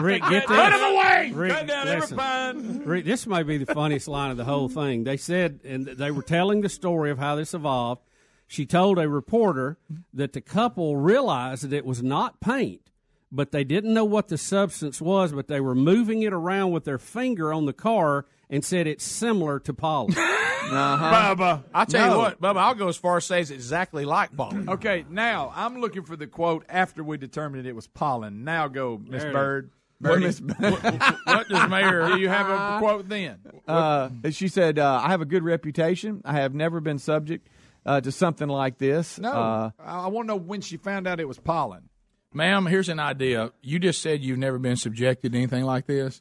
Rick, 0.00 0.22
get 0.22 0.48
this. 0.48 0.56
Put 0.56 0.72
'em 0.72 0.92
away! 0.94 1.32
Rick, 1.34 1.52
Cut 1.52 1.66
down 1.68 1.86
every 1.86 2.00
listen. 2.00 2.16
pine! 2.16 2.82
Rick, 2.84 3.04
this 3.04 3.26
may 3.28 3.44
be 3.44 3.58
the 3.58 3.72
funniest 3.72 4.08
line 4.08 4.32
of 4.32 4.36
the 4.36 4.44
whole 4.44 4.68
thing. 4.68 5.04
They 5.04 5.16
said, 5.18 5.60
and 5.62 5.86
they 5.86 6.10
were 6.10 6.22
telling 6.22 6.62
the 6.62 6.68
story 6.68 7.12
of 7.12 7.18
how 7.18 7.36
this 7.36 7.54
evolved. 7.54 8.02
She 8.48 8.66
told 8.66 8.98
a 8.98 9.08
reporter 9.08 9.78
that 10.12 10.32
the 10.32 10.40
couple 10.40 10.96
realized 10.96 11.62
that 11.62 11.72
it 11.72 11.84
was 11.84 12.02
not 12.02 12.40
paint, 12.40 12.90
but 13.30 13.52
they 13.52 13.62
didn't 13.62 13.94
know 13.94 14.04
what 14.04 14.28
the 14.28 14.38
substance 14.38 15.00
was, 15.00 15.32
but 15.32 15.46
they 15.46 15.60
were 15.60 15.76
moving 15.76 16.22
it 16.22 16.32
around 16.32 16.72
with 16.72 16.84
their 16.84 16.98
finger 16.98 17.52
on 17.52 17.66
the 17.66 17.72
car 17.72 18.26
and 18.50 18.64
said 18.64 18.86
it's 18.86 19.04
similar 19.04 19.58
to 19.60 19.74
pollen. 19.74 20.12
Bubba. 20.64 21.64
I'll 21.74 21.86
tell 21.86 22.06
No. 22.08 22.12
you 22.14 22.18
what, 22.18 22.40
Bubba, 22.40 22.56
I'll 22.56 22.74
go 22.74 22.88
as 22.88 22.96
far 22.96 23.16
as 23.18 23.24
say 23.24 23.40
it's 23.40 23.50
exactly 23.50 24.04
like 24.04 24.36
pollen. 24.36 24.68
Okay, 24.74 25.04
now 25.10 25.52
I'm 25.54 25.80
looking 25.80 26.02
for 26.04 26.16
the 26.16 26.26
quote 26.26 26.64
after 26.68 27.04
we 27.04 27.16
determined 27.18 27.66
it 27.66 27.74
was 27.76 27.86
pollen. 27.86 28.44
Now 28.44 28.68
go, 28.68 29.00
Miss 29.02 29.22
There 29.22 29.30
it 30.18 30.24
is. 30.24 30.40
Byrd. 30.40 30.50
What 30.58 30.82
what- 30.82 31.16
what 31.24 31.48
does 31.48 31.70
Mayor- 31.70 32.08
Do 32.08 32.18
you 32.18 32.28
have 32.28 32.48
a 32.48 32.78
quote 32.78 33.08
then? 33.08 33.38
Uh, 33.66 34.10
she 34.30 34.48
said, 34.48 34.78
uh, 34.78 35.00
"I 35.02 35.08
have 35.10 35.20
a 35.20 35.24
good 35.24 35.42
reputation. 35.44 36.20
I 36.24 36.34
have 36.40 36.52
never 36.54 36.80
been 36.80 36.98
subject 36.98 37.48
uh, 37.86 38.00
to 38.00 38.10
something 38.12 38.48
like 38.48 38.76
this." 38.78 39.18
No, 39.18 39.30
Uh, 39.32 39.70
I, 39.78 40.00
I 40.04 40.06
want 40.08 40.26
to 40.28 40.34
know 40.34 40.36
when 40.40 40.60
she 40.60 40.76
found 40.76 41.06
out 41.06 41.20
it 41.20 41.28
was 41.28 41.38
pollen. 41.38 41.88
Ma'am, 42.34 42.66
here's 42.66 42.88
an 42.88 42.98
idea. 42.98 43.52
You 43.62 43.78
just 43.78 44.02
said 44.02 44.20
you've 44.20 44.38
never 44.38 44.58
been 44.58 44.76
subjected 44.76 45.32
to 45.32 45.38
anything 45.38 45.64
like 45.64 45.86
this. 45.86 46.20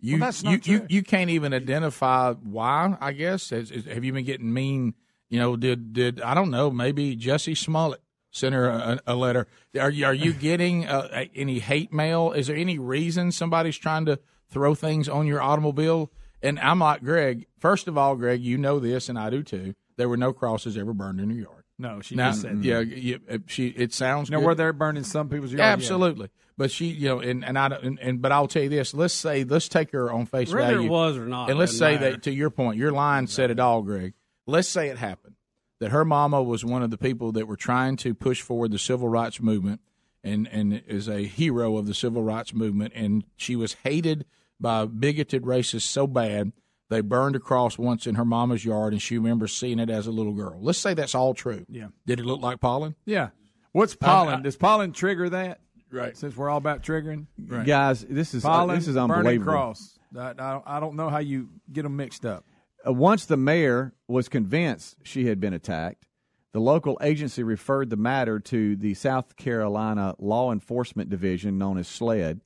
You, 0.00 0.16
Well, 0.18 0.26
that's 0.28 0.42
you, 0.42 0.50
not 0.50 0.66
you, 0.66 0.78
true. 0.78 0.86
you 0.90 1.02
can't 1.02 1.30
even 1.30 1.52
identify 1.52 2.32
why. 2.32 2.96
I 3.00 3.12
guess 3.12 3.52
Is- 3.52 3.70
is- 3.70 3.84
have 3.86 4.04
you 4.04 4.12
been 4.12 4.24
getting 4.24 4.52
mean? 4.52 4.94
You 5.28 5.38
know, 5.38 5.56
did 5.56 5.92
did 5.92 6.20
I 6.20 6.34
don't 6.34 6.50
know? 6.50 6.70
Maybe 6.70 7.14
Jesse 7.14 7.54
Smollett 7.54 8.00
sent 8.32 8.54
her 8.54 8.68
a, 8.68 9.00
a 9.06 9.14
letter. 9.14 9.46
Are 9.78 9.90
you, 9.90 10.04
are 10.06 10.14
you 10.14 10.32
getting 10.32 10.86
uh, 10.86 11.24
any 11.34 11.58
hate 11.60 11.92
mail? 11.92 12.32
Is 12.32 12.46
there 12.48 12.56
any 12.56 12.78
reason 12.78 13.30
somebody's 13.30 13.76
trying 13.78 14.06
to 14.06 14.18
throw 14.48 14.74
things 14.74 15.08
on 15.08 15.26
your 15.26 15.40
automobile? 15.40 16.10
And 16.42 16.58
I'm 16.58 16.78
like 16.80 17.02
Greg. 17.04 17.46
First 17.58 17.86
of 17.86 17.96
all, 17.98 18.16
Greg, 18.16 18.40
you 18.40 18.56
know 18.58 18.78
this, 18.80 19.08
and 19.08 19.18
I 19.18 19.30
do 19.30 19.42
too. 19.42 19.74
There 19.96 20.08
were 20.08 20.16
no 20.16 20.32
crosses 20.32 20.76
ever 20.78 20.92
burned 20.94 21.20
in 21.20 21.28
New 21.28 21.34
York. 21.36 21.64
No, 21.78 22.00
she 22.00 22.14
now, 22.14 22.30
just 22.30 22.42
said 22.42 22.62
that. 22.62 22.86
yeah, 22.88 23.16
uh, 23.30 23.38
she. 23.46 23.68
It 23.68 23.92
sounds 23.94 24.30
Now, 24.30 24.38
good. 24.40 24.46
were 24.46 24.54
they 24.54 24.70
burning 24.72 25.04
some 25.04 25.28
people's 25.28 25.52
yard? 25.52 25.60
Absolutely. 25.60 26.28
But 26.60 26.70
she, 26.70 26.88
you 26.88 27.08
know, 27.08 27.20
and 27.20 27.42
and 27.42 27.58
I 27.58 27.68
and, 27.68 27.98
and 28.00 28.20
but 28.20 28.32
I'll 28.32 28.46
tell 28.46 28.62
you 28.62 28.68
this. 28.68 28.92
Let's 28.92 29.14
say 29.14 29.44
let's 29.44 29.66
take 29.66 29.92
her 29.92 30.12
on 30.12 30.26
face 30.26 30.52
Whether 30.52 30.72
it 30.72 30.74
value, 30.74 30.90
was 30.90 31.16
or 31.16 31.24
not, 31.24 31.48
and 31.48 31.58
let's 31.58 31.74
say 31.74 31.94
matter. 31.94 32.10
that 32.10 32.24
to 32.24 32.30
your 32.30 32.50
point, 32.50 32.76
your 32.76 32.92
line 32.92 33.28
said 33.28 33.50
it 33.50 33.58
all, 33.58 33.80
Greg. 33.80 34.12
Let's 34.46 34.68
say 34.68 34.88
it 34.88 34.98
happened 34.98 35.36
that 35.78 35.90
her 35.90 36.04
mama 36.04 36.42
was 36.42 36.62
one 36.62 36.82
of 36.82 36.90
the 36.90 36.98
people 36.98 37.32
that 37.32 37.48
were 37.48 37.56
trying 37.56 37.96
to 37.96 38.12
push 38.12 38.42
forward 38.42 38.72
the 38.72 38.78
civil 38.78 39.08
rights 39.08 39.40
movement, 39.40 39.80
and 40.22 40.46
and 40.52 40.82
is 40.86 41.08
a 41.08 41.22
hero 41.22 41.78
of 41.78 41.86
the 41.86 41.94
civil 41.94 42.22
rights 42.22 42.52
movement, 42.52 42.92
and 42.94 43.24
she 43.38 43.56
was 43.56 43.76
hated 43.82 44.26
by 44.60 44.84
bigoted 44.84 45.44
racists 45.44 45.84
so 45.88 46.06
bad 46.06 46.52
they 46.90 47.00
burned 47.00 47.36
a 47.36 47.40
cross 47.40 47.78
once 47.78 48.06
in 48.06 48.16
her 48.16 48.24
mama's 48.26 48.66
yard, 48.66 48.92
and 48.92 49.00
she 49.00 49.16
remembers 49.16 49.56
seeing 49.56 49.78
it 49.78 49.88
as 49.88 50.06
a 50.06 50.10
little 50.10 50.34
girl. 50.34 50.58
Let's 50.60 50.76
say 50.78 50.92
that's 50.92 51.14
all 51.14 51.32
true. 51.32 51.64
Yeah. 51.70 51.86
Did 52.04 52.20
it 52.20 52.26
look 52.26 52.42
like 52.42 52.60
pollen? 52.60 52.96
Yeah. 53.06 53.30
What's 53.72 53.94
I- 54.02 54.04
pollen? 54.04 54.40
I- 54.40 54.42
Does 54.42 54.56
pollen 54.58 54.92
trigger 54.92 55.30
that? 55.30 55.60
Right. 55.90 56.16
Since 56.16 56.36
we're 56.36 56.48
all 56.48 56.58
about 56.58 56.82
triggering, 56.82 57.26
Guys, 57.64 58.04
this 58.08 58.34
is- 58.34 58.44
uh, 58.44 58.48
pollen, 58.48 58.76
this 58.76 58.88
is 58.88 58.94
burning 58.94 59.10
unbelievable. 59.16 59.52
cross. 59.52 59.98
I, 60.16 60.30
I, 60.30 60.32
don't- 60.32 60.64
I 60.66 60.80
don't 60.80 60.96
know 60.96 61.08
how 61.08 61.18
you 61.18 61.48
get 61.72 61.82
them 61.82 61.96
mixed 61.96 62.24
up. 62.24 62.44
Uh, 62.86 62.92
once 62.92 63.26
the 63.26 63.36
mayor 63.36 63.92
was 64.08 64.28
convinced 64.28 64.96
she 65.02 65.26
had 65.26 65.40
been 65.40 65.52
attacked, 65.52 66.06
the 66.52 66.60
local 66.60 66.98
agency 67.02 67.42
referred 67.42 67.90
the 67.90 67.96
matter 67.96 68.40
to 68.40 68.74
the 68.76 68.94
South 68.94 69.36
Carolina 69.36 70.14
Law 70.18 70.50
Enforcement 70.52 71.10
Division, 71.10 71.58
known 71.58 71.78
as 71.78 71.86
SLED. 71.88 72.40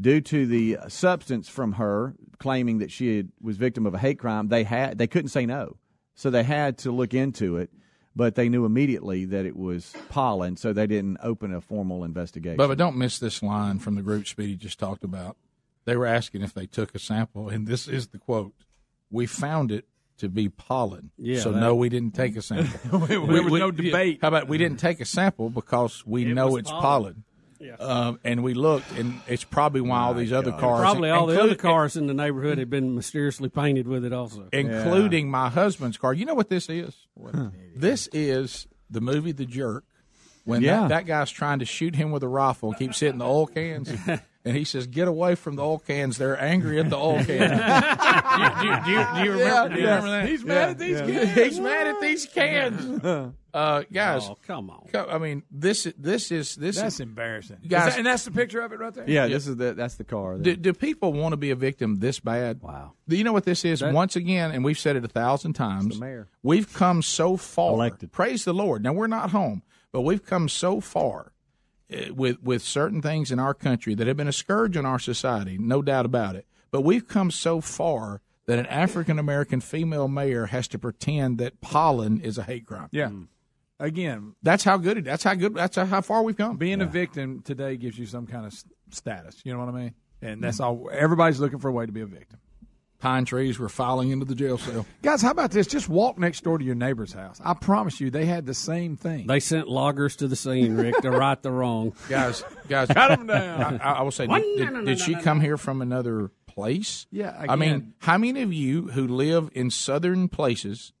Due 0.00 0.20
to 0.22 0.46
the 0.46 0.78
substance 0.88 1.48
from 1.48 1.72
her 1.72 2.14
claiming 2.38 2.78
that 2.78 2.90
she 2.90 3.16
had, 3.18 3.28
was 3.42 3.58
victim 3.58 3.84
of 3.84 3.92
a 3.92 3.98
hate 3.98 4.18
crime, 4.18 4.48
they 4.48 4.64
had 4.64 4.96
they 4.96 5.06
couldn't 5.06 5.28
say 5.28 5.44
no, 5.44 5.76
so 6.14 6.30
they 6.30 6.42
had 6.44 6.78
to 6.78 6.90
look 6.90 7.12
into 7.12 7.56
it. 7.58 7.70
But 8.20 8.34
they 8.34 8.50
knew 8.50 8.66
immediately 8.66 9.24
that 9.24 9.46
it 9.46 9.56
was 9.56 9.94
pollen, 10.10 10.58
so 10.58 10.74
they 10.74 10.86
didn't 10.86 11.16
open 11.22 11.54
a 11.54 11.60
formal 11.62 12.04
investigation. 12.04 12.58
Bubba, 12.58 12.76
don't 12.76 12.96
miss 12.98 13.18
this 13.18 13.42
line 13.42 13.78
from 13.78 13.94
the 13.94 14.02
group 14.02 14.26
Speedy 14.28 14.56
just 14.56 14.78
talked 14.78 15.04
about. 15.04 15.38
They 15.86 15.96
were 15.96 16.04
asking 16.04 16.42
if 16.42 16.52
they 16.52 16.66
took 16.66 16.94
a 16.94 16.98
sample, 16.98 17.48
and 17.48 17.66
this 17.66 17.88
is 17.88 18.08
the 18.08 18.18
quote: 18.18 18.52
"We 19.10 19.24
found 19.24 19.72
it 19.72 19.86
to 20.18 20.28
be 20.28 20.50
pollen, 20.50 21.12
Yeah, 21.16 21.40
so 21.40 21.50
that- 21.52 21.60
no, 21.60 21.74
we 21.74 21.88
didn't 21.88 22.14
take 22.14 22.36
a 22.36 22.42
sample. 22.42 22.98
There 23.06 23.22
was 23.22 23.58
no 23.58 23.70
debate. 23.70 24.18
How 24.20 24.28
about 24.28 24.48
we 24.48 24.58
didn't 24.58 24.80
take 24.80 25.00
a 25.00 25.06
sample 25.06 25.48
because 25.48 26.04
we 26.04 26.26
It 26.30 26.34
know 26.34 26.56
it's 26.56 26.70
pollen. 26.70 26.82
pollen." 26.82 27.24
Yeah. 27.60 27.74
Um, 27.74 28.18
and 28.24 28.42
we 28.42 28.54
looked, 28.54 28.90
and 28.92 29.20
it's 29.28 29.44
probably 29.44 29.82
why 29.82 30.00
all 30.00 30.14
these 30.14 30.32
other 30.32 30.50
cars, 30.52 30.80
Probably 30.80 31.10
all 31.10 31.26
the 31.26 31.40
other 31.40 31.54
cars 31.54 31.94
in 31.96 32.06
the 32.06 32.14
neighborhood 32.14 32.56
had 32.56 32.70
been 32.70 32.94
mysteriously 32.94 33.50
painted 33.50 33.86
with 33.86 34.04
it 34.04 34.12
also. 34.14 34.48
including 34.52 35.30
my 35.30 35.50
husband's 35.50 35.98
car. 35.98 36.14
You 36.14 36.24
know 36.24 36.34
what 36.34 36.48
this 36.48 36.68
is? 36.70 37.06
This 37.76 38.08
is 38.12 38.66
the 38.88 39.00
movie 39.00 39.32
The 39.32 39.46
Jerk. 39.46 39.84
When 40.44 40.62
Yeah. 40.62 40.80
that, 40.80 40.88
that 40.88 41.06
guy's 41.06 41.30
trying 41.30 41.58
to 41.58 41.66
shoot 41.66 41.94
him 41.94 42.10
with 42.10 42.22
a 42.22 42.28
rifle 42.28 42.70
and 42.70 42.78
keeps 42.78 42.98
hitting 42.98 43.18
the 43.18 43.26
oil 43.26 43.46
cans, 43.46 43.92
and 44.44 44.56
he 44.56 44.64
says, 44.64 44.86
"Get 44.86 45.06
away 45.06 45.34
from 45.34 45.54
the 45.56 45.62
oil 45.62 45.78
cans! 45.78 46.16
They're 46.16 46.40
angry 46.40 46.80
at 46.80 46.88
the 46.88 46.96
oil 46.96 47.22
cans." 47.22 47.28
do, 47.28 48.42
you, 48.42 48.50
do, 48.56 48.66
you, 48.66 48.84
do, 48.84 48.90
you, 48.90 49.06
do 49.14 49.22
you 49.24 49.32
remember? 49.38 49.74
do 49.74 49.80
you 49.80 49.86
yeah. 49.86 49.94
remember 49.96 50.10
that? 50.10 50.28
He's 50.28 50.44
mad 50.44 50.70
at 50.70 50.78
these 50.78 50.98
Yeah. 50.98 51.06
cans. 51.06 51.34
He's 51.34 51.60
mad 51.60 51.86
at 51.88 52.00
these 52.00 52.26
cans. 52.26 53.34
Uh, 53.52 53.82
guys, 53.92 54.22
Oh, 54.28 54.36
come 54.46 54.70
on! 54.70 54.88
I 54.94 55.18
mean, 55.18 55.42
this 55.50 55.86
this 55.98 56.30
is 56.30 56.54
this 56.56 56.76
That's 56.76 56.94
is 56.94 57.00
embarrassing. 57.00 57.58
Is 57.62 57.68
Guys, 57.68 57.90
that- 57.92 57.98
and 57.98 58.06
that's 58.06 58.24
the 58.24 58.30
picture 58.30 58.60
of 58.60 58.72
it 58.72 58.78
right 58.78 58.92
there. 58.94 59.08
yeah, 59.08 59.26
this 59.26 59.46
is 59.46 59.56
the 59.56 59.74
that's 59.74 59.96
the 59.96 60.04
car. 60.04 60.38
do, 60.38 60.54
do 60.56 60.72
people 60.72 61.12
want 61.12 61.32
to 61.32 61.36
be 61.36 61.50
a 61.50 61.56
victim 61.56 61.96
this 61.96 62.20
bad? 62.20 62.62
Wow. 62.62 62.92
Do 63.08 63.16
you 63.16 63.24
know 63.24 63.32
what 63.32 63.44
this 63.44 63.64
is? 63.64 63.80
That- 63.80 63.92
Once 63.92 64.14
again, 64.16 64.50
and 64.52 64.64
we've 64.64 64.78
said 64.78 64.96
it 64.96 65.04
a 65.04 65.08
thousand 65.08 65.54
times. 65.54 65.94
the 65.98 66.00
mayor. 66.04 66.28
We've 66.42 66.72
come 66.72 67.02
so 67.02 67.36
far. 67.36 67.72
Elected. 67.72 68.12
Praise 68.12 68.44
the 68.44 68.54
Lord. 68.54 68.82
Now 68.82 68.92
we're 68.92 69.06
not 69.06 69.30
home, 69.30 69.62
but 69.92 70.02
we've 70.02 70.24
come 70.24 70.48
so 70.48 70.80
far 70.80 71.32
uh, 71.92 72.14
with 72.14 72.42
with 72.42 72.62
certain 72.62 73.02
things 73.02 73.32
in 73.32 73.38
our 73.38 73.54
country 73.54 73.94
that 73.96 74.06
have 74.06 74.16
been 74.16 74.28
a 74.28 74.32
scourge 74.32 74.76
on 74.76 74.86
our 74.86 74.98
society, 74.98 75.58
no 75.58 75.82
doubt 75.82 76.06
about 76.06 76.36
it. 76.36 76.46
But 76.70 76.82
we've 76.82 77.08
come 77.08 77.30
so 77.32 77.60
far 77.60 78.20
that 78.46 78.58
an 78.58 78.66
African 78.66 79.18
American 79.18 79.60
female 79.60 80.08
mayor 80.08 80.46
has 80.46 80.66
to 80.68 80.78
pretend 80.78 81.38
that 81.38 81.60
pollen 81.60 82.20
is 82.20 82.38
a 82.38 82.42
hate 82.44 82.66
crime. 82.66 82.88
Yeah. 82.92 83.10
Again, 83.80 84.34
That's 84.42 84.62
how 84.62 84.76
good 84.76 84.98
it. 84.98 85.04
That's 85.04 85.24
how 85.24 85.34
good. 85.34 85.54
That's 85.54 85.76
how 85.76 86.00
far 86.02 86.22
we've 86.22 86.36
come. 86.36 86.56
being 86.56 86.82
a 86.82 86.86
victim 86.86 87.40
today 87.42 87.76
gives 87.76 87.98
you 87.98 88.06
some 88.06 88.26
kind 88.26 88.46
of 88.46 88.54
status. 88.90 89.40
You 89.44 89.52
know 89.52 89.58
what 89.58 89.68
I 89.68 89.72
mean? 89.72 89.94
And 90.22 90.44
that's 90.44 90.60
mm-hmm. 90.60 90.82
all. 90.82 90.90
Everybody's 90.92 91.40
looking 91.40 91.58
for 91.58 91.68
a 91.68 91.72
way 91.72 91.86
to 91.86 91.92
be 91.92 92.02
a 92.02 92.06
victim. 92.06 92.38
Pine 92.98 93.24
trees 93.24 93.58
were 93.58 93.70
falling 93.70 94.10
into 94.10 94.26
the 94.26 94.34
jail 94.34 94.58
cell. 94.58 94.84
Guys, 95.00 95.22
how 95.22 95.30
about 95.30 95.52
this? 95.52 95.66
Just 95.66 95.88
walk 95.88 96.18
next 96.18 96.44
door 96.44 96.58
to 96.58 96.64
your 96.64 96.74
neighbor's 96.74 97.14
house. 97.14 97.40
I 97.42 97.54
promise 97.54 97.98
you, 97.98 98.10
they 98.10 98.26
had 98.26 98.44
the 98.44 98.52
same 98.52 98.98
thing. 98.98 99.26
They 99.26 99.40
sent 99.40 99.68
loggers 99.68 100.16
to 100.16 100.28
the 100.28 100.36
scene, 100.36 100.76
Rick, 100.76 100.98
to 100.98 101.10
right 101.10 101.42
the 101.42 101.50
wrong. 101.50 101.94
guys, 102.10 102.44
guys, 102.68 102.88
cut 102.92 103.08
them 103.08 103.26
down. 103.26 103.80
I, 103.80 103.92
I 103.92 104.02
will 104.02 104.10
say, 104.10 104.26
One- 104.26 104.42
did, 104.42 104.56
did, 104.58 104.72
no, 104.72 104.80
no, 104.80 104.84
did 104.84 105.00
she 105.00 105.14
come 105.14 105.40
here 105.40 105.56
from 105.56 105.80
another 105.80 106.30
place? 106.46 107.06
Yeah, 107.10 107.34
I 107.48 107.56
mean, 107.56 107.94
how 108.00 108.18
many 108.18 108.42
of 108.42 108.52
you 108.52 108.88
who 108.88 109.08
live 109.08 109.48
in 109.54 109.70
southern 109.70 110.28
places 110.28 110.92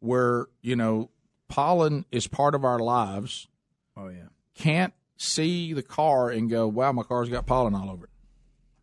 where 0.00 0.46
you 0.62 0.74
know 0.74 1.10
pollen 1.48 2.04
is 2.10 2.26
part 2.26 2.54
of 2.54 2.64
our 2.64 2.78
lives 2.78 3.48
oh 3.96 4.08
yeah. 4.08 4.24
can't 4.54 4.92
see 5.16 5.72
the 5.72 5.82
car 5.82 6.28
and 6.30 6.50
go, 6.50 6.66
"Wow, 6.68 6.92
my 6.92 7.02
car's 7.02 7.28
got 7.28 7.46
pollen 7.46 7.74
all 7.74 7.90
over 7.90 8.04
it." 8.04 8.10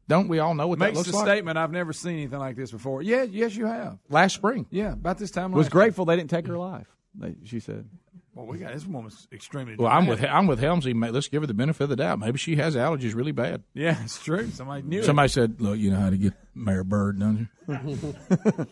Don't 0.08 0.28
we 0.28 0.40
all 0.40 0.54
know 0.56 0.68
what 0.68 0.80
that 0.80 0.86
Makes 0.88 0.98
looks 0.98 1.12
the 1.12 1.16
like? 1.18 1.26
statement. 1.28 1.58
I've 1.58 1.72
never 1.72 1.94
seen 1.94 2.14
anything 2.14 2.40
like 2.40 2.56
this 2.56 2.72
before. 2.72 3.02
Yeah, 3.02 3.24
yes, 3.24 3.56
you 3.56 3.66
have. 3.68 4.00
Last 4.10 4.34
spring, 4.36 4.66
Yeah, 4.70 4.94
about 4.94 5.18
this 5.18 5.32
time. 5.32 5.52
was 5.52 5.66
last 5.68 5.72
grateful 5.72 6.06
they 6.06 6.16
didn't 6.16 6.30
take 6.30 6.48
her 6.48 6.58
life. 6.58 6.88
They, 7.16 7.36
she 7.46 7.60
said. 7.60 7.88
Well, 8.36 8.48
we 8.48 8.58
got 8.58 8.74
this 8.74 8.84
woman's 8.86 9.28
extremely. 9.32 9.76
well, 9.76 9.92
I'm 9.92 10.08
with 10.08 10.18
dramatic. 10.20 10.36
I'm 10.40 10.48
with 10.48 10.60
Helmsy. 10.60 11.14
Let's 11.14 11.28
give 11.28 11.44
her 11.44 11.48
the 11.48 11.54
benefit 11.54 11.84
of 11.84 11.90
the 11.92 11.96
doubt. 11.96 12.18
Maybe 12.18 12.40
she 12.40 12.56
has 12.56 12.76
allergies 12.76 13.14
really 13.14 13.32
bad. 13.32 13.62
Yeah, 13.76 14.04
it's 14.04 14.22
true. 14.24 14.50
Somebody 14.50 14.82
knew 14.82 15.00
it. 15.02 15.06
Somebody 15.06 15.30
said, 15.30 15.62
"Look, 15.62 15.78
you 15.78 15.92
know 15.92 16.00
how 16.00 16.10
to 16.10 16.18
get 16.18 16.34
Mayor 16.56 16.84
Byrd, 16.84 17.20
don't 17.20 17.48
you? 17.68 18.16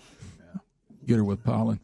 Get 1.06 1.18
her 1.18 1.24
with 1.24 1.44
pollen." 1.44 1.80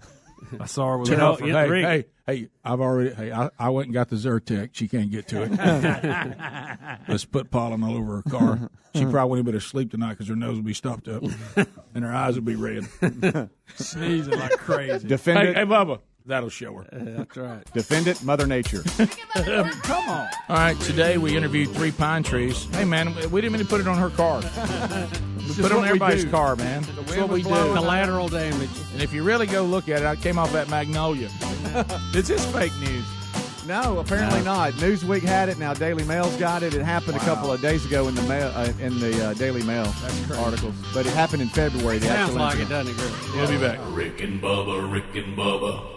I 0.59 0.65
saw 0.65 0.91
her 0.91 0.97
with 0.97 1.09
You 1.09 1.15
a 1.15 1.17
know, 1.17 1.31
huff 1.31 1.41
of- 1.41 1.47
hey, 1.49 1.81
hey, 1.81 2.05
hey, 2.25 2.49
I've 2.63 2.79
already, 2.81 3.13
hey, 3.13 3.31
I, 3.31 3.49
I 3.59 3.69
went 3.69 3.87
and 3.87 3.93
got 3.93 4.09
the 4.09 4.15
Zyrtec. 4.15 4.69
She 4.73 4.87
can't 4.87 5.09
get 5.11 5.27
to 5.29 5.43
it. 5.43 6.99
Let's 7.07 7.25
put 7.25 7.49
pollen 7.51 7.83
all 7.83 7.95
over 7.95 8.17
her 8.17 8.21
car. 8.23 8.69
She 8.95 9.05
probably 9.05 9.29
wouldn't 9.41 9.45
be 9.45 9.51
able 9.51 9.59
to 9.59 9.65
sleep 9.65 9.91
tonight 9.91 10.11
because 10.11 10.27
her 10.27 10.35
nose 10.35 10.55
will 10.55 10.63
be 10.63 10.73
stuffed 10.73 11.07
up 11.07 11.23
and 11.95 12.03
her 12.03 12.13
eyes 12.13 12.35
will 12.35 12.41
be 12.43 12.55
red. 12.55 12.87
sneezing 13.75 14.37
like 14.39 14.51
crazy. 14.57 15.07
Hey, 15.07 15.53
hey, 15.53 15.65
Bubba, 15.65 15.99
That'll 16.27 16.49
show 16.49 16.73
her. 16.75 16.85
that's 16.91 17.37
right. 17.37 17.63
Defend 17.73 18.07
it, 18.07 18.21
Mother 18.21 18.45
Nature. 18.45 18.83
Come 19.83 20.09
on. 20.09 20.27
All 20.49 20.55
right, 20.57 20.79
today 20.81 21.17
we 21.17 21.35
interviewed 21.37 21.69
three 21.71 21.91
pine 21.91 22.21
trees. 22.21 22.65
Hey, 22.73 22.83
man, 22.85 23.15
we 23.31 23.39
didn't 23.41 23.53
mean 23.53 23.63
to 23.63 23.67
put 23.67 23.79
it 23.81 23.87
on 23.87 23.97
her 23.97 24.09
car. 24.09 24.41
We 25.47 25.53
put 25.63 25.71
it 25.71 25.77
on 25.77 25.85
everybody's 25.85 26.25
car, 26.25 26.57
man. 26.57 26.83
The 26.83 26.91
That's 26.91 27.17
what 27.17 27.29
we 27.29 27.41
do. 27.41 27.47
blowing. 27.47 27.73
Collateral 27.73 28.27
damage. 28.27 28.69
And 28.91 29.01
if 29.01 29.13
you 29.13 29.23
really 29.23 29.47
go 29.47 29.63
look 29.63 29.87
at 29.87 30.01
it, 30.01 30.05
I 30.05 30.17
came 30.17 30.37
off 30.37 30.51
that 30.51 30.69
magnolia. 30.69 31.29
this 32.11 32.29
is 32.29 32.45
fake 32.47 32.73
news. 32.81 33.05
No, 33.65 33.97
apparently 33.99 34.39
No. 34.39 34.45
not. 34.53 34.73
Newsweek 34.73 35.21
had 35.21 35.47
it. 35.47 35.57
Now 35.57 35.73
Daily 35.73 36.03
Mail's 36.03 36.35
got 36.35 36.63
it. 36.63 36.73
It 36.73 36.83
happened 36.83 37.15
a 37.15 37.21
couple 37.21 37.49
of 37.51 37.61
days 37.61 37.85
ago 37.85 38.09
in 38.09 38.15
the 38.15 38.21
mail 38.23 38.51
uh, 38.55 38.71
in 38.81 38.99
the 38.99 39.27
uh, 39.27 39.33
Daily 39.35 39.63
Mail 39.63 39.91
articles, 40.37 40.75
but 40.93 41.05
it 41.05 41.13
happened 41.13 41.41
in 41.41 41.47
February. 41.47 41.97
The 41.99 42.07
Sounds 42.07 42.35
actual 42.35 42.39
like 42.39 42.55
it, 42.57 42.69
incident. 42.69 42.87
doesn't 42.97 43.07
it, 43.07 43.29
Greg? 43.29 43.35
We'll 43.35 43.47
be 43.49 43.57
back. 43.65 43.79
Rick 43.95 44.21
and 44.21 44.41
Bubba, 44.41 44.91
Rick 44.91 45.15
and 45.15 45.37
Bubba. 45.37 45.96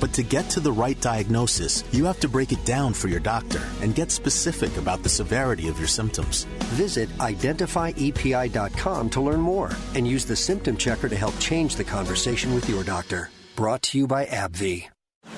But 0.00 0.12
to 0.14 0.22
get 0.22 0.48
to 0.50 0.60
the 0.60 0.72
right 0.72 1.00
diagnosis, 1.00 1.84
you 1.92 2.04
have 2.04 2.20
to 2.20 2.28
break 2.28 2.52
it 2.52 2.64
down 2.64 2.94
for 2.94 3.08
your 3.08 3.20
doctor 3.20 3.60
and 3.82 3.94
get 3.94 4.10
specific 4.10 4.76
about 4.76 5.02
the 5.02 5.08
severity 5.08 5.68
of 5.68 5.78
your 5.78 5.88
symptoms. 5.88 6.44
Visit 6.74 7.08
identifyepi.com 7.18 9.10
to 9.10 9.20
learn 9.20 9.40
more 9.40 9.70
and 9.94 10.06
use 10.06 10.24
the 10.24 10.36
symptom 10.36 10.76
checker 10.76 11.08
to 11.08 11.16
help 11.16 11.38
change 11.38 11.76
the 11.76 11.84
conversation 11.84 12.54
with 12.54 12.68
your 12.68 12.84
doctor. 12.84 13.30
Brought 13.56 13.82
to 13.82 13.98
you 13.98 14.06
by 14.06 14.26
AbbVie. 14.26 14.88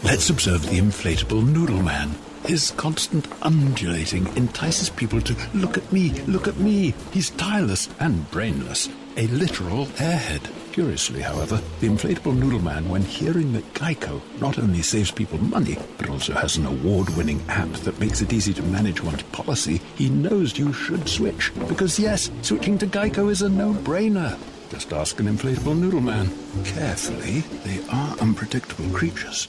Let's 0.02 0.30
observe 0.30 0.62
the 0.62 0.78
inflatable 0.78 1.46
noodle 1.46 1.82
man. 1.82 2.14
His 2.44 2.70
constant 2.72 3.28
undulating 3.42 4.26
entices 4.36 4.88
people 4.88 5.20
to 5.20 5.36
look 5.54 5.76
at 5.76 5.92
me, 5.92 6.11
look 6.22 6.48
at 6.48 6.56
me. 6.56 6.94
He's 7.12 7.30
tireless 7.30 7.88
and 7.98 8.30
brainless, 8.30 8.88
a 9.16 9.26
literal 9.26 9.86
airhead. 9.86 10.50
Curiously, 10.72 11.20
however, 11.20 11.60
the 11.80 11.88
inflatable 11.88 12.36
noodle 12.36 12.60
man, 12.60 12.88
when 12.88 13.02
hearing 13.02 13.52
that 13.54 13.74
Geico 13.74 14.20
not 14.40 14.58
only 14.58 14.82
saves 14.82 15.10
people 15.10 15.38
money, 15.38 15.76
but 15.98 16.08
also 16.08 16.32
has 16.32 16.56
an 16.56 16.66
award 16.66 17.08
winning 17.16 17.42
app 17.48 17.72
that 17.84 17.98
makes 17.98 18.20
it 18.20 18.32
easy 18.32 18.54
to 18.54 18.62
manage 18.62 19.02
one's 19.02 19.22
policy, 19.24 19.80
he 19.96 20.08
knows 20.08 20.58
you 20.58 20.72
should 20.72 21.08
switch. 21.08 21.52
Because, 21.68 21.98
yes, 21.98 22.30
switching 22.42 22.78
to 22.78 22.86
Geico 22.86 23.30
is 23.30 23.42
a 23.42 23.48
no 23.48 23.72
brainer. 23.72 24.38
Just 24.70 24.92
ask 24.92 25.18
an 25.18 25.26
inflatable 25.26 25.76
noodle 25.76 26.00
man. 26.00 26.30
Carefully, 26.64 27.40
they 27.64 27.82
are 27.90 28.16
unpredictable 28.18 28.88
creatures. 28.90 29.48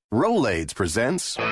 Rolaids 0.13 0.75
presents 0.75 1.35
The 1.35 1.43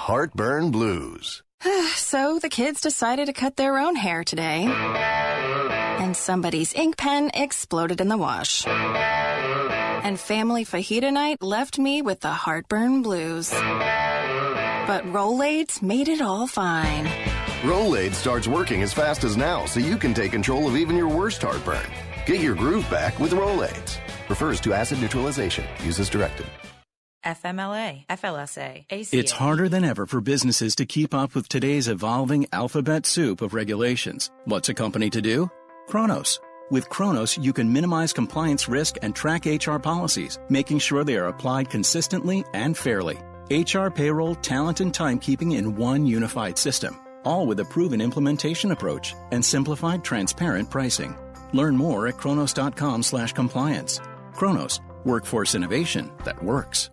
Heartburn 0.00 0.72
Blues. 0.72 1.44
so 1.94 2.40
the 2.40 2.48
kids 2.48 2.80
decided 2.80 3.26
to 3.26 3.32
cut 3.32 3.54
their 3.54 3.78
own 3.78 3.94
hair 3.94 4.24
today. 4.24 4.64
And 4.64 6.16
somebody's 6.16 6.74
ink 6.74 6.96
pen 6.96 7.30
exploded 7.32 8.00
in 8.00 8.08
the 8.08 8.16
wash. 8.16 8.66
And 8.66 10.18
family 10.18 10.64
fajita 10.64 11.12
night 11.12 11.40
left 11.40 11.78
me 11.78 12.02
with 12.02 12.18
the 12.18 12.32
heartburn 12.32 13.02
blues. 13.02 13.52
But 13.52 15.04
Rolaids 15.04 15.80
made 15.82 16.08
it 16.08 16.20
all 16.20 16.48
fine. 16.48 17.06
Rolaids 17.62 18.14
starts 18.14 18.48
working 18.48 18.82
as 18.82 18.92
fast 18.92 19.22
as 19.22 19.36
now, 19.36 19.66
so 19.66 19.78
you 19.78 19.98
can 19.98 20.14
take 20.14 20.32
control 20.32 20.66
of 20.66 20.74
even 20.74 20.96
your 20.96 21.06
worst 21.08 21.42
heartburn. 21.42 21.86
Get 22.26 22.40
your 22.40 22.56
groove 22.56 22.90
back 22.90 23.20
with 23.20 23.30
Rolaids. 23.34 23.98
Refers 24.28 24.60
to 24.62 24.72
acid 24.72 25.00
neutralization. 25.00 25.64
Uses 25.84 26.08
directed. 26.08 26.46
FMLA, 27.24 28.06
FLSA, 28.08 28.84
ACA. 28.90 29.16
It's 29.16 29.32
harder 29.32 29.68
than 29.68 29.84
ever 29.84 30.06
for 30.06 30.20
businesses 30.20 30.76
to 30.76 30.86
keep 30.86 31.14
up 31.14 31.34
with 31.34 31.48
today's 31.48 31.88
evolving 31.88 32.46
alphabet 32.52 33.06
soup 33.06 33.40
of 33.40 33.54
regulations. 33.54 34.30
What's 34.44 34.68
a 34.68 34.74
company 34.74 35.10
to 35.10 35.22
do? 35.22 35.50
Kronos. 35.88 36.38
With 36.70 36.88
Kronos, 36.88 37.36
you 37.36 37.52
can 37.52 37.72
minimize 37.72 38.12
compliance 38.12 38.68
risk 38.68 38.96
and 39.02 39.14
track 39.14 39.44
HR 39.46 39.78
policies, 39.78 40.38
making 40.48 40.78
sure 40.78 41.04
they 41.04 41.16
are 41.16 41.28
applied 41.28 41.68
consistently 41.68 42.44
and 42.54 42.76
fairly. 42.76 43.18
HR, 43.50 43.88
payroll, 43.88 44.34
talent, 44.36 44.80
and 44.80 44.92
timekeeping 44.92 45.56
in 45.56 45.76
one 45.76 46.06
unified 46.06 46.58
system, 46.58 46.98
all 47.24 47.46
with 47.46 47.60
a 47.60 47.64
proven 47.64 48.00
implementation 48.00 48.72
approach 48.72 49.14
and 49.30 49.44
simplified, 49.44 50.02
transparent 50.02 50.70
pricing. 50.70 51.16
Learn 51.52 51.76
more 51.76 52.06
at 52.06 52.16
kronos.com/compliance. 52.16 54.00
Kronos, 54.32 54.80
workforce 55.04 55.54
innovation 55.54 56.10
that 56.24 56.42
works. 56.42 56.90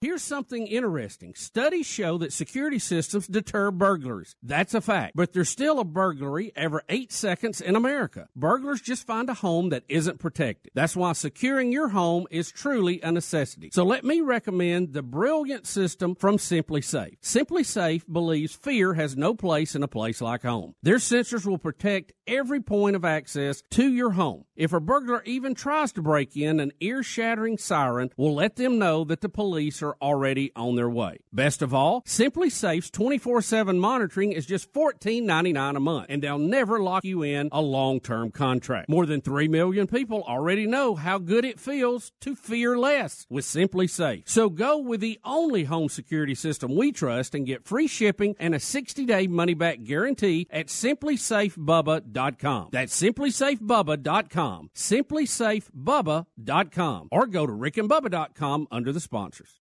Here's 0.00 0.22
something 0.22 0.68
interesting. 0.68 1.34
Studies 1.34 1.86
show 1.86 2.18
that 2.18 2.32
security 2.32 2.78
systems 2.78 3.26
deter 3.26 3.72
burglars. 3.72 4.36
That's 4.44 4.72
a 4.72 4.80
fact. 4.80 5.16
But 5.16 5.32
there's 5.32 5.48
still 5.48 5.80
a 5.80 5.84
burglary 5.84 6.52
every 6.54 6.82
eight 6.88 7.10
seconds 7.10 7.60
in 7.60 7.74
America. 7.74 8.28
Burglars 8.36 8.80
just 8.80 9.08
find 9.08 9.28
a 9.28 9.34
home 9.34 9.70
that 9.70 9.82
isn't 9.88 10.20
protected. 10.20 10.70
That's 10.72 10.94
why 10.94 11.14
securing 11.14 11.72
your 11.72 11.88
home 11.88 12.28
is 12.30 12.52
truly 12.52 13.00
a 13.02 13.10
necessity. 13.10 13.70
So 13.72 13.82
let 13.82 14.04
me 14.04 14.20
recommend 14.20 14.92
the 14.92 15.02
brilliant 15.02 15.66
system 15.66 16.14
from 16.14 16.36
SimpliSafe. 16.36 17.16
Simply 17.20 17.64
Safe 17.64 18.06
believes 18.06 18.54
fear 18.54 18.94
has 18.94 19.16
no 19.16 19.34
place 19.34 19.74
in 19.74 19.82
a 19.82 19.88
place 19.88 20.20
like 20.20 20.42
home. 20.42 20.76
Their 20.80 20.98
sensors 20.98 21.44
will 21.44 21.58
protect 21.58 22.12
every 22.28 22.60
point 22.60 22.94
of 22.94 23.04
access 23.04 23.64
to 23.70 23.90
your 23.90 24.12
home. 24.12 24.44
If 24.54 24.72
a 24.72 24.80
burglar 24.80 25.22
even 25.24 25.56
tries 25.56 25.90
to 25.92 26.02
break 26.02 26.36
in, 26.36 26.60
an 26.60 26.72
ear 26.80 27.02
shattering 27.02 27.58
siren 27.58 28.10
will 28.16 28.34
let 28.34 28.54
them 28.54 28.78
know 28.78 29.02
that 29.04 29.22
the 29.22 29.28
police 29.28 29.82
are 29.82 29.87
already 30.00 30.52
on 30.54 30.76
their 30.76 30.90
way. 30.90 31.18
Best 31.32 31.62
of 31.62 31.74
all, 31.74 32.02
SimpliSafe's 32.02 32.90
24 32.90 33.42
7 33.42 33.78
monitoring 33.78 34.32
is 34.32 34.46
just 34.46 34.72
$14.99 34.72 35.76
a 35.76 35.80
month, 35.80 36.06
and 36.08 36.22
they'll 36.22 36.38
never 36.38 36.80
lock 36.80 37.04
you 37.04 37.22
in 37.22 37.48
a 37.52 37.60
long 37.60 38.00
term 38.00 38.30
contract. 38.30 38.88
More 38.88 39.06
than 39.06 39.20
3 39.20 39.48
million 39.48 39.86
people 39.86 40.22
already 40.24 40.66
know 40.66 40.94
how 40.94 41.18
good 41.18 41.44
it 41.44 41.60
feels 41.60 42.12
to 42.20 42.34
fear 42.34 42.78
less 42.78 43.26
with 43.28 43.44
SimpliSafe. 43.44 44.28
So 44.28 44.48
go 44.48 44.78
with 44.78 45.00
the 45.00 45.18
only 45.24 45.64
home 45.64 45.88
security 45.88 46.34
system 46.34 46.74
we 46.74 46.92
trust 46.92 47.34
and 47.34 47.46
get 47.46 47.64
free 47.64 47.86
shipping 47.86 48.34
and 48.38 48.54
a 48.54 48.60
60 48.60 49.06
day 49.06 49.26
money 49.26 49.54
back 49.54 49.82
guarantee 49.84 50.46
at 50.50 50.66
simplysafebubba.com. 50.66 52.68
That's 52.72 53.00
simplysafebubba.com. 53.00 54.70
Simplysafebubba.com. 54.74 57.08
Or 57.10 57.26
go 57.26 57.46
to 57.46 57.52
rickandbubba.com 57.52 58.68
under 58.70 58.92
the 58.92 59.00
sponsors. 59.00 59.58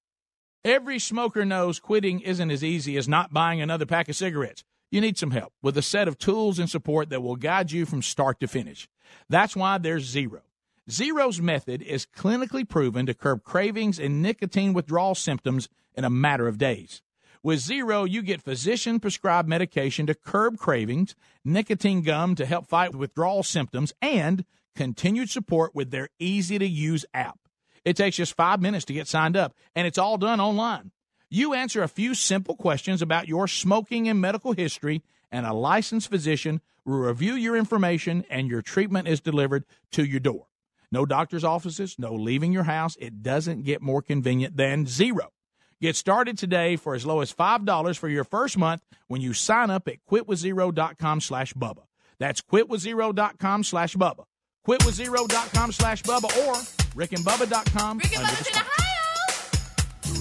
Every 0.65 0.99
smoker 0.99 1.45
knows 1.45 1.79
quitting 1.79 2.19
isn't 2.19 2.51
as 2.51 2.63
easy 2.63 2.97
as 2.97 3.07
not 3.07 3.33
buying 3.33 3.61
another 3.61 3.85
pack 3.85 4.09
of 4.09 4.15
cigarettes. 4.15 4.63
You 4.91 5.01
need 5.01 5.17
some 5.17 5.31
help 5.31 5.53
with 5.61 5.77
a 5.77 5.81
set 5.81 6.07
of 6.07 6.17
tools 6.17 6.59
and 6.59 6.69
support 6.69 7.09
that 7.09 7.21
will 7.21 7.35
guide 7.35 7.71
you 7.71 7.85
from 7.85 8.01
start 8.01 8.39
to 8.39 8.47
finish. 8.47 8.89
That's 9.29 9.55
why 9.55 9.77
there's 9.77 10.05
Zero. 10.05 10.41
Zero's 10.89 11.41
method 11.41 11.81
is 11.81 12.05
clinically 12.05 12.67
proven 12.67 13.05
to 13.05 13.13
curb 13.13 13.43
cravings 13.43 13.99
and 13.99 14.21
nicotine 14.21 14.73
withdrawal 14.73 15.15
symptoms 15.15 15.67
in 15.93 16.05
a 16.05 16.09
matter 16.09 16.47
of 16.47 16.57
days. 16.57 17.01
With 17.43 17.59
Zero, 17.59 18.05
you 18.05 18.21
get 18.21 18.41
physician 18.41 18.99
prescribed 18.99 19.47
medication 19.47 20.07
to 20.07 20.15
curb 20.15 20.57
cravings, 20.57 21.15
nicotine 21.43 22.01
gum 22.01 22.35
to 22.35 22.45
help 22.45 22.67
fight 22.67 22.95
withdrawal 22.95 23.43
symptoms, 23.43 23.93
and 24.01 24.45
continued 24.75 25.29
support 25.29 25.75
with 25.75 25.91
their 25.91 26.09
easy 26.19 26.57
to 26.57 26.67
use 26.67 27.05
app. 27.13 27.39
It 27.87 27.95
takes 27.95 28.17
just 28.17 28.35
five 28.35 28.61
minutes 28.61 28.83
to 28.85 28.93
get 28.93 29.07
signed 29.07 29.37
up, 29.37 29.55
and 29.73 29.87
it's 29.87 29.97
all 29.97 30.17
done 30.17 30.41
online. 30.41 30.91
You 31.29 31.53
answer 31.53 31.81
a 31.81 31.87
few 31.87 32.15
simple 32.15 32.57
questions 32.57 33.01
about 33.01 33.29
your 33.29 33.47
smoking 33.47 34.09
and 34.09 34.19
medical 34.19 34.51
history, 34.51 35.03
and 35.31 35.45
a 35.45 35.53
licensed 35.53 36.09
physician 36.09 36.59
will 36.83 36.97
review 36.97 37.35
your 37.35 37.55
information, 37.55 38.25
and 38.29 38.49
your 38.49 38.61
treatment 38.61 39.07
is 39.07 39.21
delivered 39.21 39.63
to 39.91 40.03
your 40.03 40.19
door. 40.19 40.47
No 40.91 41.05
doctor's 41.05 41.45
offices, 41.45 41.95
no 41.97 42.13
leaving 42.13 42.51
your 42.51 42.63
house. 42.63 42.97
It 42.99 43.23
doesn't 43.23 43.63
get 43.63 43.81
more 43.81 44.01
convenient 44.01 44.57
than 44.57 44.85
zero. 44.85 45.31
Get 45.79 45.95
started 45.95 46.37
today 46.37 46.75
for 46.75 46.93
as 46.93 47.05
low 47.05 47.21
as 47.21 47.33
$5 47.33 47.97
for 47.97 48.09
your 48.09 48.25
first 48.25 48.57
month 48.57 48.81
when 49.07 49.21
you 49.21 49.31
sign 49.31 49.69
up 49.69 49.87
at 49.87 50.03
quitwithzero.com 50.11 51.21
slash 51.21 51.53
Bubba. 51.53 51.83
That's 52.19 52.41
quitwithzero.com 52.41 53.63
slash 53.63 53.95
Bubba. 53.95 54.25
Quitwithzero.com 54.67 55.71
slash 55.71 56.03
Bubba 56.03 56.47
or 56.47 56.86
rickandbubba.com. 56.97 57.99
Rick 57.99 58.17
and 58.17 58.25
Bubba's 58.25 58.47
in 58.47 58.55
Ohio. 58.55 58.97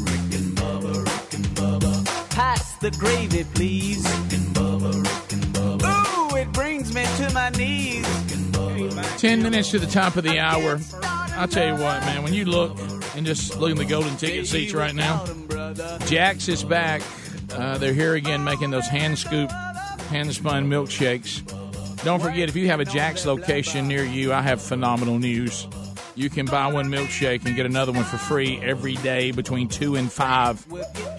Rick 0.05 0.35
and 0.39 0.57
Bubba, 0.59 0.93
Rick 1.05 1.35
and 1.35 1.47
Bubba. 1.57 2.31
Pass 2.31 2.77
the 2.79 2.91
gravy, 2.93 3.45
please. 3.55 4.05
Rick 4.05 4.33
and 4.39 4.55
Bubba, 4.55 4.93
Rick 5.03 5.33
and 5.33 5.45
Bubba. 5.55 6.33
Ooh, 6.33 6.37
it 6.37 6.53
brings 6.53 6.95
me 6.95 7.05
to 7.17 7.33
my 7.33 7.49
knees. 7.51 8.05
Bubba, 8.05 9.19
10 9.19 9.43
minutes 9.43 9.71
to 9.71 9.79
the 9.79 9.87
top 9.87 10.17
of 10.17 10.25
the 10.25 10.39
hour. 10.39 10.79
I'll 11.39 11.49
tell 11.49 11.67
you 11.67 11.83
what, 11.83 12.01
man, 12.03 12.23
when 12.23 12.35
you 12.35 12.45
look 12.45 12.79
and 13.17 13.25
just 13.25 13.59
look 13.59 13.71
at 13.71 13.79
the 13.79 13.85
golden 13.87 14.17
ticket 14.17 14.47
seats 14.47 14.75
right 14.75 14.95
now, 14.95 15.25
Jack's 16.07 16.49
is 16.49 16.63
back. 16.63 17.01
Uh, 17.53 17.79
they're 17.79 17.95
here 17.95 18.15
again 18.15 18.45
making 18.45 18.71
those 18.71 18.87
hand 18.87 19.19
scoop, 19.19 19.51
hand 20.11 20.33
spun 20.35 20.69
milkshakes. 20.69 21.43
Don't 22.05 22.21
forget, 22.21 22.51
if 22.51 22.57
you 22.57 22.67
have 22.69 22.81
a 22.81 22.85
Jack's 22.85 23.25
location 23.25 23.89
near 23.89 24.05
you, 24.05 24.33
I 24.33 24.43
have 24.43 24.61
phenomenal 24.61 25.19
news. 25.19 25.67
You 26.17 26.31
can 26.31 26.47
buy 26.47 26.67
one 26.73 26.87
milkshake 26.89 27.45
and 27.45 27.55
get 27.55 27.67
another 27.67 27.93
one 27.93 28.05
for 28.05 28.17
free 28.17 28.59
every 28.63 28.95
day 28.97 29.33
between 29.33 29.69
2 29.69 29.97
and 29.97 30.11
5 30.11 30.67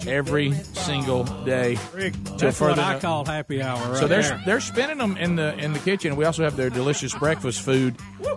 every 0.08 0.52
single 0.52 1.22
day. 1.44 1.76
till 1.76 2.36
That's 2.36 2.60
what 2.60 2.78
I 2.80 2.94
no- 2.94 2.98
call 2.98 3.24
happy 3.24 3.62
hour. 3.62 3.78
Right 3.92 3.96
so 4.00 4.08
they're 4.08 4.22
there. 4.22 4.42
they're 4.44 4.60
spinning 4.60 4.98
them 4.98 5.16
in 5.16 5.36
the 5.36 5.56
in 5.56 5.72
the 5.72 5.78
kitchen. 5.78 6.16
We 6.16 6.24
also 6.24 6.42
have 6.42 6.56
their 6.56 6.68
delicious 6.68 7.14
breakfast 7.14 7.62
food 7.62 7.94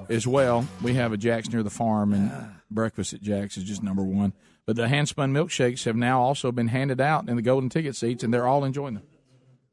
as 0.07 0.28
well. 0.28 0.68
We 0.84 0.93
have 0.93 1.14
a 1.14 1.18
Jack's 1.18 1.49
near 1.49 1.64
the 1.64 1.72
farm, 1.72 2.14
and 2.14 2.32
breakfast 2.70 3.14
at 3.14 3.22
Jack's 3.22 3.57
is 3.57 3.64
just 3.64 3.82
number 3.82 4.03
one. 4.03 4.34
But 4.68 4.76
the 4.76 4.88
hand 4.88 5.07
spun 5.09 5.34
milkshakes 5.34 5.86
have 5.86 5.95
now 5.95 6.22
also 6.22 6.51
been 6.51 6.68
handed 6.68 7.01
out 7.01 7.28
in 7.28 7.36
the 7.36 7.41
golden 7.41 7.70
ticket 7.70 7.95
seats, 7.95 8.24
and 8.24 8.32
they're 8.32 8.47
all 8.47 8.64
enjoying 8.64 8.93
them. 8.93 9.03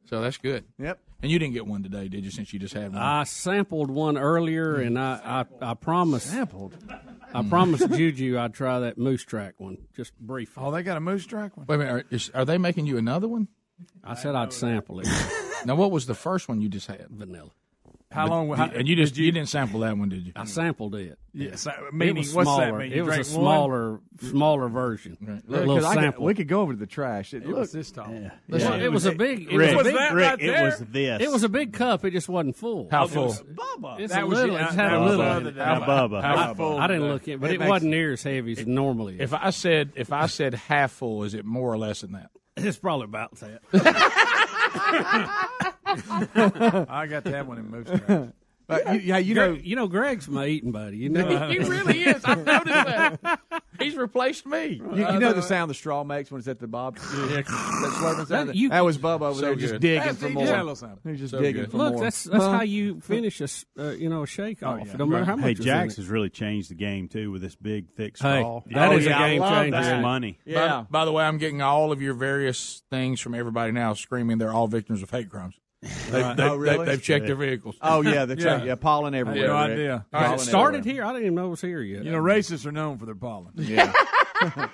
So 0.08 0.22
that's 0.22 0.38
good. 0.38 0.64
Yep. 0.78 0.98
And 1.20 1.30
you 1.32 1.38
didn't 1.38 1.54
get 1.54 1.66
one 1.66 1.82
today, 1.82 2.08
did 2.08 2.24
you? 2.24 2.30
Since 2.30 2.52
you 2.52 2.60
just 2.60 2.74
had 2.74 2.92
one. 2.92 3.02
I 3.02 3.24
sampled 3.24 3.90
one 3.90 4.16
earlier, 4.16 4.76
and 4.76 4.98
I 4.98 5.44
I, 5.60 5.70
I 5.70 5.74
promised 5.74 6.28
sampled. 6.28 6.76
I 7.34 7.42
hmm. 7.42 7.48
promised 7.48 7.90
Juju 7.92 8.38
I'd 8.38 8.54
try 8.54 8.80
that 8.80 8.98
moose 8.98 9.24
track 9.24 9.54
one 9.58 9.78
just 9.96 10.16
briefly. 10.18 10.62
Oh, 10.64 10.70
they 10.70 10.82
got 10.82 10.96
a 10.96 11.00
moose 11.00 11.26
track 11.26 11.56
one. 11.56 11.66
Wait 11.66 11.74
a 11.74 11.78
minute. 11.78 11.92
Are, 11.92 12.14
is, 12.14 12.30
are 12.34 12.44
they 12.44 12.58
making 12.58 12.86
you 12.86 12.98
another 12.98 13.26
one? 13.26 13.48
I 14.04 14.14
said 14.14 14.34
I'd 14.34 14.52
sample 14.52 15.00
it. 15.00 15.08
Now, 15.64 15.74
what 15.74 15.90
was 15.90 16.06
the 16.06 16.14
first 16.14 16.48
one 16.48 16.60
you 16.60 16.68
just 16.68 16.86
had? 16.86 17.08
Vanilla. 17.10 17.50
How 18.10 18.24
But- 18.26 18.30
long- 18.30 18.56
how- 18.56 18.70
and 18.74 18.88
you 18.88 18.96
just 18.96 19.12
did 19.14 19.20
you- 19.20 19.26
you, 19.26 19.32
didn't 19.32 19.50
sample 19.50 19.80
that 19.80 19.96
one, 19.98 20.08
did 20.08 20.26
you? 20.26 20.32
I 20.34 20.46
sampled 20.46 20.94
it. 20.94 21.18
Yeah, 21.34 21.56
so- 21.56 21.70
It 21.70 21.92
meaning- 21.92 22.16
was 22.16 22.34
what's 22.34 22.48
that 22.48 22.54
smaller. 22.68 22.78
mean? 22.78 22.92
It 22.92 23.00
was 23.02 23.08
a 23.08 23.16
drank 23.16 23.18
one? 23.18 23.24
smaller, 23.34 24.00
smaller 24.22 24.68
version. 24.68 25.18
Yeah, 25.20 25.34
A 25.34 25.50
little 25.60 25.74
'cause 25.76 25.84
I 25.84 25.94
could- 25.94 26.02
sample. 26.04 26.24
we 26.24 26.32
could 26.34 26.48
go 26.48 26.62
over 26.62 26.72
to 26.72 26.78
the 26.78 26.86
trash. 26.86 27.34
It, 27.34 27.42
It 27.42 27.48
look, 27.48 27.58
was 27.58 27.72
this 27.72 27.90
tall. 27.92 28.06
Well, 28.48 28.80
it, 28.80 28.90
was 28.90 29.04
a 29.04 29.12
big. 29.12 29.52
It 29.52 29.56
Rick, 29.58 29.76
was 29.76 29.86
a 29.86 29.90
big. 29.90 29.98
that 29.98 30.14
Rick, 30.14 30.26
right 30.26 30.40
it 30.40 30.62
was 30.62 30.78
this. 30.90 31.20
It 31.22 31.30
was 31.30 31.42
a 31.44 31.48
big 31.50 31.74
cup. 31.74 32.02
It 32.06 32.12
just 32.12 32.30
wasn't 32.30 32.56
full. 32.56 32.88
How 32.90 33.06
full? 33.06 33.26
was- 33.26 33.42
Bubba. 33.42 34.00
It's 34.00 34.14
That 34.14 34.22
a 34.22 34.26
was 34.26 34.38
little. 34.38 34.54
your- 34.56 34.64
It's 34.64 34.74
had 34.74 34.92
a 34.94 35.00
little. 35.04 35.18
the 35.18 35.36
in 35.50 35.60
other 35.60 35.64
How 35.64 35.80
Bubba. 36.08 36.24
I, 36.24 36.36
How 36.46 36.54
full 36.54 36.78
I 36.78 36.86
didn't 36.86 37.08
look 37.08 37.24
that? 37.24 37.32
at, 37.34 37.40
but 37.40 37.50
It 37.50 37.60
it, 37.60 37.68
wasn't 37.68 37.90
near 37.90 38.12
as 38.14 38.22
heavy 38.22 38.52
as 38.52 38.66
normally. 38.66 39.16
If 39.20 39.34
I 39.34 39.50
said 39.50 39.90
if 39.96 40.14
I 40.14 40.24
said 40.28 40.54
half 40.54 40.92
full, 40.92 41.24
is 41.24 41.34
it 41.34 41.44
more 41.44 41.70
or 41.70 41.76
less 41.76 42.00
than 42.00 42.12
that? 42.12 42.30
It's 42.56 42.78
probably 42.78 43.04
about 43.04 43.36
that. 43.36 43.60
I 45.88 47.06
got 47.08 47.24
to 47.24 47.32
have 47.32 47.46
one 47.48 47.58
in 47.58 47.70
moose 47.70 47.88
track. 48.06 48.28
But 48.66 48.84
you, 48.92 49.00
yeah, 49.00 49.16
you 49.16 49.32
Greg- 49.34 49.50
know, 49.50 49.56
you 49.62 49.76
know, 49.76 49.88
Greg's 49.88 50.28
my 50.28 50.44
eating 50.44 50.72
buddy. 50.72 50.98
You 50.98 51.08
know, 51.08 51.26
he 51.48 51.58
really 51.58 52.02
is. 52.02 52.22
I've 52.22 52.44
noticed 52.44 52.66
that. 52.66 53.40
He's 53.78 53.96
replaced 53.96 54.44
me. 54.44 54.82
You, 54.92 54.96
you 55.12 55.18
know 55.20 55.32
the 55.32 55.40
sound 55.40 55.70
the 55.70 55.74
straw 55.74 56.04
makes 56.04 56.30
when 56.30 56.40
it's 56.40 56.48
at 56.48 56.58
the 56.58 56.66
bob. 56.66 56.96
that, 56.96 57.02
slurping 57.46 58.26
sound? 58.26 58.48
That- 58.50 58.56
you- 58.56 58.68
that 58.68 58.84
was 58.84 58.98
Bubba 58.98 59.22
over 59.22 59.34
So 59.36 59.40
there 59.40 59.54
just 59.54 59.80
digging 59.80 60.00
That's- 60.00 60.18
for 60.18 60.28
more. 60.28 60.42
just 60.42 60.52
had 60.52 60.60
a 60.60 60.64
little 60.64 60.76
something. 60.76 61.12
He's 61.12 61.20
just 61.20 61.30
So 61.30 61.40
digging 61.40 61.62
good. 61.62 61.70
for 61.70 61.76
Look, 61.78 61.92
more. 61.94 62.02
that's 62.02 62.24
that's 62.24 62.44
Huh? 62.44 62.52
how 62.52 62.62
you 62.62 63.00
finish 63.00 63.40
a 63.40 63.44
s- 63.44 63.64
uh, 63.78 63.90
you 63.92 64.10
know 64.10 64.24
a 64.24 64.26
shake 64.26 64.62
off. 64.62 64.80
yeah. 64.84 64.92
It 64.92 64.98
don't 64.98 65.08
matter 65.08 65.24
how 65.24 65.36
much. 65.36 65.46
Hey, 65.46 65.54
Jack's 65.54 65.96
has 65.96 66.08
really 66.08 66.28
changed 66.28 66.68
the 66.70 66.74
game 66.74 67.08
too 67.08 67.30
with 67.30 67.40
this 67.40 67.54
big, 67.56 67.88
thick 67.96 68.18
Hey, 68.20 68.40
straw. 68.40 68.60
that 68.72 68.90
oh, 68.92 68.96
is 68.98 69.06
a 69.06 69.08
yeah, 69.10 69.18
I 69.22 69.28
game 69.30 69.40
love 69.40 69.52
changer. 69.64 69.80
That's 69.80 70.02
money. 70.02 70.38
Yeah. 70.44 70.82
By, 70.90 70.98
by 70.98 71.04
the 71.06 71.12
way, 71.12 71.24
I'm 71.24 71.38
getting 71.38 71.62
all 71.62 71.90
of 71.90 72.02
your 72.02 72.12
various 72.12 72.82
things 72.90 73.18
from 73.20 73.34
everybody 73.34 73.72
now 73.72 73.94
screaming 73.94 74.36
they're 74.36 74.52
all 74.52 74.66
victims 74.66 75.02
of 75.02 75.10
hate 75.10 75.30
crimes. 75.30 75.54
They, 75.80 76.22
Right. 76.22 76.36
they, 76.36 76.42
Oh, 76.42 76.56
really? 76.56 76.84
They, 76.86 76.90
have 76.92 77.02
checked 77.02 77.26
their 77.26 77.36
vehicles. 77.36 77.76
Oh 77.80 78.00
yeah, 78.00 78.24
that's 78.24 78.44
right. 78.44 78.64
Yeah, 78.64 78.74
pollen 78.74 79.14
everywhere. 79.14 79.46
no 79.48 79.60
Rick. 79.62 79.72
idea. 79.72 80.06
All 80.12 80.20
right, 80.20 80.26
Pollen 80.26 80.40
It 80.40 80.42
started 80.42 80.78
everywhere. 80.78 80.94
here. 80.94 81.04
I 81.04 81.08
didn't 81.12 81.22
even 81.26 81.34
know 81.36 81.46
it 81.46 81.50
was 81.50 81.60
here 81.60 81.80
yet. 81.82 82.04
You 82.04 82.10
know, 82.12 82.18
racists 82.18 82.66
are 82.66 82.72
known 82.72 82.98
for 82.98 83.06
their 83.06 83.14
pollen. 83.14 83.52
Yeah. 83.56 83.92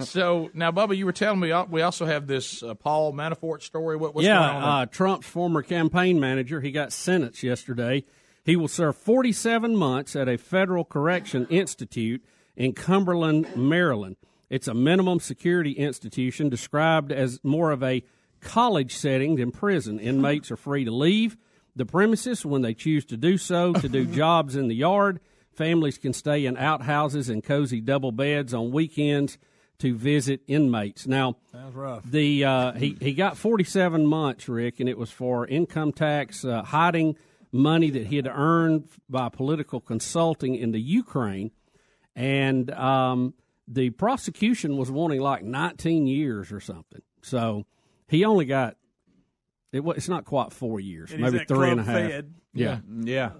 So 0.00 0.50
now, 0.52 0.72
Bubba, 0.72 0.96
you 0.96 1.06
were 1.06 1.12
telling 1.12 1.38
me 1.38 1.52
uh, 1.52 1.64
we 1.64 1.82
also 1.82 2.04
have 2.04 2.26
this 2.26 2.60
uh, 2.60 2.74
Paul 2.74 3.12
Manafort 3.12 3.62
story. 3.62 3.96
What, 3.96 4.16
what's 4.16 4.26
going 4.26 4.36
on? 4.36 4.62
yeah, 4.62 4.68
uh, 4.80 4.86
Trump's 4.86 5.28
former 5.28 5.62
campaign 5.62 6.18
manager, 6.18 6.60
he 6.60 6.72
got 6.72 6.92
sentenced 6.92 7.44
yesterday. 7.44 8.02
He 8.44 8.56
will 8.56 8.66
serve 8.66 8.96
47 8.96 9.76
months 9.76 10.16
at 10.16 10.28
a 10.28 10.38
federal 10.38 10.84
correction 10.84 11.46
institute 11.50 12.20
in 12.56 12.72
Cumberland, 12.72 13.54
Maryland. 13.56 14.16
It's 14.48 14.66
a 14.66 14.74
minimum 14.74 15.20
security 15.20 15.70
institution 15.72 16.48
described 16.48 17.12
as 17.12 17.38
more 17.44 17.70
of 17.70 17.84
a 17.84 18.02
college 18.40 18.94
setting 18.94 19.36
than 19.36 19.50
prison. 19.50 19.98
Inmates 19.98 20.50
are 20.50 20.56
free 20.56 20.84
to 20.84 20.90
leave 20.90 21.36
the 21.76 21.86
premises 21.86 22.44
when 22.44 22.62
they 22.62 22.74
choose 22.74 23.04
to 23.06 23.16
do 23.16 23.38
so 23.38 23.72
to 23.72 23.88
do 23.88 24.04
jobs 24.14 24.56
in 24.56 24.68
the 24.68 24.74
yard. 24.74 25.20
Families 25.52 25.98
can 25.98 26.12
stay 26.12 26.46
in 26.46 26.56
outhouses 26.56 27.28
and 27.28 27.44
cozy 27.44 27.80
double 27.80 28.12
beds 28.12 28.54
on 28.54 28.70
weekends 28.70 29.38
to 29.78 29.94
visit 29.94 30.42
inmates. 30.46 31.06
Now, 31.06 31.36
rough. 31.72 32.04
the 32.04 32.44
uh, 32.44 32.72
he 32.72 32.96
he 33.00 33.14
got 33.14 33.36
47 33.36 34.06
months, 34.06 34.48
Rick, 34.48 34.80
and 34.80 34.88
it 34.88 34.98
was 34.98 35.10
for 35.10 35.46
income 35.46 35.92
tax 35.92 36.44
uh, 36.44 36.62
hiding 36.62 37.16
money 37.52 37.90
that 37.90 38.06
he 38.06 38.16
had 38.16 38.28
earned 38.28 38.88
by 39.08 39.28
political 39.28 39.80
consulting 39.80 40.54
in 40.54 40.72
the 40.72 40.80
Ukraine, 40.80 41.50
and 42.14 42.70
um, 42.72 43.34
the 43.66 43.90
prosecution 43.90 44.76
was 44.76 44.90
wanting 44.90 45.20
like 45.20 45.42
19 45.42 46.06
years 46.06 46.52
or 46.52 46.60
something. 46.60 47.02
So 47.22 47.64
he 48.10 48.24
only 48.24 48.44
got 48.44 48.76
it. 49.72 49.80
wa- 49.80 49.94
It's 49.96 50.08
not 50.08 50.24
quite 50.24 50.52
four 50.52 50.80
years, 50.80 51.10
And 51.12 51.20
he's 51.22 51.32
maybe 51.32 51.42
at 51.42 51.48
three 51.48 51.70
and 51.70 51.80
a 51.80 51.84
half. 51.84 51.94
Fed. 52.10 52.34
Yeah. 52.52 52.80
Yeah. 53.04 53.30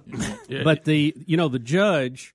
Yeah. 0.48 0.62
But 0.64 0.84
the 0.84 1.14
you 1.26 1.36
know 1.36 1.48
the 1.48 1.58
judge 1.58 2.34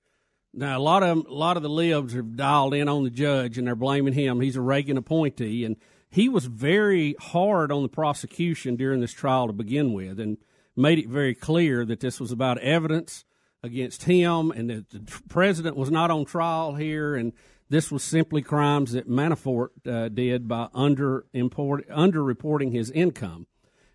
now 0.52 0.78
a 0.78 0.80
lot 0.80 1.02
of 1.02 1.08
'em- 1.10 1.26
a 1.28 1.32
lot 1.34 1.56
of 1.56 1.62
the 1.62 1.68
libs 1.70 2.12
have 2.14 2.36
dialed 2.36 2.74
in 2.74 2.88
on 2.88 3.04
the 3.04 3.10
judge 3.10 3.58
and 3.58 3.66
they're 3.66 3.74
blaming 3.74 4.12
him. 4.14 4.40
He's 4.40 4.56
a 4.56 4.60
Reagan 4.60 4.96
appointee 4.96 5.64
and 5.64 5.76
he 6.10 6.28
was 6.28 6.46
very 6.46 7.14
hard 7.18 7.72
on 7.72 7.82
the 7.82 7.88
prosecution 7.88 8.76
during 8.76 9.00
this 9.00 9.12
trial 9.12 9.46
to 9.48 9.52
begin 9.52 9.92
with 9.92 10.20
and 10.20 10.38
made 10.76 10.98
it 10.98 11.08
very 11.08 11.34
clear 11.34 11.84
that 11.86 12.00
this 12.00 12.20
was 12.20 12.30
about 12.32 12.58
evidence 12.58 13.24
against 13.62 14.04
him 14.04 14.50
and 14.50 14.70
that 14.70 14.90
the 14.90 15.00
president 15.28 15.76
was 15.76 15.90
not 15.90 16.10
on 16.10 16.24
trial 16.24 16.74
here 16.74 17.16
and 17.16 17.32
this 17.68 17.90
was 17.90 18.02
simply 18.02 18.42
crimes 18.42 18.92
that 18.92 19.08
Manafort 19.08 19.68
uh, 19.86 20.08
did 20.08 20.46
by 20.46 20.68
under 20.74 21.26
import, 21.32 21.84
under 21.90 22.22
reporting 22.22 22.72
his 22.72 22.90
income 22.90 23.46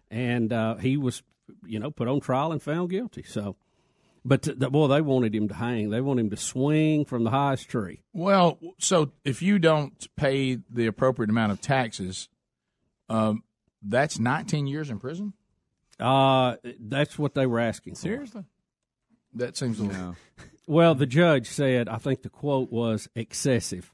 and 0.09 0.51
uh, 0.51 0.75
he 0.75 0.97
was 0.97 1.23
you 1.65 1.79
know 1.79 1.91
put 1.91 2.07
on 2.07 2.19
trial 2.19 2.51
and 2.51 2.61
found 2.61 2.89
guilty 2.89 3.23
so 3.23 3.55
but 4.23 4.43
the, 4.43 4.69
boy, 4.69 4.87
they 4.87 5.01
wanted 5.01 5.33
him 5.33 5.47
to 5.47 5.55
hang. 5.55 5.89
They 5.89 6.01
want 6.01 6.19
him 6.19 6.29
to 6.29 6.37
swing 6.37 7.05
from 7.05 7.23
the 7.23 7.31
highest 7.31 7.69
tree. 7.69 8.01
Well, 8.13 8.59
so 8.77 9.11
if 9.25 9.41
you 9.41 9.57
don't 9.57 10.07
pay 10.15 10.59
the 10.69 10.85
appropriate 10.85 11.31
amount 11.31 11.53
of 11.53 11.61
taxes, 11.61 12.29
um, 13.09 13.43
that's 13.81 14.19
19 14.19 14.67
years 14.67 14.91
in 14.91 14.99
prison. 14.99 15.33
Uh, 15.99 16.57
that's 16.79 17.17
what 17.17 17.33
they 17.33 17.47
were 17.47 17.59
asking. 17.59 17.95
For. 17.95 18.01
Seriously, 19.37 19.45
that 19.47 19.57
seems 19.57 19.79
a 19.79 19.83
little. 19.83 20.15
Well, 20.67 20.95
the 20.95 21.07
judge 21.07 21.47
said, 21.47 21.89
I 21.89 21.97
think 21.97 22.21
the 22.21 22.29
quote 22.29 22.71
was 22.71 23.09
excessive. 23.15 23.91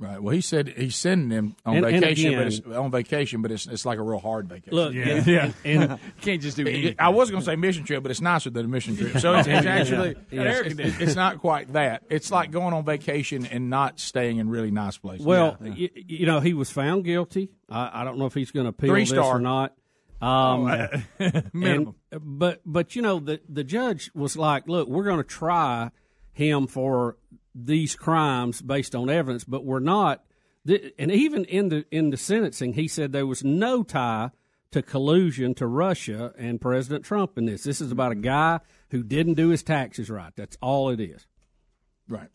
Right. 0.00 0.22
Well, 0.22 0.34
he 0.34 0.40
said 0.42 0.68
he's 0.68 0.94
sending 0.94 1.28
them 1.30 1.56
on 1.64 1.76
And- 1.76 1.86
and 1.86 2.00
vacation, 2.00 2.26
again- 2.34 2.38
but 2.38 2.46
it's 2.46 2.66
on 2.76 2.90
vacation, 2.90 3.40
but 3.42 3.50
it's 3.50 3.66
it's 3.66 3.86
like 3.86 3.98
a 3.98 4.02
real 4.02 4.18
hard 4.18 4.46
vacation. 4.48 4.74
Look, 4.76 4.94
yeah, 4.94 5.08
and- 5.08 5.26
yeah. 5.26 5.52
and- 5.64 5.82
and- 5.84 6.00
can't 6.20 6.42
just 6.42 6.56
do. 6.56 6.66
It, 6.66 6.96
I 7.00 7.08
was 7.08 7.30
going 7.30 7.40
to 7.40 7.46
say 7.46 7.56
mission 7.56 7.84
trip, 7.84 8.02
but 8.02 8.10
it's 8.10 8.20
nicer 8.20 8.50
than 8.50 8.64
a 8.66 8.68
mission 8.68 8.96
trip. 8.96 9.18
So 9.18 9.34
it's, 9.36 9.48
it's 9.48 9.66
actually 9.66 10.16
Yeah. 10.30 10.42
it's, 10.60 10.74
it's- 10.78 11.00
it's 11.00 11.16
not 11.16 11.38
quite 11.38 11.72
that. 11.72 12.02
It's 12.10 12.30
like 12.30 12.50
going 12.50 12.74
on 12.74 12.84
vacation 12.84 13.46
and 13.46 13.70
not 13.70 13.98
staying 13.98 14.36
in 14.36 14.50
really 14.50 14.70
nice 14.70 14.98
places. 14.98 15.24
Well, 15.24 15.56
y- 15.60 15.90
you 15.94 16.26
know, 16.26 16.40
he 16.40 16.52
was 16.52 16.70
found 16.70 17.04
guilty. 17.04 17.50
I, 17.70 18.02
I 18.02 18.04
don't 18.04 18.18
know 18.18 18.26
if 18.26 18.34
he's 18.34 18.50
going 18.50 18.64
to 18.64 18.70
appeal 18.70 18.90
Three 18.90 19.02
this 19.02 19.10
star. 19.10 19.36
or 19.36 19.40
not. 19.40 19.74
Um, 20.20 20.66
Oh, 20.66 20.66
uh, 20.66 21.00
and- 21.54 21.94
but 22.20 22.60
but 22.66 22.96
you 22.96 23.02
know 23.02 23.18
the 23.20 23.40
the 23.48 23.64
judge 23.64 24.10
was 24.14 24.36
like, 24.36 24.68
look, 24.68 24.88
we're 24.88 25.04
going 25.04 25.18
to 25.18 25.22
try 25.24 25.90
him 26.32 26.66
for 26.66 27.16
these 27.54 27.94
crimes 27.96 28.60
based 28.62 28.94
on 28.94 29.10
evidence, 29.10 29.44
but 29.44 29.64
we're 29.64 29.80
not. 29.80 30.24
th- 30.66 30.92
And 30.98 31.10
even 31.12 31.44
in 31.44 31.68
the 31.68 31.84
in 31.90 32.10
the 32.10 32.16
sentencing, 32.16 32.72
he 32.74 32.88
said 32.88 33.12
there 33.12 33.26
was 33.26 33.44
no 33.44 33.82
tie 33.82 34.30
to 34.70 34.82
collusion 34.82 35.54
to 35.54 35.66
Russia 35.66 36.32
and 36.36 36.60
President 36.60 37.04
Trump 37.04 37.38
in 37.38 37.46
this. 37.46 37.62
This 37.64 37.80
is 37.80 37.90
about 37.92 38.12
a 38.12 38.16
guy 38.16 38.60
who 38.90 39.02
didn't 39.02 39.34
do 39.34 39.48
his 39.48 39.62
taxes 39.62 40.10
right. 40.10 40.32
That's 40.36 40.56
all 40.60 40.90
it 40.90 41.00
is. 41.00 41.26
right, 42.08 42.28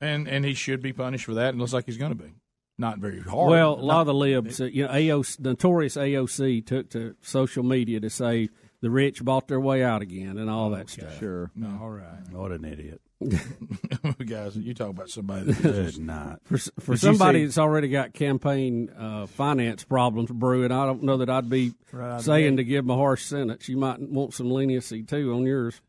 and 0.00 0.26
and 0.28 0.44
he 0.44 0.54
should 0.54 0.80
be 0.82 0.92
punished 0.92 1.24
for 1.26 1.34
that. 1.34 1.50
And 1.50 1.58
looks 1.60 1.72
like 1.72 1.86
he's 1.86 1.96
going 1.98 2.16
to 2.16 2.22
be. 2.24 2.32
Not 2.78 2.98
very 2.98 3.20
hard. 3.20 3.50
Well, 3.50 3.72
a 3.74 3.76
lot 3.76 3.94
not- 3.94 4.00
of 4.02 4.06
the 4.08 4.14
libs, 4.14 4.60
uh, 4.60 4.64
you 4.64 4.84
know, 4.84 4.92
AOC, 4.92 5.40
notorious 5.40 5.96
AOC 5.96 6.64
took 6.66 6.90
to 6.90 7.16
social 7.22 7.62
media 7.62 8.00
to 8.00 8.10
say 8.10 8.50
the 8.82 8.90
rich 8.90 9.24
bought 9.24 9.48
their 9.48 9.60
way 9.60 9.82
out 9.82 10.02
again 10.02 10.36
and 10.36 10.50
all 10.50 10.70
that 10.70 10.90
stuff. 10.90 11.18
Sure. 11.18 11.50
No, 11.54 11.78
all 11.80 11.90
right. 11.90 12.30
What 12.30 12.52
an 12.52 12.64
idiot. 12.66 13.00
Guys, 14.26 14.56
you 14.58 14.74
talk 14.74 14.90
about 14.90 15.08
somebody 15.08 15.50
that 15.52 15.62
Good 15.62 15.98
not. 15.98 16.40
For, 16.44 16.58
for 16.80 16.92
Did 16.92 17.00
somebody 17.00 17.38
see- 17.40 17.44
that's 17.46 17.56
already 17.58 17.88
got 17.88 18.12
campaign 18.12 18.90
uh, 18.90 19.24
finance 19.26 19.84
problems 19.84 20.30
brewing, 20.30 20.70
I 20.70 20.84
don't 20.84 21.02
know 21.02 21.16
that 21.18 21.30
I'd 21.30 21.48
be 21.48 21.72
Right 21.92 22.20
saying 22.20 22.58
to 22.58 22.64
give 22.64 22.84
them 22.84 22.90
a 22.90 22.96
harsh 22.96 23.24
sentence. 23.24 23.70
You 23.70 23.78
might 23.78 24.00
want 24.00 24.34
some 24.34 24.50
leniency 24.50 25.02
too 25.02 25.32
on 25.32 25.44
yours. 25.44 25.80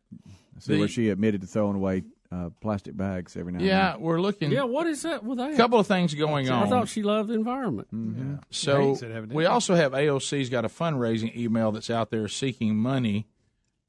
See 0.60 0.80
where 0.80 0.88
she 0.88 1.10
admitted 1.10 1.42
to 1.42 1.48
throwing 1.48 1.76
away 1.76 2.04
uh, 2.32 2.50
plastic 2.62 2.96
bags 2.98 3.36
every 3.38 3.54
now 3.54 3.60
and 3.60 3.68
Yeah, 3.68 3.92
then. 3.94 4.02
we're 4.02 4.20
looking. 4.22 4.52
Yeah, 4.52 4.64
what 4.64 4.88
is 4.88 5.02
that 5.04 5.24
with 5.24 5.38
that? 5.38 5.54
A 5.54 5.58
couple 5.58 5.80
of 5.80 5.88
things 5.88 6.14
going 6.14 6.50
on. 6.50 6.64
I 6.64 6.70
thought 6.70 6.88
she 6.90 7.02
loved 7.04 7.30
the 7.30 7.34
environment. 7.36 7.88
Mm-hmm. 7.94 8.36
So 8.50 8.98
we 9.32 9.46
also 9.46 9.76
have 9.76 9.94
AOC's 9.94 10.50
got 10.50 10.66
a 10.66 10.70
fundraising 10.70 11.36
email 11.36 11.72
that's 11.72 11.90
out 11.90 12.10
there 12.12 12.28
seeking 12.28 12.76
money 12.76 13.28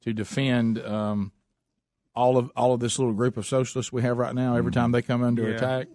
to 0.01 0.13
defend 0.13 0.79
um, 0.79 1.31
all 2.15 2.37
of 2.37 2.51
all 2.55 2.73
of 2.73 2.79
this 2.79 2.97
little 2.97 3.13
group 3.13 3.35
of 3.37 3.45
socialists 3.45 3.91
we 3.91 4.01
have 4.03 4.17
right 4.17 4.33
now. 4.33 4.55
Every 4.55 4.71
time 4.71 4.91
they 4.91 5.01
come 5.01 5.23
under 5.23 5.49
Yeah. 5.49 5.55
attack, 5.55 5.87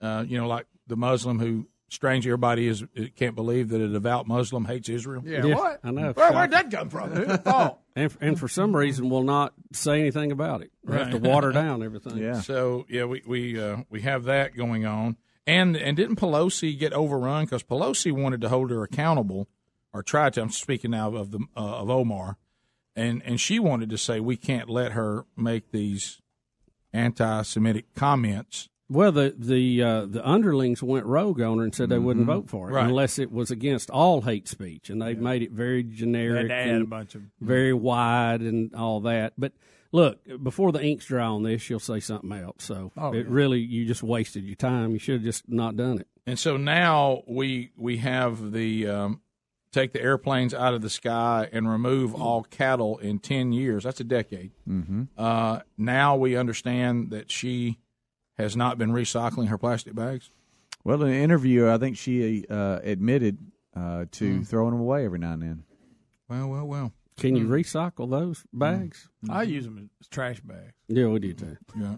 uh, 0.00 0.24
you 0.26 0.36
know, 0.38 0.48
like 0.48 0.66
the 0.86 0.96
Muslim 0.96 1.38
who 1.38 1.66
strange 1.94 2.26
everybody 2.26 2.66
is 2.66 2.84
can't 3.16 3.34
believe 3.34 3.70
that 3.70 3.80
a 3.80 3.88
devout 3.88 4.26
Muslim 4.26 4.64
hates 4.64 4.88
Israel. 4.88 5.22
Yeah, 5.24 5.44
what? 5.54 5.80
I 5.82 5.90
know. 5.90 6.12
Where, 6.12 6.32
where'd 6.32 6.50
that 6.50 6.70
come 6.70 6.90
from? 6.90 7.10
Who'd 7.12 7.44
thought? 7.44 7.80
And, 7.96 8.12
and 8.20 8.36
for 8.36 8.48
some 8.48 8.74
reason, 8.74 9.08
will 9.08 9.22
not 9.22 9.54
say 9.72 10.00
anything 10.00 10.32
about 10.32 10.62
it. 10.62 10.72
They 10.82 10.98
have 10.98 11.12
to 11.12 11.18
water 11.18 11.52
down 11.52 11.80
everything. 11.80 12.18
Yeah. 12.18 12.40
So 12.40 12.86
yeah, 12.88 13.04
we 13.04 13.22
we 13.24 13.60
uh, 13.62 13.84
we 13.88 14.00
have 14.00 14.24
that 14.24 14.56
going 14.56 14.84
on, 14.84 15.16
and 15.46 15.76
and 15.76 15.96
didn't 15.96 16.16
Pelosi 16.16 16.76
get 16.76 16.92
overrun 16.92 17.44
because 17.44 17.62
Pelosi 17.62 18.10
wanted 18.10 18.40
to 18.40 18.48
hold 18.48 18.72
her 18.72 18.82
accountable, 18.82 19.46
or 19.92 20.02
tried 20.02 20.32
to. 20.32 20.42
I'm 20.42 20.50
speaking 20.50 20.90
now 20.90 21.14
of 21.14 21.30
the 21.30 21.38
uh, 21.56 21.60
of 21.60 21.88
Omar, 21.88 22.36
and 22.96 23.22
and 23.24 23.40
she 23.40 23.60
wanted 23.60 23.90
to 23.90 23.96
say 23.96 24.18
we 24.18 24.36
can't 24.36 24.68
let 24.68 24.90
her 24.90 25.24
make 25.36 25.70
these 25.70 26.20
anti-Semitic 26.92 27.94
comments. 27.94 28.68
Well, 28.90 29.12
the 29.12 29.34
the 29.36 29.82
uh, 29.82 30.06
the 30.06 30.26
underlings 30.28 30.82
went 30.82 31.06
rogue 31.06 31.40
on 31.40 31.58
her 31.58 31.64
and 31.64 31.74
said 31.74 31.88
they 31.88 31.98
wouldn't 31.98 32.26
Mhm. 32.26 32.34
vote 32.34 32.50
for 32.50 32.68
it 32.68 32.74
Right. 32.74 32.86
unless 32.86 33.18
it 33.18 33.32
was 33.32 33.50
against 33.50 33.88
all 33.90 34.20
hate 34.22 34.46
speech, 34.46 34.90
and 34.90 35.00
they've 35.00 35.18
made 35.18 35.42
it 35.42 35.52
very 35.52 35.82
generic, 35.82 36.48
They 36.48 36.54
had 36.54 36.66
to 36.66 36.70
add 36.70 36.74
and 36.76 36.82
a 36.82 36.86
bunch 36.86 37.14
of- 37.14 37.22
very 37.40 37.72
wide, 37.72 38.42
and 38.42 38.74
all 38.74 39.00
that. 39.00 39.32
But 39.38 39.52
look, 39.90 40.20
before 40.42 40.70
the 40.70 40.84
ink's 40.84 41.06
dry 41.06 41.24
on 41.24 41.44
this, 41.44 41.62
she'll 41.62 41.78
say 41.80 41.98
something 42.00 42.30
else. 42.32 42.56
So 42.64 42.92
Oh, 42.96 43.12
it 43.12 43.18
yeah. 43.20 43.24
really, 43.28 43.60
you 43.60 43.86
just 43.86 44.02
wasted 44.02 44.44
your 44.44 44.56
time. 44.56 44.90
You 44.92 44.98
should 44.98 45.14
have 45.14 45.22
just 45.24 45.48
not 45.48 45.76
done 45.76 46.00
it. 46.00 46.08
And 46.26 46.38
so 46.38 46.56
now 46.58 47.22
we 47.26 47.70
we 47.76 47.96
have 47.98 48.52
the 48.52 48.86
um, 48.86 49.20
take 49.72 49.92
the 49.92 50.02
airplanes 50.02 50.52
out 50.54 50.74
of 50.74 50.82
the 50.82 50.90
sky 50.90 51.48
and 51.52 51.68
remove 51.68 52.14
all 52.14 52.42
cattle 52.44 52.98
in 52.98 53.18
ten 53.18 53.52
years. 53.52 53.84
That's 53.84 54.00
a 54.00 54.04
decade. 54.04 54.52
Mm-hmm. 54.68 55.02
Uh, 55.16 55.60
now 55.78 56.16
we 56.16 56.36
understand 56.36 57.10
that 57.10 57.30
she 57.30 57.78
has 58.38 58.56
not 58.56 58.78
been 58.78 58.90
recycling 58.90 59.48
her 59.48 59.58
plastic 59.58 59.94
bags. 59.94 60.30
Well, 60.84 61.02
in 61.02 61.08
an 61.08 61.14
interview, 61.22 61.68
I 61.70 61.78
think 61.78 61.96
she 61.96 62.44
uh, 62.50 62.80
admitted 62.82 63.38
uh, 63.76 64.04
to 64.12 64.40
Mm. 64.40 64.46
throwing 64.46 64.70
them 64.72 64.80
away 64.80 65.04
every 65.04 65.18
now 65.18 65.32
and 65.32 65.42
then. 65.42 65.64
Well, 66.28 66.48
well, 66.48 66.66
well. 66.66 66.92
Can 67.16 67.30
Hmm. 67.30 67.36
you 67.36 67.46
recycle 67.48 68.10
those 68.10 68.44
bags? 68.52 69.08
I 69.28 69.42
use 69.44 69.64
them 69.64 69.88
as 70.00 70.08
trash 70.08 70.40
bags. 70.40 70.72
Yeah, 70.88 71.06
we 71.08 71.18
do 71.20 71.28
you 71.28 71.34
too. 71.34 71.56
Yeah, 71.78 71.96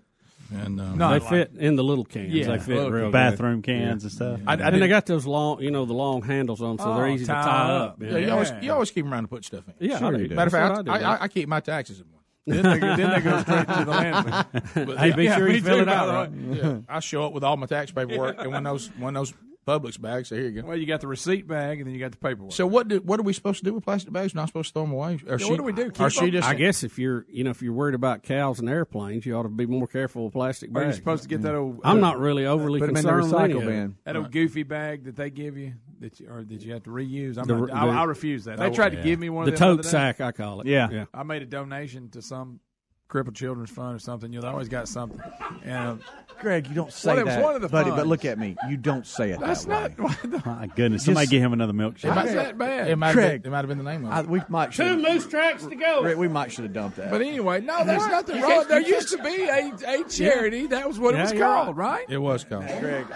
and 0.55 0.79
um, 0.81 0.99
they 0.99 1.21
fit 1.21 1.53
in 1.57 1.75
the 1.77 1.83
little 1.85 2.05
cans. 2.05 2.33
Yeah, 2.33 2.49
they 2.49 2.59
fit 2.59 2.91
real 2.93 3.11
bathroom 3.11 3.63
good. 3.63 3.73
cans 3.73 4.03
and 4.05 4.13
stuff. 4.13 4.41
I- 4.47 4.53
I 4.53 4.69
and 4.69 4.83
they 4.83 4.89
got 4.89 5.07
those 5.07 5.27
long, 5.27 5.61
you 5.63 5.71
know, 5.71 5.85
the 5.87 5.95
long 5.95 6.21
handles 6.23 6.61
on, 6.61 6.77
them, 6.77 6.85
so 6.87 6.95
they're 6.95 7.07
Oh, 7.07 7.15
easy 7.15 7.25
to 7.25 7.33
tie 7.33 7.43
tie 7.43 7.71
up. 7.73 7.93
up. 7.93 8.03
Yeah, 8.03 8.19
you 8.19 8.31
always 8.31 8.53
you 8.63 8.73
always 8.73 8.91
keep 8.91 9.05
them 9.05 9.13
around 9.15 9.23
to 9.25 9.29
put 9.29 9.45
stuff 9.45 9.65
in. 9.69 9.89
Yeah, 9.89 9.99
Sure 9.99 10.09
I 10.09 10.17
do. 10.17 10.23
you 10.25 10.29
do. 10.29 10.35
Matter 10.35 10.47
of 10.49 10.53
fact, 10.77 10.89
I 10.89 10.99
I, 10.99 11.15
I. 11.17 11.23
I 11.23 11.29
keep 11.29 11.49
my 11.49 11.61
taxes 11.61 11.99
in 12.01 12.07
one. 12.13 12.16
Then 12.47 12.63
they 12.63 12.79
go- 12.79 12.97
then 12.97 13.11
they 13.11 13.21
go 13.21 13.41
straight 13.43 13.67
to 13.67 13.85
the 13.85 13.93
landfill. 13.93 14.87
But- 14.87 14.99
Hey, 14.99 15.13
be 15.13 15.27
sure 15.29 15.49
you 15.49 15.55
me 15.55 15.61
fill 15.61 15.81
it 15.81 15.89
out, 15.89 16.09
right? 16.09 16.31
Yeah. 16.53 16.79
I 16.89 17.01
show 17.01 17.25
up 17.27 17.33
with 17.33 17.43
all 17.45 17.57
my 17.57 17.67
tax 17.67 17.91
paperwork, 17.91 18.37
and 18.39 18.53
when 18.53 18.63
those 18.63 18.89
when 18.99 19.15
those 19.15 19.35
Publix 19.67 20.01
bags, 20.01 20.29
so 20.29 20.37
here 20.37 20.45
you 20.49 20.63
go. 20.63 20.69
Well, 20.69 20.77
you 20.77 20.87
got 20.87 21.01
the 21.01 21.09
receipt 21.09 21.49
bag, 21.49 21.79
and 21.81 21.87
then 21.89 21.95
you 21.95 21.99
got 22.01 22.13
the 22.13 22.19
paperwork. 22.19 22.53
So 22.53 22.67
what 22.69 22.87
do 22.87 23.01
what 23.01 23.19
are 23.19 23.25
we 23.25 23.33
supposed 23.33 23.59
to 23.59 23.65
do 23.65 23.75
with 23.75 23.85
plastic 23.85 24.13
bags? 24.13 24.33
We're 24.33 24.41
not 24.43 24.49
supposed 24.49 24.69
to 24.69 24.73
throw 24.75 24.83
them 24.85 24.93
away. 24.93 25.19
Or 25.29 25.39
Yeah, 25.41 25.49
what 25.49 25.57
do 25.57 25.63
we 25.65 25.73
do? 25.73 25.87
Or 25.87 25.91
Keep 25.91 26.11
she 26.11 26.31
just? 26.31 26.47
I 26.49 26.55
guess 26.55 26.85
if 26.85 26.99
you're, 26.99 27.27
you 27.29 27.43
know, 27.43 27.51
if 27.51 27.63
you're 27.63 27.73
worried 27.73 27.97
about 27.97 28.23
cows 28.23 28.61
and 28.61 28.69
airplanes, 28.69 29.27
you 29.27 29.35
ought 29.37 29.43
to 29.43 29.49
be 29.49 29.67
more 29.67 29.87
careful 29.89 30.25
with 30.25 30.35
plastic 30.35 30.71
Are 30.75 30.81
you 30.83 30.87
bags. 30.87 30.97
supposed 30.97 31.25
to 31.25 31.29
get 31.29 31.43
that 31.43 31.55
old? 31.57 31.81
I'm 31.83 31.97
uh, 31.99 32.01
not 32.01 32.19
really 32.21 32.47
overly 32.47 32.79
put 32.79 32.91
'em 32.91 32.97
in 32.97 33.03
the 33.05 33.11
concerned 33.11 33.33
with 33.33 33.41
any 33.43 33.55
recycle 33.55 33.59
of 33.63 33.67
bin. 33.67 33.97
That 34.05 34.17
old 34.17 34.31
goofy 34.33 34.63
bag 34.63 35.05
that 35.05 35.17
they 35.17 35.31
give 35.31 35.57
you 35.57 35.73
that 36.01 36.21
you, 36.21 36.29
or 36.31 36.45
that 36.45 36.63
you 36.63 36.73
have 36.73 36.85
to 36.85 36.91
reuse. 36.91 37.37
I'm 37.37 37.47
The- 37.47 37.57
not, 37.57 37.73
I, 37.73 37.87
the- 37.87 37.93
I 37.93 38.05
refuse 38.05 38.45
that. 38.45 38.59
They 38.59 38.71
tried 38.71 38.91
to 38.91 38.99
yeah. 38.99 39.03
give 39.03 39.19
me 39.19 39.31
one 39.31 39.47
The 39.47 39.53
of 39.55 39.59
them 39.59 39.67
tote 39.69 39.73
other 39.81 39.83
day. 39.83 39.89
sack, 39.89 40.21
I 40.21 40.31
call 40.33 40.61
it. 40.61 40.67
Yeah. 40.69 40.89
Yeah. 40.93 41.05
I 41.13 41.23
made 41.25 41.43
a 41.43 41.47
donation 41.47 42.11
to 42.11 42.23
some 42.23 42.61
crippled 43.09 43.37
children's 43.37 43.71
fund 43.71 43.95
or 43.95 43.99
something. 43.99 44.33
You 44.33 44.41
know, 44.41 44.43
they 44.47 44.49
always 44.53 44.69
got 44.69 44.89
something. 44.89 45.21
And 45.65 45.77
um, 45.89 46.01
Greg, 46.41 46.67
you 46.69 46.75
don't 46.75 46.93
say 46.93 47.13
well, 47.15 47.19
it 47.23 47.25
that, 47.27 47.37
was 47.39 47.45
one 47.45 47.55
of 47.55 47.63
the 47.63 47.69
buddy. 47.69 47.91
But 47.91 47.97
funds. 47.97 48.09
look 48.11 48.25
at 48.25 48.39
me. 48.39 48.57
You 48.69 48.77
don't 48.77 49.07
say 49.07 49.31
it 49.31 49.41
That's 49.41 49.65
that 49.67 49.99
way. 49.99 50.11
not. 50.25 50.47
My 50.47 50.67
goodness, 50.67 51.01
Just- 51.01 51.07
somebody 51.07 51.27
give 51.29 51.43
him 51.43 51.53
another 51.53 51.73
milkshake. 51.73 52.05
It 52.11 52.15
might, 52.15 52.27
that 52.33 52.59
bad. 52.59 52.89
It 52.91 52.97
might, 52.97 53.13
Craig. 53.13 53.25
have 53.25 53.43
been, 53.43 53.51
it 53.51 53.53
might 53.53 53.59
have 53.59 53.69
been 53.69 53.79
the 53.79 53.85
name 53.85 54.05
of 54.07 54.13
it. 54.13 54.15
I, 54.15 54.31
we 54.31 54.43
might 54.49 54.73
Two 54.73 54.85
should. 54.85 54.99
moose 55.03 55.27
tracks 55.27 55.65
to 55.65 55.75
go. 55.77 56.03
Greg, 56.03 56.17
we 56.17 56.29
might 56.29 56.53
should 56.53 56.65
have 56.65 56.73
dumped 56.73 56.97
that. 56.97 57.11
But 57.11 57.23
anyway, 57.23 57.61
no, 57.61 57.85
there's 57.85 58.07
nothing 58.07 58.37
You 58.37 58.43
wrong. 58.43 58.65
There 58.69 58.81
used 58.81 59.09
to 59.11 59.23
be 59.23 59.45
a, 59.45 59.73
a 60.01 60.05
charity. 60.09 60.67
That 60.67 60.87
was 60.87 60.99
what 60.99 61.15
it 61.15 61.19
Yeah, 61.19 61.23
was 61.23 61.33
you're 61.33 61.47
called, 61.47 61.77
right? 61.77 62.07
It 62.09 62.19
was 62.19 62.45
called. 62.45 62.67
Greg, 62.81 63.07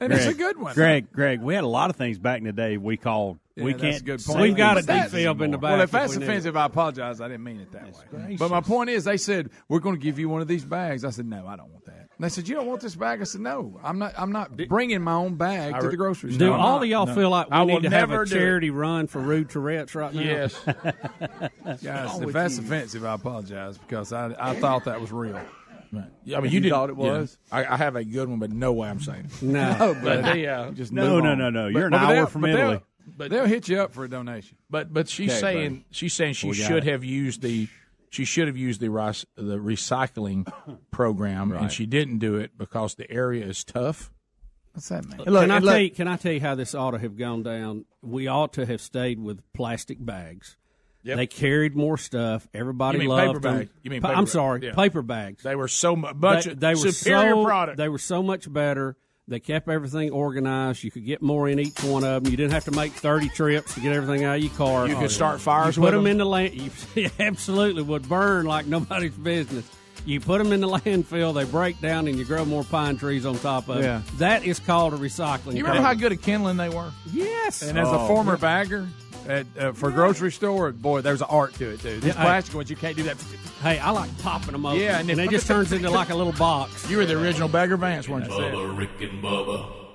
And 0.00 0.12
it's 0.12 0.26
a 0.26 0.34
good 0.34 0.58
one. 0.58 0.74
Greg, 0.74 1.10
Greg, 1.12 1.40
we 1.40 1.54
had 1.54 1.64
a 1.64 1.68
lot 1.68 1.88
of 1.90 1.96
things 1.96 2.18
back 2.18 2.38
in 2.38 2.44
the 2.44 2.52
day 2.52 2.76
we 2.76 2.96
called. 2.96 3.38
We 3.56 3.70
Yeah, 3.72 3.76
that's 3.78 3.82
can't. 3.82 4.00
a 4.00 4.04
good 4.04 4.24
point. 4.24 4.40
We've 4.40 4.56
got 4.56 4.76
a 4.78 4.80
deep 4.82 4.86
things 4.88 5.10
fib 5.12 5.30
in 5.30 5.36
the 5.38 5.44
anymore. 5.44 5.58
back. 5.60 5.70
Well, 5.70 5.80
if 5.80 5.84
if 5.84 5.90
that's 5.92 6.12
we 6.12 6.18
need 6.18 6.24
it. 6.24 6.28
offensive, 6.28 6.56
I 6.56 6.64
apologize. 6.66 7.20
I 7.20 7.28
didn't 7.28 7.44
mean 7.44 7.60
it 7.60 7.72
that 7.72 7.84
way. 8.12 8.36
But 8.38 8.50
my 8.50 8.60
point 8.60 8.90
is, 8.90 9.04
they 9.04 9.16
said 9.16 9.50
we're 9.68 9.80
going 9.80 9.96
to 9.96 10.00
give 10.02 10.18
you 10.18 10.28
one 10.28 10.42
of 10.42 10.48
these 10.48 10.64
bags. 10.64 11.04
I 11.04 11.10
said, 11.10 11.26
no, 11.26 11.46
I 11.46 11.56
don't 11.56 11.70
want 11.70 11.84
that. 11.86 11.94
And 12.18 12.24
they 12.24 12.28
said, 12.30 12.48
you 12.48 12.54
don't 12.54 12.66
want 12.66 12.80
this 12.80 12.94
bag. 12.94 13.20
I 13.20 13.24
said, 13.24 13.42
no, 13.42 13.78
I'm 13.84 13.98
not. 13.98 14.14
I'm 14.16 14.32
not 14.32 14.56
bringing 14.68 15.02
my 15.02 15.12
own 15.14 15.34
bag 15.36 15.74
I 15.74 15.80
to 15.80 15.88
the 15.88 15.96
grocery 15.98 16.30
Do 16.30 16.36
store. 16.36 16.54
I'm 16.54 16.60
all 16.60 16.76
not. 16.76 16.82
of 16.84 16.88
y'all 16.88 17.06
No. 17.06 17.14
feel 17.14 17.28
like 17.30 17.50
we 17.50 17.56
I 17.56 17.64
need 17.64 17.72
will 17.74 17.80
to 17.82 17.90
have 17.90 18.10
a 18.10 18.16
do 18.16 18.22
it. 18.22 18.26
charity 18.28 18.70
run 18.70 19.06
for 19.06 19.20
rude 19.20 19.50
Tourette's 19.50 19.94
right 19.94 20.14
now? 20.14 20.20
Yes. 20.22 20.58
Guys, 21.82 22.20
if 22.20 22.32
that's 22.32 22.58
offensive, 22.58 23.04
I 23.04 23.14
apologize 23.14 23.78
because 23.78 24.12
I, 24.12 24.34
I 24.38 24.54
thought 24.54 24.84
that 24.84 25.00
was 25.00 25.12
real. 25.12 25.40
Yeah, 26.24 26.38
I 26.38 26.40
mean, 26.40 26.52
you, 26.52 26.60
You 26.60 26.70
thought 26.70 26.90
it 26.90 26.96
yeah. 26.98 27.18
was? 27.20 27.38
I, 27.50 27.64
I 27.64 27.76
have 27.76 27.96
a 27.96 28.04
good 28.04 28.28
one, 28.28 28.38
but 28.38 28.50
no 28.50 28.72
way 28.72 28.88
I'm 28.88 29.00
saying. 29.00 29.26
it. 29.32 29.42
No. 29.42 29.96
but 30.02 30.22
they, 30.24 30.46
uh, 30.46 30.70
just 30.72 30.92
No, 30.92 31.14
move 31.14 31.24
no, 31.24 31.34
no, 31.34 31.48
no. 31.50 31.68
You're 31.68 31.86
an 31.86 31.92
but 31.92 32.00
hour 32.02 32.26
from 32.26 32.44
Italy. 32.44 32.80
But 33.06 33.30
they'll 33.30 33.46
hit 33.46 33.68
you 33.68 33.80
up 33.80 33.92
for 33.92 34.04
a 34.04 34.08
donation. 34.10 34.56
But 34.70 34.92
but 34.92 35.08
she's 35.08 35.30
Okay, 35.30 35.40
saying 35.40 35.70
buddy. 35.74 35.84
she's 35.90 36.14
saying 36.14 36.34
she 36.34 36.52
should 36.52 36.84
it. 36.86 36.90
have 36.90 37.04
used 37.04 37.42
the 37.42 37.68
she 38.10 38.24
should 38.24 38.46
have 38.46 38.56
used 38.56 38.80
the 38.80 38.88
rice, 38.88 39.24
the 39.36 39.58
recycling 39.58 40.50
program, 40.90 41.52
and 41.52 41.70
she 41.70 41.86
didn't 41.86 42.18
do 42.18 42.36
it 42.36 42.56
because 42.56 42.94
the 42.94 43.10
area 43.10 43.44
is 43.44 43.62
tough. 43.64 44.10
What's 44.72 44.88
that 44.90 45.06
mean? 45.08 45.20
Uh, 45.26 45.30
look, 45.30 45.42
can 45.42 45.50
I 45.50 45.58
look- 45.58 45.70
tell 45.72 45.80
you? 45.80 45.90
Can 45.90 46.08
I 46.08 46.16
tell 46.16 46.32
you 46.32 46.40
how 46.40 46.54
this 46.54 46.74
ought 46.74 46.90
to 46.92 46.98
have 46.98 47.16
gone 47.16 47.42
down? 47.42 47.84
We 48.02 48.26
ought 48.28 48.52
to 48.54 48.66
have 48.66 48.80
stayed 48.80 49.18
with 49.20 49.40
plastic 49.52 50.04
bags. 50.04 50.56
Yep. 51.02 51.16
They 51.18 51.26
carried 51.28 51.76
more 51.76 51.96
stuff. 51.96 52.48
Everybody 52.52 52.96
You 52.96 53.00
mean 53.00 53.08
loved 53.10 53.26
paper 53.28 53.38
them. 53.40 53.58
bag. 53.58 53.68
You 53.84 53.90
mean 53.92 54.02
Pa- 54.02 54.08
paper 54.08 54.18
I'm 54.18 54.26
sorry, 54.26 54.60
Yeah. 54.66 54.74
paper 54.74 55.02
bags. 55.02 55.42
They 55.44 55.54
were 55.54 55.68
so 55.68 55.94
much 55.94 56.44
they, 56.46 56.54
they 56.54 56.74
were 56.74 56.90
superior 56.90 57.30
so, 57.34 57.44
product. 57.44 57.76
They 57.78 57.88
were 57.88 57.98
so 57.98 58.22
much 58.24 58.52
better. 58.52 58.96
They 59.28 59.40
kept 59.40 59.68
everything 59.68 60.10
organized. 60.12 60.84
You 60.84 60.90
could 60.92 61.04
get 61.04 61.20
more 61.20 61.48
in 61.48 61.58
each 61.58 61.82
one 61.82 62.04
of 62.04 62.22
them. 62.22 62.30
You 62.30 62.36
didn't 62.36 62.52
have 62.52 62.64
to 62.66 62.70
make 62.70 62.92
thirty 62.92 63.28
trips 63.28 63.74
to 63.74 63.80
get 63.80 63.92
everything 63.92 64.24
out 64.24 64.36
of 64.36 64.42
your 64.42 64.52
car. 64.52 64.86
You 64.86 64.94
oh, 64.96 65.00
could 65.00 65.10
start 65.10 65.40
fires 65.40 65.76
You 65.76 65.80
put 65.82 65.86
with 65.86 65.94
them 65.94 66.04
them. 66.04 66.10
in 66.12 66.18
the 66.18 66.26
land. 66.26 66.54
You 66.94 67.10
absolutely 67.18 67.82
would 67.82 68.08
burn 68.08 68.46
like 68.46 68.66
nobody's 68.68 69.14
business. 69.16 69.68
You 70.04 70.20
put 70.20 70.38
them 70.38 70.52
in 70.52 70.60
the 70.60 70.68
landfill, 70.68 71.34
they 71.34 71.42
break 71.42 71.80
down, 71.80 72.06
and 72.06 72.16
you 72.16 72.24
grow 72.24 72.44
more 72.44 72.62
pine 72.62 72.96
trees 72.96 73.26
on 73.26 73.36
top 73.38 73.68
of 73.68 73.82
Yeah. 73.82 73.98
it. 74.06 74.18
That 74.18 74.44
is 74.44 74.60
called 74.60 74.94
a 74.94 74.96
recycling. 74.96 75.54
You 75.56 75.64
remember 75.64 75.82
how 75.82 75.94
good 75.94 76.12
at 76.12 76.22
kindling 76.22 76.58
they 76.58 76.68
were? 76.68 76.92
Yes. 77.12 77.62
And 77.62 77.76
as 77.76 77.88
a 77.88 77.98
Oh. 77.98 78.06
former 78.06 78.36
bagger 78.36 78.86
at, 79.28 79.46
uh, 79.58 79.72
for 79.72 79.90
grocery 79.90 80.32
store, 80.32 80.72
boy, 80.72 81.00
there's 81.00 81.20
an 81.20 81.28
art 81.30 81.54
to 81.54 81.70
it 81.70 81.80
too. 81.80 82.00
These 82.00 82.14
Yeah, 82.14 82.22
plastic 82.22 82.54
ones, 82.54 82.70
you 82.70 82.76
can't 82.76 82.96
do 82.96 83.02
that. 83.04 83.16
Hey, 83.62 83.78
I 83.78 83.90
like 83.90 84.16
popping 84.22 84.52
them 84.52 84.66
open. 84.66 84.80
Yeah, 84.80 84.98
and, 84.98 85.10
and 85.10 85.20
if- 85.20 85.26
it 85.26 85.30
just 85.30 85.46
turns 85.46 85.72
into 85.72 85.90
like 85.90 86.10
a 86.10 86.14
little 86.14 86.32
box. 86.34 86.88
You 86.90 86.98
were 86.98 87.06
the 87.06 87.20
original 87.20 87.48
Bagger 87.48 87.76
Vance, 87.76 88.08
weren't 88.08 88.26
you? 88.26 88.30
Bubba, 88.32 88.76
Rick 88.78 88.90
and 89.00 89.22
Bubba. 89.22 89.85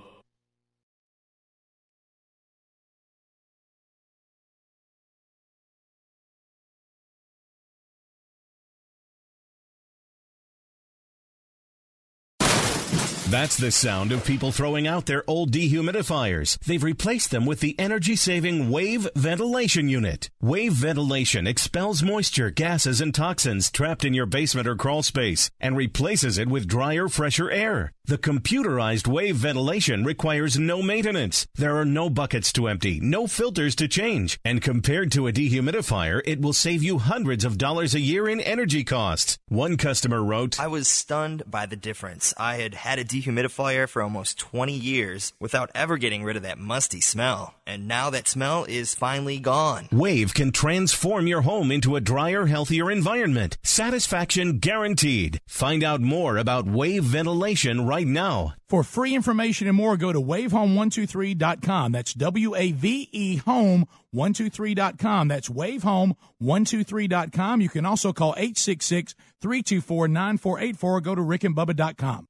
That's 13.31 13.55
the 13.55 13.71
sound 13.71 14.11
of 14.11 14.25
people 14.25 14.51
throwing 14.51 14.87
out 14.87 15.05
their 15.05 15.23
old 15.25 15.53
dehumidifiers. 15.53 16.59
They've 16.65 16.83
replaced 16.83 17.31
them 17.31 17.45
with 17.45 17.61
the 17.61 17.79
energy 17.79 18.17
saving 18.17 18.69
Wave 18.69 19.07
Ventilation 19.15 19.87
Unit. 19.87 20.29
Wave 20.41 20.73
Ventilation 20.73 21.47
expels 21.47 22.03
moisture, 22.03 22.49
gases, 22.49 22.99
and 22.99 23.15
toxins 23.15 23.71
trapped 23.71 24.03
in 24.03 24.13
your 24.13 24.25
basement 24.25 24.67
or 24.67 24.75
crawl 24.75 25.01
space 25.01 25.49
and 25.61 25.77
replaces 25.77 26.37
it 26.37 26.49
with 26.49 26.67
drier, 26.67 27.07
fresher 27.07 27.49
air. 27.49 27.93
The 28.03 28.17
computerized 28.17 29.07
Wave 29.07 29.37
Ventilation 29.37 30.03
requires 30.03 30.59
no 30.59 30.81
maintenance. 30.81 31.47
There 31.55 31.77
are 31.77 31.85
no 31.85 32.09
buckets 32.09 32.51
to 32.53 32.67
empty, 32.67 32.99
no 32.99 33.27
filters 33.27 33.75
to 33.75 33.87
change, 33.87 34.39
and 34.43 34.61
compared 34.61 35.11
to 35.13 35.27
a 35.27 35.31
dehumidifier, 35.31 36.21
it 36.25 36.41
will 36.41 36.51
save 36.51 36.83
you 36.83 36.97
hundreds 36.97 37.45
of 37.45 37.57
dollars 37.57 37.95
a 37.95 38.01
year 38.01 38.27
in 38.27 38.41
energy 38.41 38.83
costs. 38.83 39.37
One 39.47 39.77
customer 39.77 40.21
wrote, 40.21 40.59
I 40.59 40.67
was 40.67 40.89
stunned 40.89 41.43
by 41.47 41.67
the 41.67 41.77
difference. 41.77 42.33
I 42.37 42.55
had 42.55 42.73
had 42.73 42.99
a 42.99 43.05
dehumidifier 43.05 43.20
for 43.21 44.01
almost 44.01 44.39
20 44.39 44.73
years 44.73 45.33
without 45.39 45.69
ever 45.75 45.97
getting 45.97 46.23
rid 46.23 46.37
of 46.37 46.43
that 46.43 46.57
musty 46.57 47.01
smell, 47.01 47.53
and 47.67 47.87
now 47.87 48.09
that 48.09 48.27
smell 48.27 48.65
is 48.65 48.95
finally 48.95 49.39
gone. 49.39 49.87
Wave 49.91 50.33
can 50.33 50.51
transform 50.51 51.27
your 51.27 51.41
home 51.41 51.71
into 51.71 51.95
a 51.95 52.01
drier, 52.01 52.45
healthier 52.45 52.89
environment. 52.89 53.57
Satisfaction 53.63 54.59
guaranteed. 54.59 55.39
Find 55.47 55.83
out 55.83 56.01
more 56.01 56.37
about 56.37 56.67
Wave 56.67 57.03
Ventilation 57.03 57.85
right 57.85 58.07
now. 58.07 58.53
For 58.71 58.81
free 58.83 59.13
information 59.15 59.67
and 59.67 59.75
more, 59.75 59.97
go 59.97 60.13
to 60.13 60.21
wavehome123.com. 60.21 61.91
That's 61.91 62.13
W 62.13 62.55
A 62.55 62.71
V 62.71 63.09
E 63.11 63.39
home123.com. 63.39 65.27
That's 65.27 65.49
wavehome123.com. 65.49 67.59
You 67.59 67.67
can 67.67 67.85
also 67.85 68.13
call 68.13 68.33
866 68.37 69.13
324 69.41 70.07
9484 70.07 71.01
go 71.01 71.15
to 71.15 71.21
rickandbubba.com. 71.21 72.29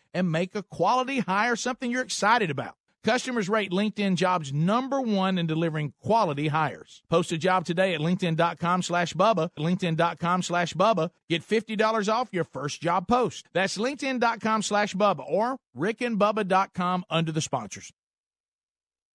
and 0.13 0.31
make 0.31 0.55
a 0.55 0.63
quality 0.63 1.19
hire 1.19 1.55
something 1.55 1.91
you're 1.91 2.01
excited 2.01 2.49
about. 2.49 2.75
Customers 3.03 3.49
rate 3.49 3.71
LinkedIn 3.71 4.15
jobs 4.15 4.53
number 4.53 5.01
one 5.01 5.37
in 5.37 5.47
delivering 5.47 5.93
quality 6.01 6.49
hires. 6.49 7.01
Post 7.09 7.31
a 7.31 7.37
job 7.37 7.65
today 7.65 7.95
at 7.95 7.99
LinkedIn.com 7.99 8.83
slash 8.83 9.13
Bubba. 9.13 9.49
LinkedIn.com 9.57 10.43
slash 10.43 10.73
Bubba. 10.73 11.09
Get 11.29 11.41
$50 11.41 12.13
off 12.13 12.29
your 12.31 12.43
first 12.43 12.81
job 12.81 13.07
post. 13.07 13.47
That's 13.53 13.77
LinkedIn.com 13.77 14.61
slash 14.61 14.93
Bubba 14.93 15.23
or 15.27 15.57
RickandBubba.com 15.75 17.05
under 17.09 17.31
the 17.31 17.41
sponsors. 17.41 17.91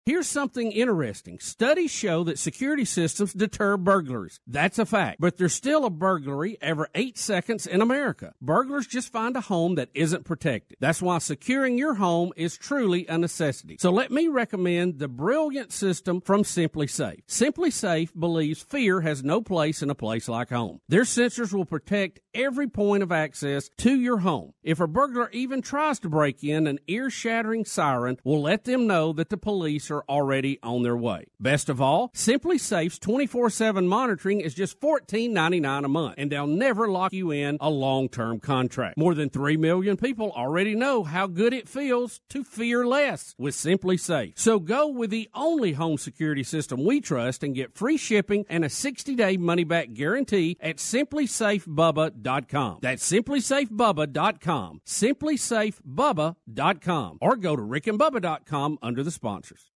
Here's 0.06 0.28
something 0.28 0.70
interesting. 0.70 1.40
Studies 1.40 1.90
show 1.90 2.22
that 2.22 2.38
security 2.38 2.84
systems 2.84 3.32
deter 3.32 3.76
burglaries. 3.76 4.38
That's 4.46 4.78
a 4.78 4.86
fact. 4.86 5.20
But 5.20 5.36
there's 5.36 5.52
still 5.52 5.84
a 5.84 5.90
burglary 5.90 6.56
every 6.60 6.86
eight 6.94 7.18
seconds 7.18 7.66
in 7.66 7.82
America. 7.82 8.32
Burglars 8.40 8.86
just 8.86 9.10
find 9.10 9.34
a 9.34 9.40
home 9.40 9.74
that 9.74 9.88
isn't 9.94 10.24
protected. 10.24 10.78
That's 10.78 11.02
why 11.02 11.18
securing 11.18 11.76
your 11.76 11.94
home 11.94 12.32
is 12.36 12.56
truly 12.56 13.08
a 13.08 13.18
necessity. 13.18 13.78
So 13.80 13.90
let 13.90 14.12
me 14.12 14.28
recommend 14.28 15.00
the 15.00 15.08
brilliant 15.08 15.72
system 15.72 16.20
from 16.20 16.44
SimpliSafe. 16.44 17.24
Simply 17.26 17.72
Safe 17.72 18.14
believes 18.16 18.62
fear 18.62 19.00
has 19.00 19.24
no 19.24 19.42
place 19.42 19.82
in 19.82 19.90
a 19.90 19.96
place 19.96 20.28
like 20.28 20.50
home. 20.50 20.82
Their 20.88 21.02
sensors 21.02 21.52
will 21.52 21.64
protect 21.64 22.20
every 22.32 22.68
point 22.68 23.02
of 23.02 23.10
access 23.10 23.70
to 23.78 23.98
your 23.98 24.18
home. 24.18 24.52
If 24.62 24.78
a 24.78 24.86
burglar 24.86 25.30
even 25.30 25.62
tries 25.62 25.98
to 26.00 26.08
break 26.08 26.44
in, 26.44 26.68
an 26.68 26.78
ear 26.86 27.10
shattering 27.10 27.64
siren 27.64 28.18
will 28.22 28.42
let 28.42 28.64
them 28.66 28.86
know 28.86 29.12
that 29.14 29.30
the 29.30 29.36
police 29.36 29.90
are 29.90 29.95
already 30.08 30.58
on 30.62 30.82
their 30.82 30.96
way. 30.96 31.26
Best 31.38 31.68
of 31.68 31.80
all, 31.80 32.10
SimpliSafe's 32.10 32.98
24 32.98 33.50
7 33.50 33.86
monitoring 33.86 34.40
is 34.40 34.54
just 34.54 34.80
$14.99 34.80 35.84
a 35.84 35.88
month, 35.88 36.14
and 36.18 36.30
they'll 36.30 36.46
never 36.46 36.88
lock 36.88 37.12
you 37.12 37.30
in 37.30 37.58
a 37.60 37.70
long 37.70 38.08
term 38.08 38.40
contract. 38.40 38.96
More 38.96 39.14
than 39.14 39.30
3 39.30 39.56
million 39.56 39.96
people 39.96 40.32
already 40.32 40.74
know 40.74 41.04
how 41.04 41.26
good 41.26 41.52
it 41.52 41.68
feels 41.68 42.20
to 42.30 42.44
fear 42.44 42.86
less 42.86 43.34
with 43.38 43.54
SimpliSafe. 43.54 44.38
So 44.38 44.58
go 44.58 44.88
with 44.88 45.10
the 45.10 45.28
only 45.34 45.74
home 45.74 45.98
security 45.98 46.42
system 46.42 46.84
we 46.84 47.00
trust 47.00 47.42
and 47.42 47.54
get 47.54 47.74
free 47.74 47.96
shipping 47.96 48.44
and 48.48 48.64
a 48.64 48.68
60 48.68 49.14
day 49.14 49.36
money 49.36 49.64
back 49.64 49.92
guarantee 49.92 50.56
at 50.60 50.76
simplysafebubba.com. 50.76 52.78
That's 52.82 53.10
simplysafebubba.com. 53.10 54.80
Simplysafebubba.com. 54.86 57.18
Or 57.20 57.36
go 57.36 57.56
to 57.56 57.62
rickandbubba.com 57.62 58.78
under 58.82 59.02
the 59.02 59.10
sponsors. 59.10 59.70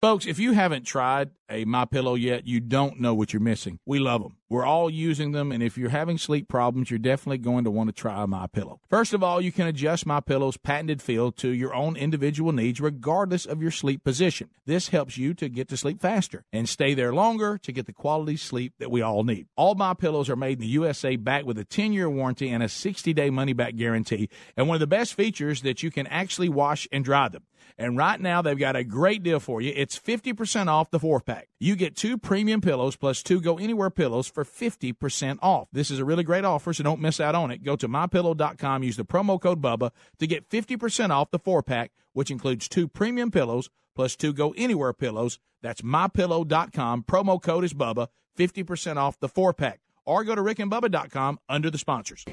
Folks, 0.00 0.26
if 0.26 0.38
you 0.38 0.52
haven't 0.52 0.84
tried 0.84 1.30
a 1.50 1.64
My 1.64 1.84
Pillow 1.84 2.14
yet, 2.14 2.46
you 2.46 2.60
don't 2.60 3.00
know 3.00 3.14
what 3.14 3.32
you're 3.32 3.42
missing. 3.42 3.80
We 3.84 3.98
love 3.98 4.22
them. 4.22 4.37
We're 4.50 4.64
all 4.64 4.88
using 4.88 5.32
them, 5.32 5.52
and 5.52 5.62
if 5.62 5.76
you're 5.76 5.90
having 5.90 6.16
sleep 6.16 6.48
problems, 6.48 6.90
you're 6.90 6.98
definitely 6.98 7.36
going 7.36 7.64
to 7.64 7.70
want 7.70 7.88
to 7.88 7.92
try 7.92 8.24
My 8.24 8.46
Pillow. 8.46 8.80
First 8.88 9.12
of 9.12 9.22
all, 9.22 9.42
you 9.42 9.52
can 9.52 9.66
adjust 9.66 10.06
My 10.06 10.20
Pillow's 10.20 10.56
patented 10.56 11.02
feel 11.02 11.30
to 11.32 11.50
your 11.50 11.74
own 11.74 11.96
individual 11.96 12.52
needs, 12.52 12.80
regardless 12.80 13.44
of 13.44 13.60
your 13.60 13.70
sleep 13.70 14.02
position. 14.02 14.48
This 14.64 14.88
helps 14.88 15.18
you 15.18 15.34
to 15.34 15.50
get 15.50 15.68
to 15.68 15.76
sleep 15.76 16.00
faster 16.00 16.46
and 16.50 16.66
stay 16.66 16.94
there 16.94 17.12
longer 17.12 17.58
to 17.58 17.72
get 17.72 17.84
the 17.84 17.92
quality 17.92 18.38
sleep 18.38 18.72
that 18.78 18.90
we 18.90 19.02
all 19.02 19.22
need. 19.22 19.48
All 19.54 19.74
My 19.74 19.92
Pillows 19.92 20.30
are 20.30 20.36
made 20.36 20.58
in 20.58 20.60
the 20.60 20.66
USA, 20.68 21.16
backed 21.16 21.44
with 21.44 21.58
a 21.58 21.66
10-year 21.66 22.08
warranty 22.08 22.48
and 22.48 22.62
a 22.62 22.68
60-day 22.68 23.28
money-back 23.28 23.76
guarantee, 23.76 24.30
and 24.56 24.66
one 24.66 24.76
of 24.76 24.80
the 24.80 24.86
best 24.86 25.12
features 25.12 25.60
that 25.60 25.82
you 25.82 25.90
can 25.90 26.06
actually 26.06 26.48
wash 26.48 26.88
and 26.90 27.04
dry 27.04 27.28
them. 27.28 27.42
And 27.76 27.96
right 27.96 28.20
now, 28.20 28.42
they've 28.42 28.58
got 28.58 28.76
a 28.76 28.82
great 28.82 29.22
deal 29.22 29.38
for 29.40 29.60
you. 29.60 29.72
It's 29.74 29.98
50% 29.98 30.66
off 30.66 30.90
the 30.90 30.98
four 30.98 31.20
pack. 31.20 31.48
You 31.60 31.76
get 31.76 31.96
two 31.96 32.18
premium 32.18 32.60
pillows 32.60 32.96
plus 32.96 33.22
two 33.22 33.40
Go 33.40 33.58
Anywhere 33.58 33.90
pillows 33.90 34.26
for 34.38 34.44
50% 34.44 35.38
off. 35.42 35.66
This 35.72 35.90
is 35.90 35.98
a 35.98 36.04
really 36.04 36.22
great 36.22 36.44
offer, 36.44 36.72
so 36.72 36.84
don't 36.84 37.00
miss 37.00 37.18
out 37.18 37.34
on 37.34 37.50
it. 37.50 37.64
Go 37.64 37.74
to 37.74 37.88
mypillow.com, 37.88 38.84
use 38.84 38.96
the 38.96 39.04
promo 39.04 39.40
code 39.40 39.60
BUBBA 39.60 39.90
to 40.20 40.26
get 40.28 40.48
50% 40.48 41.10
off 41.10 41.32
the 41.32 41.40
four 41.40 41.60
pack, 41.62 41.90
which 42.12 42.30
includes 42.30 42.68
two 42.68 42.86
premium 42.86 43.32
pillows 43.32 43.68
plus 43.96 44.14
two 44.14 44.32
Go 44.32 44.54
Anywhere 44.56 44.92
pillows. 44.92 45.40
That's 45.60 45.80
mypillow.com. 45.82 47.02
Promo 47.02 47.42
code 47.42 47.64
is 47.64 47.74
BUBBA, 47.74 48.06
50% 48.38 48.96
off 48.96 49.18
the 49.18 49.28
four 49.28 49.52
pack. 49.52 49.80
Or 50.06 50.22
go 50.22 50.36
to 50.36 50.40
rickandbubba.com 50.40 51.40
under 51.48 51.68
the 51.68 51.78
sponsors. 51.78 52.24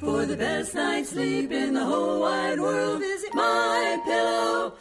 For 0.00 0.26
the 0.26 0.36
best 0.36 0.74
night's 0.74 1.08
sleep 1.10 1.50
in 1.50 1.72
the 1.72 1.84
whole 1.84 2.20
wide 2.20 2.60
world, 2.60 3.00
visit 3.00 3.32
mypillow.com. 3.32 4.74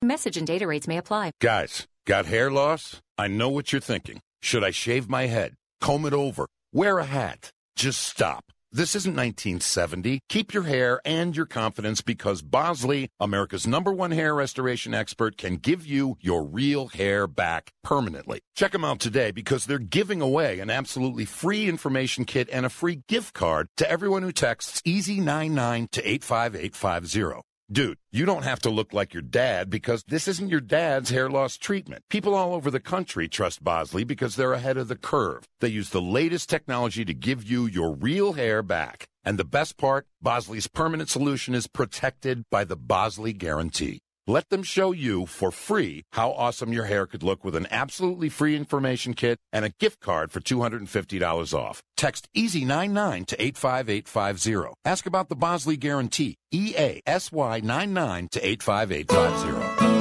Message 0.00 0.36
and 0.36 0.46
data 0.46 0.68
rates 0.68 0.86
may 0.86 0.98
apply. 0.98 1.32
Guys, 1.40 1.88
got 2.06 2.26
hair 2.26 2.52
loss? 2.52 3.02
I 3.18 3.26
know 3.26 3.48
what 3.48 3.72
you're 3.72 3.80
thinking. 3.80 4.20
Should 4.46 4.62
I 4.62 4.70
shave 4.70 5.08
my 5.08 5.26
head? 5.26 5.56
Comb 5.80 6.06
it 6.06 6.12
over? 6.12 6.46
Wear 6.72 6.98
a 6.98 7.04
hat? 7.04 7.50
Just 7.74 8.00
stop. 8.00 8.44
This 8.70 8.94
isn't 8.94 9.16
1970. 9.16 10.20
Keep 10.28 10.54
your 10.54 10.62
hair 10.62 11.00
and 11.04 11.36
your 11.36 11.46
confidence 11.46 12.00
because 12.00 12.42
Bosley, 12.42 13.08
America's 13.18 13.66
number 13.66 13.92
one 13.92 14.12
hair 14.12 14.36
restoration 14.36 14.94
expert, 14.94 15.36
can 15.36 15.56
give 15.56 15.84
you 15.84 16.16
your 16.20 16.44
real 16.44 16.86
hair 16.86 17.26
back 17.26 17.72
permanently. 17.82 18.38
Check 18.54 18.70
them 18.70 18.84
out 18.84 19.00
today 19.00 19.32
because 19.32 19.66
they're 19.66 19.80
giving 19.80 20.20
away 20.20 20.60
an 20.60 20.70
absolutely 20.70 21.24
free 21.24 21.68
information 21.68 22.24
kit 22.24 22.48
and 22.52 22.64
a 22.64 22.70
free 22.70 23.02
gift 23.08 23.34
card 23.34 23.66
to 23.78 23.90
everyone 23.90 24.22
who 24.22 24.30
texts 24.30 24.80
EASY99 24.82 25.90
to 25.90 26.08
85850. 26.08 27.42
Dude, 27.70 27.98
you 28.12 28.24
don't 28.24 28.44
have 28.44 28.60
to 28.60 28.70
look 28.70 28.92
like 28.92 29.12
your 29.12 29.24
dad 29.24 29.70
because 29.70 30.04
this 30.04 30.28
isn't 30.28 30.50
your 30.50 30.60
dad's 30.60 31.10
hair 31.10 31.28
loss 31.28 31.56
treatment. 31.56 32.04
People 32.08 32.32
all 32.32 32.54
over 32.54 32.70
the 32.70 32.78
country 32.78 33.28
trust 33.28 33.64
Bosley 33.64 34.04
because 34.04 34.36
they're 34.36 34.52
ahead 34.52 34.76
of 34.76 34.86
the 34.86 34.94
curve. 34.94 35.44
They 35.60 35.68
use 35.68 35.90
the 35.90 36.00
latest 36.00 36.48
technology 36.48 37.04
to 37.04 37.12
give 37.12 37.42
you 37.42 37.66
your 37.66 37.92
real 37.92 38.34
hair 38.34 38.62
back. 38.62 39.06
And 39.24 39.36
the 39.36 39.44
best 39.44 39.78
part, 39.78 40.06
Bosley's 40.22 40.68
permanent 40.68 41.08
solution 41.08 41.56
is 41.56 41.66
protected 41.66 42.44
by 42.52 42.62
the 42.62 42.76
Bosley 42.76 43.32
Guarantee. 43.32 43.98
Let 44.28 44.48
them 44.48 44.64
show 44.64 44.90
you 44.90 45.26
for 45.26 45.52
free 45.52 46.04
how 46.14 46.32
awesome 46.32 46.72
your 46.72 46.86
hair 46.86 47.06
could 47.06 47.22
look 47.22 47.44
with 47.44 47.54
an 47.54 47.68
absolutely 47.70 48.28
free 48.28 48.56
information 48.56 49.14
kit 49.14 49.38
and 49.52 49.64
a 49.64 49.72
gift 49.78 50.00
card 50.00 50.32
for 50.32 50.40
$250 50.40 51.54
off. 51.54 51.80
Text 51.96 52.28
EASY99 52.36 53.26
to 53.26 53.40
85850. 53.40 54.74
Ask 54.84 55.06
about 55.06 55.28
the 55.28 55.36
Bosley 55.36 55.76
Guarantee. 55.76 56.34
E 56.50 56.74
A 56.76 57.00
S 57.06 57.30
Y 57.30 57.60
99 57.60 58.28
to 58.32 58.44
85850. 58.44 59.95